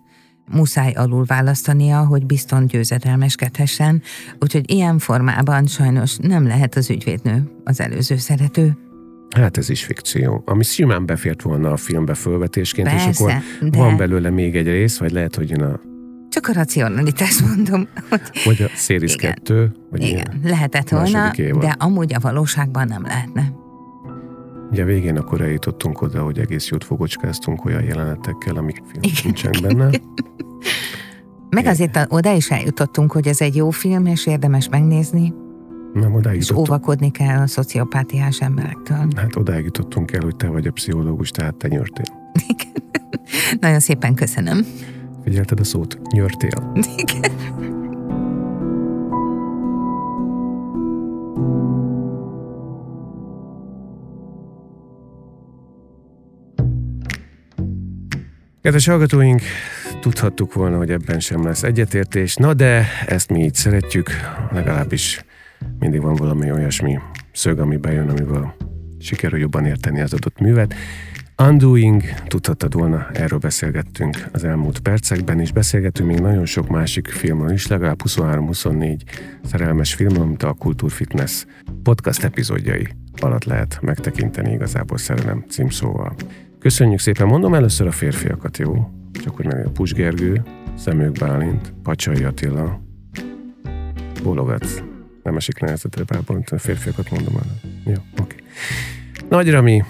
muszáj 0.51 0.91
alul 0.91 1.25
választania, 1.25 2.05
hogy 2.05 2.25
bizton 2.25 2.65
győzedelmeskedhessen, 2.65 4.01
úgyhogy 4.39 4.71
ilyen 4.71 4.99
formában 4.99 5.65
sajnos 5.65 6.17
nem 6.17 6.47
lehet 6.47 6.75
az 6.75 6.89
ügyvédnő 6.89 7.51
az 7.63 7.79
előző 7.79 8.17
szerető. 8.17 8.86
Hát 9.35 9.57
ez 9.57 9.69
is 9.69 9.83
fikció, 9.83 10.43
ami 10.45 10.63
simán 10.63 11.05
befért 11.05 11.41
volna 11.41 11.71
a 11.71 11.77
filmbe 11.77 12.13
fölvetésként, 12.13 12.87
Persze, 12.87 13.09
és 13.09 13.19
akkor 13.19 13.33
de... 13.61 13.77
van 13.77 13.97
belőle 13.97 14.29
még 14.29 14.55
egy 14.55 14.67
rész, 14.67 14.97
vagy 14.97 15.11
lehet, 15.11 15.35
hogy 15.35 15.49
jön 15.49 15.61
a 15.61 15.79
csak 16.29 16.47
a 16.47 16.53
racionalitást 16.53 17.41
mondom. 17.47 17.87
Hogy, 18.09 18.21
vagy 18.45 18.61
a 18.61 18.67
Series 18.75 19.15
2, 19.15 19.71
vagy 19.89 20.01
igen, 20.01 20.13
ilyen 20.13 20.39
lehetett 20.43 20.89
volna, 20.89 21.31
de 21.35 21.75
amúgy 21.77 22.13
a 22.13 22.19
valóságban 22.19 22.87
nem 22.87 23.01
lehetne. 23.03 23.53
Ugye 24.71 24.83
végén 24.83 25.17
akkor 25.17 25.41
eljutottunk 25.41 26.01
oda, 26.01 26.23
hogy 26.23 26.39
egész 26.39 26.67
jót 26.67 26.83
fogocskáztunk 26.83 27.65
olyan 27.65 27.83
jelenetekkel, 27.83 28.55
amik 28.55 28.81
nincsenek 29.23 29.61
benne. 29.61 29.89
Meg 31.49 31.65
azért 31.65 32.05
oda 32.09 32.33
is 32.33 32.51
eljutottunk, 32.51 33.11
hogy 33.11 33.27
ez 33.27 33.41
egy 33.41 33.55
jó 33.55 33.69
film, 33.69 34.05
és 34.05 34.27
érdemes 34.27 34.69
megnézni. 34.69 35.33
Nem, 35.99 36.13
odáig 36.13 36.39
És 36.39 36.51
óvakodni 36.51 37.11
kell 37.11 37.41
a 37.41 37.47
szociopátiás 37.47 38.39
emberektől. 38.41 39.07
Hát 39.15 39.35
odáig 39.35 39.63
jutottunk 39.63 40.11
el, 40.11 40.21
hogy 40.21 40.35
te 40.35 40.47
vagy 40.47 40.67
a 40.67 40.71
pszichológus, 40.71 41.31
tehát 41.31 41.55
te 41.55 41.67
nyörtél. 41.67 42.05
Igen. 42.47 42.83
Nagyon 43.59 43.79
szépen 43.79 44.13
köszönöm. 44.13 44.65
Figyelted 45.23 45.59
a 45.59 45.63
szót? 45.63 45.99
Nyörtél. 46.11 46.71
Igen. 46.95 47.31
Kedves 58.61 58.87
hallgatóink, 58.87 59.41
tudhattuk 60.01 60.53
volna, 60.53 60.77
hogy 60.77 60.91
ebben 60.91 61.19
sem 61.19 61.43
lesz 61.43 61.63
egyetértés, 61.63 62.35
na 62.35 62.53
de 62.53 62.87
ezt 63.05 63.29
mi 63.29 63.43
így 63.43 63.53
szeretjük, 63.53 64.09
legalábbis 64.51 65.25
mindig 65.79 66.01
van 66.01 66.15
valami 66.15 66.51
olyasmi 66.51 66.99
szög, 67.31 67.59
ami 67.59 67.77
bejön, 67.77 68.09
amivel 68.09 68.55
sikerül 68.99 69.39
jobban 69.39 69.65
érteni 69.65 70.01
az 70.01 70.13
adott 70.13 70.39
művet. 70.39 70.73
Undoing, 71.43 72.03
tudhattad 72.27 72.73
volna, 72.73 73.07
erről 73.13 73.39
beszélgettünk 73.39 74.27
az 74.31 74.43
elmúlt 74.43 74.79
percekben, 74.79 75.39
és 75.39 75.51
beszélgetünk 75.51 76.09
még 76.09 76.19
nagyon 76.19 76.45
sok 76.45 76.67
másik 76.67 77.07
filmről 77.07 77.51
is, 77.51 77.67
legalább 77.67 78.01
23-24 78.05 78.99
szerelmes 79.43 79.93
film, 79.93 80.21
amit 80.21 80.43
a 80.43 80.53
Kultúrfitness 80.53 81.45
podcast 81.83 82.23
epizódjai 82.23 82.87
alatt 83.21 83.43
lehet 83.43 83.79
megtekinteni 83.81 84.51
igazából 84.51 84.97
szerelem 84.97 85.45
címszóval. 85.49 86.15
Köszönjük 86.59 86.99
szépen, 86.99 87.27
mondom 87.27 87.53
először 87.53 87.87
a 87.87 87.91
férfiakat, 87.91 88.57
jó? 88.57 88.89
Csak 89.11 89.35
hogy 89.35 89.45
meg 89.45 89.65
a 89.65 89.69
Pus 89.69 89.93
Gergő, 89.93 90.43
Szemők 90.75 91.11
Bálint, 91.11 91.73
Pacsai 91.83 92.23
Attila, 92.23 92.81
bólogatsz 94.23 94.83
nem 95.27 95.35
esik 95.35 95.59
nehezetre 95.59 96.03
a 96.51 96.57
férfiakat 96.57 97.09
mondom 97.09 97.35
el. 97.35 97.71
Jó, 97.85 97.93
oké. 97.93 98.01
Okay. 98.21 98.37
Nagy 99.29 99.51
Rami 99.51 99.83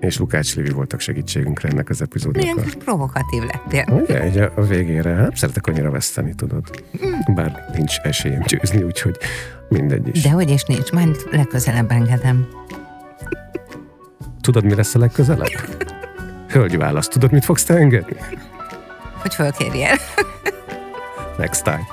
és 0.00 0.18
Lukács 0.18 0.54
Livi 0.54 0.70
voltak 0.70 1.00
segítségünkre 1.00 1.68
ennek 1.68 1.88
az 1.88 2.02
epizódnak. 2.02 2.42
Milyen 2.42 2.68
provokatív 2.78 3.42
lettél. 3.42 4.02
Ugye, 4.02 4.20
egy 4.20 4.38
a, 4.38 4.52
a 4.56 4.62
végére, 4.62 5.14
hát 5.14 5.36
szeretek 5.36 5.66
annyira 5.66 5.90
veszteni, 5.90 6.34
tudod. 6.34 6.84
Mm. 7.06 7.34
Bár 7.34 7.70
nincs 7.74 7.98
esélyem 7.98 8.42
győzni, 8.42 8.82
úgyhogy 8.82 9.16
mindegy 9.68 10.08
is. 10.08 10.22
De 10.22 10.30
hogy 10.30 10.50
is 10.50 10.62
nincs, 10.62 10.90
majd 10.90 11.16
legközelebb 11.30 11.90
engedem. 11.90 12.48
Tudod, 14.40 14.64
mi 14.64 14.74
lesz 14.74 14.94
a 14.94 14.98
legközelebb? 14.98 15.52
Hölgy 16.52 16.76
választ. 16.76 17.10
Tudod, 17.10 17.32
mit 17.32 17.44
fogsz 17.44 17.64
te 17.64 17.74
engedni? 17.74 18.16
Hogy 19.20 19.34
fölkérjél. 19.34 19.96
Next 21.38 21.64
time. 21.64 21.86